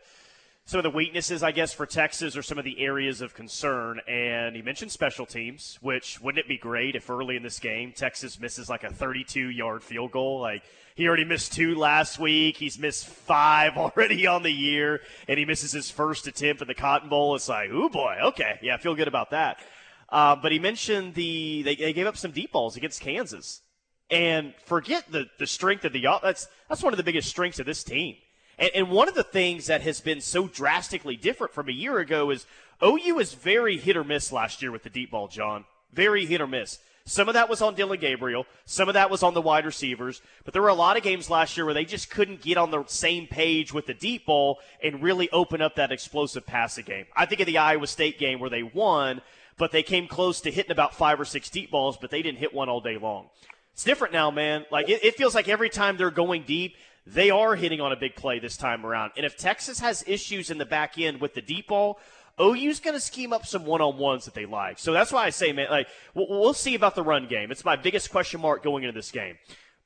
some 0.64 0.78
of 0.78 0.82
the 0.82 0.90
weaknesses, 0.90 1.44
I 1.44 1.52
guess, 1.52 1.72
for 1.72 1.86
Texas 1.86 2.36
or 2.36 2.42
some 2.42 2.58
of 2.58 2.64
the 2.64 2.80
areas 2.80 3.20
of 3.20 3.34
concern. 3.34 4.00
And 4.08 4.56
he 4.56 4.62
mentioned 4.62 4.90
special 4.90 5.24
teams, 5.24 5.78
which 5.80 6.20
wouldn't 6.20 6.44
it 6.44 6.48
be 6.48 6.58
great 6.58 6.96
if 6.96 7.08
early 7.08 7.36
in 7.36 7.44
this 7.44 7.60
game 7.60 7.92
Texas 7.92 8.40
misses 8.40 8.68
like 8.68 8.82
a 8.82 8.90
32 8.90 9.50
yard 9.50 9.84
field 9.84 10.10
goal? 10.10 10.40
Like 10.40 10.64
he 10.96 11.06
already 11.06 11.26
missed 11.26 11.52
two 11.52 11.74
last 11.74 12.18
week. 12.18 12.56
He's 12.56 12.78
missed 12.78 13.06
five 13.06 13.76
already 13.76 14.26
on 14.26 14.42
the 14.42 14.50
year, 14.50 15.02
and 15.28 15.38
he 15.38 15.44
misses 15.44 15.70
his 15.70 15.90
first 15.90 16.26
attempt 16.26 16.62
at 16.62 16.68
the 16.68 16.74
Cotton 16.74 17.10
Bowl. 17.10 17.36
It's 17.36 17.48
like, 17.48 17.68
oh 17.70 17.90
boy, 17.90 18.16
okay, 18.24 18.58
yeah, 18.62 18.74
I 18.74 18.78
feel 18.78 18.94
good 18.94 19.06
about 19.06 19.30
that. 19.30 19.58
Uh, 20.08 20.36
but 20.36 20.52
he 20.52 20.58
mentioned 20.58 21.14
the 21.14 21.62
they, 21.62 21.76
they, 21.76 21.92
gave 21.92 22.06
up 22.06 22.16
some 22.16 22.30
deep 22.30 22.52
balls 22.52 22.76
against 22.76 23.02
Kansas, 23.02 23.60
and 24.10 24.54
forget 24.64 25.04
the 25.10 25.26
the 25.38 25.46
strength 25.46 25.84
of 25.84 25.92
the 25.92 26.06
that's 26.22 26.48
that's 26.68 26.82
one 26.82 26.92
of 26.92 26.96
the 26.96 27.02
biggest 27.02 27.28
strengths 27.28 27.58
of 27.58 27.66
this 27.66 27.84
team. 27.84 28.16
And, 28.58 28.70
and 28.74 28.90
one 28.90 29.08
of 29.08 29.14
the 29.14 29.22
things 29.22 29.66
that 29.66 29.82
has 29.82 30.00
been 30.00 30.22
so 30.22 30.48
drastically 30.48 31.16
different 31.16 31.52
from 31.52 31.68
a 31.68 31.72
year 31.72 31.98
ago 31.98 32.30
is 32.30 32.46
OU 32.82 33.18
is 33.18 33.34
very 33.34 33.76
hit 33.76 33.96
or 33.96 34.04
miss 34.04 34.32
last 34.32 34.62
year 34.62 34.72
with 34.72 34.82
the 34.82 34.90
deep 34.90 35.10
ball, 35.10 35.28
John. 35.28 35.66
Very 35.92 36.24
hit 36.24 36.40
or 36.40 36.46
miss. 36.46 36.78
Some 37.08 37.28
of 37.28 37.34
that 37.34 37.48
was 37.48 37.62
on 37.62 37.76
Dillon 37.76 38.00
Gabriel. 38.00 38.46
Some 38.64 38.88
of 38.88 38.94
that 38.94 39.10
was 39.10 39.22
on 39.22 39.32
the 39.32 39.40
wide 39.40 39.64
receivers. 39.64 40.20
But 40.44 40.52
there 40.52 40.62
were 40.62 40.68
a 40.68 40.74
lot 40.74 40.96
of 40.96 41.04
games 41.04 41.30
last 41.30 41.56
year 41.56 41.64
where 41.64 41.72
they 41.72 41.84
just 41.84 42.10
couldn't 42.10 42.42
get 42.42 42.56
on 42.58 42.72
the 42.72 42.84
same 42.88 43.28
page 43.28 43.72
with 43.72 43.86
the 43.86 43.94
deep 43.94 44.26
ball 44.26 44.58
and 44.82 45.00
really 45.00 45.30
open 45.30 45.62
up 45.62 45.76
that 45.76 45.92
explosive 45.92 46.44
passing 46.44 46.84
game. 46.84 47.06
I 47.14 47.24
think 47.24 47.40
of 47.40 47.46
the 47.46 47.58
Iowa 47.58 47.86
State 47.86 48.18
game 48.18 48.40
where 48.40 48.50
they 48.50 48.64
won, 48.64 49.22
but 49.56 49.70
they 49.70 49.84
came 49.84 50.08
close 50.08 50.40
to 50.40 50.50
hitting 50.50 50.72
about 50.72 50.96
five 50.96 51.20
or 51.20 51.24
six 51.24 51.48
deep 51.48 51.70
balls, 51.70 51.96
but 51.96 52.10
they 52.10 52.22
didn't 52.22 52.38
hit 52.38 52.52
one 52.52 52.68
all 52.68 52.80
day 52.80 52.98
long. 52.98 53.26
It's 53.72 53.84
different 53.84 54.12
now, 54.12 54.32
man. 54.32 54.66
Like 54.72 54.88
it, 54.88 55.04
it 55.04 55.14
feels 55.14 55.34
like 55.34 55.48
every 55.48 55.70
time 55.70 55.96
they're 55.96 56.10
going 56.10 56.42
deep, 56.42 56.74
they 57.06 57.30
are 57.30 57.54
hitting 57.54 57.80
on 57.80 57.92
a 57.92 57.96
big 57.96 58.16
play 58.16 58.40
this 58.40 58.56
time 58.56 58.84
around. 58.84 59.12
And 59.16 59.24
if 59.24 59.36
Texas 59.36 59.78
has 59.78 60.02
issues 60.08 60.50
in 60.50 60.58
the 60.58 60.66
back 60.66 60.98
end 60.98 61.20
with 61.20 61.34
the 61.34 61.42
deep 61.42 61.68
ball, 61.68 62.00
OU's 62.40 62.80
going 62.80 62.94
to 62.94 63.00
scheme 63.00 63.32
up 63.32 63.46
some 63.46 63.64
one-on-ones 63.64 64.26
that 64.26 64.34
they 64.34 64.46
like. 64.46 64.78
So 64.78 64.92
that's 64.92 65.10
why 65.10 65.24
I 65.24 65.30
say, 65.30 65.52
man, 65.52 65.68
like 65.70 65.88
we'll 66.14 66.54
see 66.54 66.74
about 66.74 66.94
the 66.94 67.02
run 67.02 67.26
game. 67.26 67.50
It's 67.50 67.64
my 67.64 67.76
biggest 67.76 68.10
question 68.10 68.40
mark 68.40 68.62
going 68.62 68.84
into 68.84 68.96
this 68.96 69.10
game. 69.10 69.38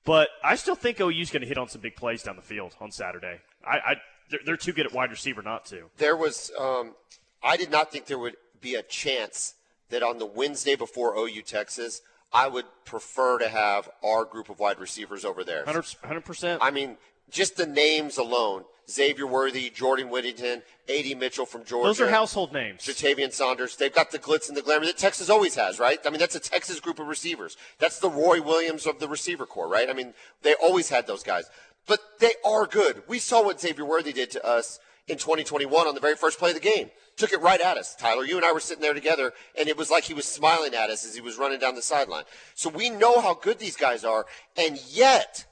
But 0.04 0.28
I 0.42 0.56
still 0.56 0.74
think 0.74 1.00
OU's 1.00 1.30
going 1.30 1.42
to 1.42 1.48
hit 1.48 1.58
on 1.58 1.68
some 1.68 1.80
big 1.80 1.94
plays 1.94 2.22
down 2.22 2.36
the 2.36 2.42
field 2.42 2.74
on 2.80 2.90
Saturday. 2.90 3.40
I, 3.64 3.76
I 3.76 3.94
they're, 4.30 4.40
they're, 4.44 4.56
too 4.56 4.72
good 4.72 4.86
at 4.86 4.92
wide 4.92 5.10
receiver 5.10 5.42
not 5.42 5.66
to. 5.66 5.90
There 5.98 6.16
was, 6.16 6.50
um, 6.58 6.94
I 7.42 7.56
did 7.56 7.70
not 7.70 7.92
think 7.92 8.06
there 8.06 8.18
would 8.18 8.36
be 8.60 8.76
a 8.76 8.82
chance 8.82 9.54
that 9.90 10.02
on 10.02 10.18
the 10.18 10.26
Wednesday 10.26 10.76
before 10.76 11.16
OU 11.16 11.42
Texas, 11.42 12.00
I 12.32 12.48
would 12.48 12.66
prefer 12.84 13.38
to 13.38 13.48
have 13.48 13.90
our 14.04 14.24
group 14.24 14.48
of 14.48 14.58
wide 14.58 14.78
receivers 14.78 15.24
over 15.24 15.44
there. 15.44 15.64
100 15.64 16.24
percent. 16.24 16.62
I 16.62 16.70
mean, 16.70 16.96
just 17.30 17.56
the 17.56 17.66
names 17.66 18.18
alone. 18.18 18.64
Xavier 18.90 19.26
Worthy, 19.26 19.70
Jordan 19.70 20.10
Whittington, 20.10 20.62
A.D. 20.88 21.14
Mitchell 21.14 21.46
from 21.46 21.64
Georgia. 21.64 21.86
Those 21.88 22.00
are 22.00 22.10
household 22.10 22.52
names. 22.52 22.82
Ja'Tavion 22.82 23.32
Sanders. 23.32 23.76
They've 23.76 23.94
got 23.94 24.10
the 24.10 24.18
glitz 24.18 24.48
and 24.48 24.56
the 24.56 24.62
glamour 24.62 24.86
that 24.86 24.98
Texas 24.98 25.30
always 25.30 25.54
has, 25.54 25.78
right? 25.78 25.98
I 26.04 26.10
mean, 26.10 26.18
that's 26.18 26.34
a 26.34 26.40
Texas 26.40 26.80
group 26.80 26.98
of 26.98 27.06
receivers. 27.06 27.56
That's 27.78 27.98
the 28.00 28.10
Roy 28.10 28.42
Williams 28.42 28.86
of 28.86 28.98
the 28.98 29.08
receiver 29.08 29.46
corps, 29.46 29.68
right? 29.68 29.88
I 29.88 29.92
mean, 29.92 30.14
they 30.42 30.54
always 30.54 30.88
had 30.88 31.06
those 31.06 31.22
guys. 31.22 31.48
But 31.86 32.00
they 32.18 32.32
are 32.44 32.66
good. 32.66 33.02
We 33.08 33.18
saw 33.18 33.42
what 33.42 33.60
Xavier 33.60 33.84
Worthy 33.84 34.12
did 34.12 34.30
to 34.32 34.46
us 34.46 34.80
in 35.08 35.18
2021 35.18 35.86
on 35.86 35.94
the 35.94 36.00
very 36.00 36.16
first 36.16 36.38
play 36.38 36.50
of 36.50 36.54
the 36.54 36.60
game. 36.60 36.90
Took 37.16 37.32
it 37.32 37.40
right 37.40 37.60
at 37.60 37.76
us. 37.76 37.94
Tyler, 37.96 38.24
you 38.24 38.36
and 38.36 38.44
I 38.44 38.52
were 38.52 38.60
sitting 38.60 38.82
there 38.82 38.94
together, 38.94 39.32
and 39.58 39.68
it 39.68 39.76
was 39.76 39.90
like 39.90 40.04
he 40.04 40.14
was 40.14 40.24
smiling 40.24 40.74
at 40.74 40.90
us 40.90 41.04
as 41.04 41.14
he 41.14 41.20
was 41.20 41.36
running 41.36 41.58
down 41.58 41.74
the 41.74 41.82
sideline. 41.82 42.24
So 42.54 42.70
we 42.70 42.88
know 42.90 43.20
how 43.20 43.34
good 43.34 43.58
these 43.58 43.76
guys 43.76 44.04
are, 44.04 44.26
and 44.56 44.80
yet, 44.88 45.46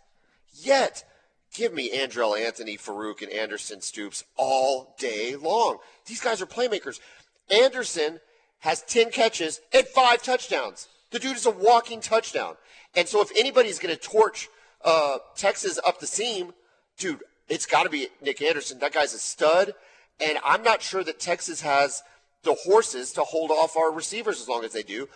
yet, 0.63 1.05
give 1.55 1.73
me 1.73 1.97
Andrel 1.97 2.39
Anthony, 2.39 2.77
Farooq, 2.77 3.23
and 3.23 3.33
Anderson 3.33 3.81
Stoops 3.81 4.25
all 4.37 4.95
day 4.99 5.37
long. 5.37 5.79
These 6.07 6.21
guys 6.21 6.41
are 6.43 6.47
playmakers. 6.47 7.01
Anderson 7.51 8.21
has 8.61 8.83
10 8.83 9.11
catches 9.11 9.61
and 9.73 9.87
five 9.87 10.23
touchdowns. 10.23 10.89
The 11.11 11.19
dude 11.19 11.37
is 11.37 11.47
a 11.47 11.51
walking 11.51 12.01
touchdown. 12.01 12.57
And 12.95 13.09
so 13.09 13.23
if 13.23 13.31
anybody's 13.39 13.79
going 13.79 13.95
to 13.95 14.01
torch 14.01 14.49
uh, 14.85 15.19
Texas 15.37 15.79
up 15.87 16.01
the 16.01 16.07
seam, 16.07 16.53
dude, 16.99 17.23
it's 17.49 17.67
got 17.67 17.85
to 17.85 17.91
be 17.91 18.09
Nick 18.21 18.43
Anderson. 18.43 18.79
That 18.79 18.93
guy's 18.93 19.15
a 19.15 19.19
stud. 19.19 19.75
And 20.21 20.39
I'm 20.45 20.63
not 20.63 20.83
sure 20.83 21.05
that 21.05 21.21
Texas 21.21 21.61
has 21.63 22.03
the 22.43 22.55
horses 22.55 23.13
to 23.13 23.23
hold 23.23 23.51
off 23.51 23.77
our 23.77 23.93
receivers 23.93 24.41
as 24.41 24.49
long 24.49 24.65
as 24.65 24.73
they 24.73 24.83
do 24.83 25.09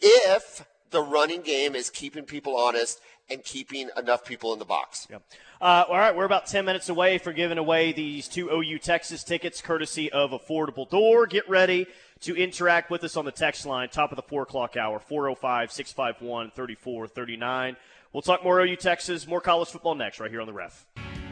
if 0.00 0.66
the 0.90 1.02
running 1.02 1.42
game 1.42 1.74
is 1.74 1.90
keeping 1.90 2.24
people 2.24 2.56
honest 2.56 3.00
and 3.30 3.42
keeping 3.42 3.90
enough 3.96 4.24
people 4.24 4.52
in 4.52 4.58
the 4.58 4.64
box. 4.64 5.06
Yep. 5.10 5.22
Uh, 5.60 5.84
all 5.88 5.96
right, 5.96 6.14
we're 6.14 6.24
about 6.24 6.46
10 6.46 6.64
minutes 6.64 6.88
away 6.88 7.18
for 7.18 7.32
giving 7.32 7.58
away 7.58 7.92
these 7.92 8.28
two 8.28 8.50
OU 8.50 8.78
Texas 8.78 9.24
tickets 9.24 9.60
courtesy 9.60 10.12
of 10.12 10.30
Affordable 10.30 10.88
Door. 10.88 11.26
Get 11.26 11.48
ready 11.48 11.86
to 12.20 12.36
interact 12.36 12.90
with 12.90 13.02
us 13.04 13.16
on 13.16 13.24
the 13.24 13.32
text 13.32 13.66
line, 13.66 13.88
top 13.88 14.12
of 14.12 14.16
the 14.16 14.22
4 14.22 14.42
o'clock 14.42 14.76
hour, 14.76 14.98
405 14.98 15.72
651 15.72 16.50
3439. 16.50 17.76
We'll 18.12 18.22
talk 18.22 18.44
more 18.44 18.60
OU 18.60 18.76
Texas, 18.76 19.26
more 19.26 19.40
college 19.40 19.68
football 19.68 19.94
next, 19.94 20.20
right 20.20 20.30
here 20.30 20.40
on 20.40 20.46
the 20.46 20.52
ref. 20.52 20.86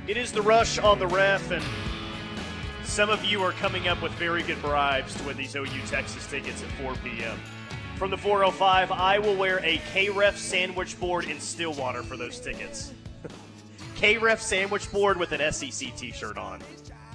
It 0.07 0.17
is 0.17 0.33
the 0.33 0.43
rush 0.43 0.79
on 0.79 0.99
the 0.99 1.07
ref, 1.07 1.51
and 1.51 1.65
some 2.85 3.09
of 3.09 3.25
you 3.25 3.43
are 3.43 3.53
coming 3.53 3.89
up 3.89 4.03
with 4.03 4.13
very 4.13 4.43
good 4.43 4.61
bribes 4.61 5.15
to 5.15 5.25
win 5.25 5.37
these 5.37 5.55
OU 5.57 5.67
Texas 5.87 6.27
tickets 6.27 6.63
at 6.63 6.69
4 6.83 6.95
p.m. 6.97 7.39
from 7.97 8.11
the 8.11 8.17
405, 8.17 8.91
I 8.91 9.19
will 9.19 9.37
wear 9.37 9.59
a 9.59 9.79
KREF 9.93 10.37
sandwich 10.37 10.99
board 10.99 11.27
in 11.27 11.39
Stillwater 11.41 12.03
for 12.03 12.17
those 12.17 12.41
tickets. 12.41 12.93
KREF 13.97 14.41
sandwich 14.41 14.91
board 14.91 15.17
with 15.19 15.33
an 15.33 15.53
SEC 15.53 15.95
T-shirt 15.97 16.37
on. 16.37 16.61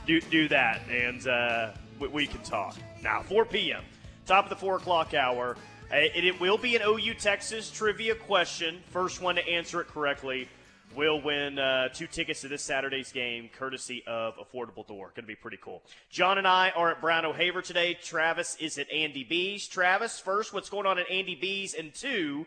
Do 0.06 0.22
do 0.22 0.48
that, 0.48 0.82
and 0.90 1.28
uh, 1.28 1.72
we, 2.00 2.08
we, 2.08 2.28
can 2.28 2.42
talk. 2.42 2.78
Now, 3.04 3.22
4 3.22 3.46
p.m., 3.46 3.84
top 4.26 4.46
of 4.46 4.50
the 4.50 4.56
four 4.56 4.78
o'clock 4.78 5.14
hour. 5.14 5.58
Uh, 5.92 5.98
it, 5.98 6.24
it 6.24 6.40
will 6.40 6.58
be 6.58 6.76
an 6.76 6.82
OU 6.86 7.16
Texas 7.16 7.70
trivia 7.70 8.16
question. 8.16 8.82
First 8.92 9.22
one 9.22 9.36
to 9.36 9.48
answer 9.48 9.82
it 9.82 9.88
correctly 9.88 10.48
will 10.96 11.22
win 11.22 11.60
uh, 11.60 11.90
two 11.90 12.08
tickets 12.08 12.42
to 12.42 12.48
this 12.48 12.64
Saturday's 12.64 13.12
game, 13.12 13.50
courtesy 13.58 14.04
of 14.08 14.36
Affordable 14.38 14.88
Door. 14.88 15.14
Going 15.16 15.24
to 15.24 15.28
be 15.28 15.36
pretty 15.36 15.60
cool. 15.62 15.84
John 16.10 16.38
and 16.38 16.48
I 16.48 16.72
are 16.72 16.92
at 16.92 17.02
Brown 17.02 17.26
O'Haver 17.26 17.62
today. 17.62 17.94
Travis 17.94 18.58
is 18.60 18.78
at 18.78 18.92
Andy 18.92 19.24
B's. 19.24 19.68
Travis, 19.68 20.20
first, 20.20 20.54
what's 20.54 20.70
going 20.70 20.86
on 20.86 20.98
at 20.98 21.10
Andy 21.10 21.36
B's? 21.36 21.74
And 21.74 21.94
two, 21.94 22.46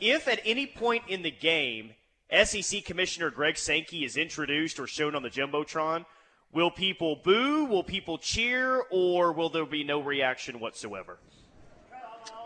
if 0.00 0.28
at 0.28 0.40
any 0.44 0.66
point 0.66 1.04
in 1.08 1.22
the 1.22 1.30
game 1.30 1.94
SEC 2.44 2.84
Commissioner 2.84 3.30
Greg 3.30 3.56
Sankey 3.56 4.04
is 4.04 4.16
introduced 4.16 4.78
or 4.80 4.86
shown 4.86 5.14
on 5.14 5.22
the 5.22 5.30
Jumbotron, 5.30 6.06
will 6.52 6.70
people 6.70 7.16
boo, 7.16 7.64
will 7.64 7.84
people 7.84 8.18
cheer, 8.18 8.82
or 8.90 9.32
will 9.32 9.50
there 9.50 9.66
be 9.66 9.84
no 9.84 10.00
reaction 10.00 10.60
whatsoever? 10.60 11.18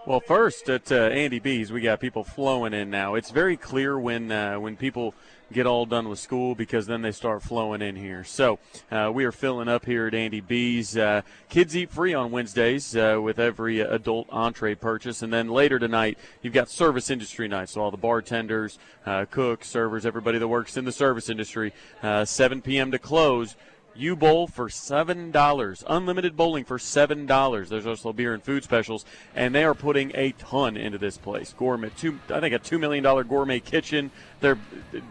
Well, 0.06 0.20
first 0.20 0.68
at 0.68 0.92
uh, 0.92 0.94
Andy 0.94 1.40
B's, 1.40 1.72
we 1.72 1.80
got 1.80 1.98
people 1.98 2.22
flowing 2.22 2.72
in 2.72 2.90
now. 2.90 3.16
It's 3.16 3.32
very 3.32 3.56
clear 3.56 3.98
when 3.98 4.30
uh, 4.30 4.54
when 4.60 4.76
people 4.76 5.14
get 5.52 5.66
all 5.66 5.84
done 5.84 6.08
with 6.08 6.20
school 6.20 6.54
because 6.54 6.86
then 6.86 7.02
they 7.02 7.10
start 7.10 7.42
flowing 7.42 7.82
in 7.82 7.96
here. 7.96 8.22
So 8.22 8.60
uh, 8.92 9.10
we 9.12 9.24
are 9.24 9.32
filling 9.32 9.66
up 9.66 9.84
here 9.84 10.06
at 10.06 10.14
Andy 10.14 10.40
B's. 10.40 10.96
Uh, 10.96 11.22
kids 11.48 11.76
eat 11.76 11.90
free 11.90 12.14
on 12.14 12.30
Wednesdays 12.30 12.96
uh, 12.96 13.18
with 13.20 13.40
every 13.40 13.80
adult 13.80 14.28
entree 14.30 14.76
purchase, 14.76 15.22
and 15.22 15.32
then 15.32 15.48
later 15.48 15.80
tonight 15.80 16.18
you've 16.40 16.54
got 16.54 16.68
service 16.70 17.10
industry 17.10 17.48
night. 17.48 17.68
So 17.68 17.80
all 17.80 17.90
the 17.90 17.96
bartenders, 17.96 18.78
uh, 19.06 19.24
cooks, 19.28 19.68
servers, 19.68 20.06
everybody 20.06 20.38
that 20.38 20.46
works 20.46 20.76
in 20.76 20.84
the 20.84 20.92
service 20.92 21.28
industry, 21.28 21.72
7 22.02 22.62
p.m. 22.62 22.92
to 22.92 23.00
close 23.00 23.56
U 23.99 24.16
Bowl 24.16 24.47
for 24.47 24.68
seven 24.68 25.30
dollars. 25.30 25.84
Unlimited 25.88 26.36
bowling 26.36 26.64
for 26.64 26.78
seven 26.78 27.26
dollars. 27.26 27.68
There's 27.68 27.86
also 27.86 28.12
beer 28.12 28.34
and 28.34 28.42
food 28.42 28.64
specials, 28.64 29.05
and 29.34 29.55
they 29.55 29.64
are 29.64 29.74
putting 29.74 30.12
a 30.14 30.32
ton 30.32 30.76
into 30.76 30.99
this 30.99 31.18
place. 31.18 31.55
Gourmet, 31.57 31.90
two, 31.97 32.18
I 32.30 32.40
think 32.40 32.55
a 32.55 32.59
two 32.59 32.78
million 32.78 33.03
dollar 33.03 33.24
gourmet 33.24 33.61
kitchen. 33.61 34.11
They're 34.40 34.59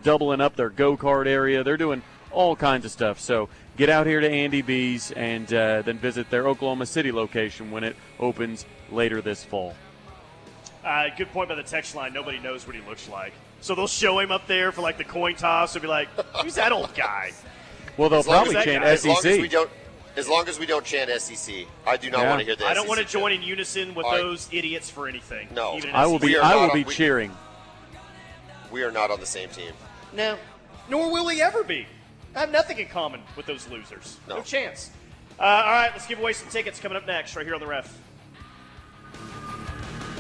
doubling 0.04 0.42
up 0.42 0.56
their 0.56 0.70
go 0.70 0.98
kart 0.98 1.28
area. 1.28 1.64
They're 1.64 1.78
doing 1.78 2.02
all 2.32 2.56
kinds 2.56 2.86
of 2.86 2.92
stuff. 2.92 3.20
So 3.20 3.50
get 3.78 3.90
out 3.90 4.08
here 4.08 4.20
to 4.20 4.30
Andy 4.30 4.62
B's 4.62 5.12
and 5.12 5.52
uh, 5.54 5.82
then 5.82 5.98
visit 5.98 6.30
their 6.30 6.48
Oklahoma 6.48 6.86
City 6.86 7.12
location 7.12 7.72
when 7.72 7.84
it 7.84 7.96
opens 8.20 8.66
later 8.92 9.22
this 9.22 9.44
fall. 9.44 9.74
Uh, 10.84 11.08
good 11.18 11.30
point 11.30 11.50
by 11.50 11.56
the 11.56 11.64
text 11.64 11.96
line. 11.96 12.14
Nobody 12.14 12.38
knows 12.38 12.68
what 12.68 12.76
he 12.76 12.82
looks 12.88 13.10
like. 13.10 13.34
So 13.62 13.74
they'll 13.74 13.88
show 13.88 14.20
him 14.20 14.32
up 14.32 14.46
there 14.46 14.72
for 14.72 14.82
like 14.82 14.98
the 14.98 15.04
coin 15.04 15.36
toss 15.36 15.74
and 15.76 15.82
be 15.82 15.88
like, 15.88 16.10
"Who's 16.44 16.56
that 16.56 16.72
old 16.72 16.94
guy?" 16.94 17.32
Well, 17.98 18.10
they'll 18.10 18.24
probably 18.24 18.56
chant 18.56 18.84
as 18.84 19.02
SEC. 19.02 19.10
Long 19.10 19.26
as 19.26 19.39
we 19.39 19.48
don't, 19.48 19.70
as 20.16 20.30
long 20.30 20.48
as 20.48 20.60
we 20.60 20.66
don't 20.66 20.86
chant 20.86 21.10
SEC, 21.22 21.66
I 21.86 21.98
do 21.98 22.10
not 22.10 22.22
yeah. 22.22 22.30
want 22.30 22.39
to 22.39 22.46
hear 22.46 22.56
that. 22.56 22.68
I 22.68 22.74
don't 22.74 22.88
want 22.88 23.00
to 23.00 23.06
join 23.06 23.32
in 23.32 23.41
unison 23.41 23.93
with 23.96 24.06
right. 24.06 24.18
those 24.18 24.50
idiots 24.52 24.89
for 24.89 25.08
anything. 25.08 25.48
No, 25.54 25.80
I 25.93 26.06
will 26.06 26.20
be. 26.20 26.38
I 26.38 26.56
will 26.56 26.74
be 26.74 26.84
cheering. 26.84 27.32
We, 28.72 28.80
we 28.80 28.84
are 28.84 28.91
not 28.91 29.12
on 29.12 29.20
the 29.20 29.26
same 29.26 29.50
team. 29.50 29.72
No, 30.14 30.38
nor 30.89 31.12
will 31.12 31.26
we 31.26 31.41
ever 31.41 31.64
be. 31.64 31.86
I 32.36 32.39
have 32.39 32.52
nothing 32.52 32.78
in 32.80 32.88
common 32.88 33.22
with 33.38 33.46
those 33.46 33.68
losers. 33.70 34.18
No, 34.28 34.38
no 34.38 34.41
chance. 34.41 34.91
Uh, 35.39 35.43
all 35.43 35.72
right, 35.72 35.89
let's 35.91 36.08
give 36.08 36.20
away 36.20 36.34
some 36.34 36.50
tickets 36.50 36.80
coming 36.80 36.98
up 36.98 37.06
next, 37.08 37.36
right 37.36 37.46
here 37.46 37.56
on 37.56 37.60
the 37.60 37.68
ref. 37.68 37.98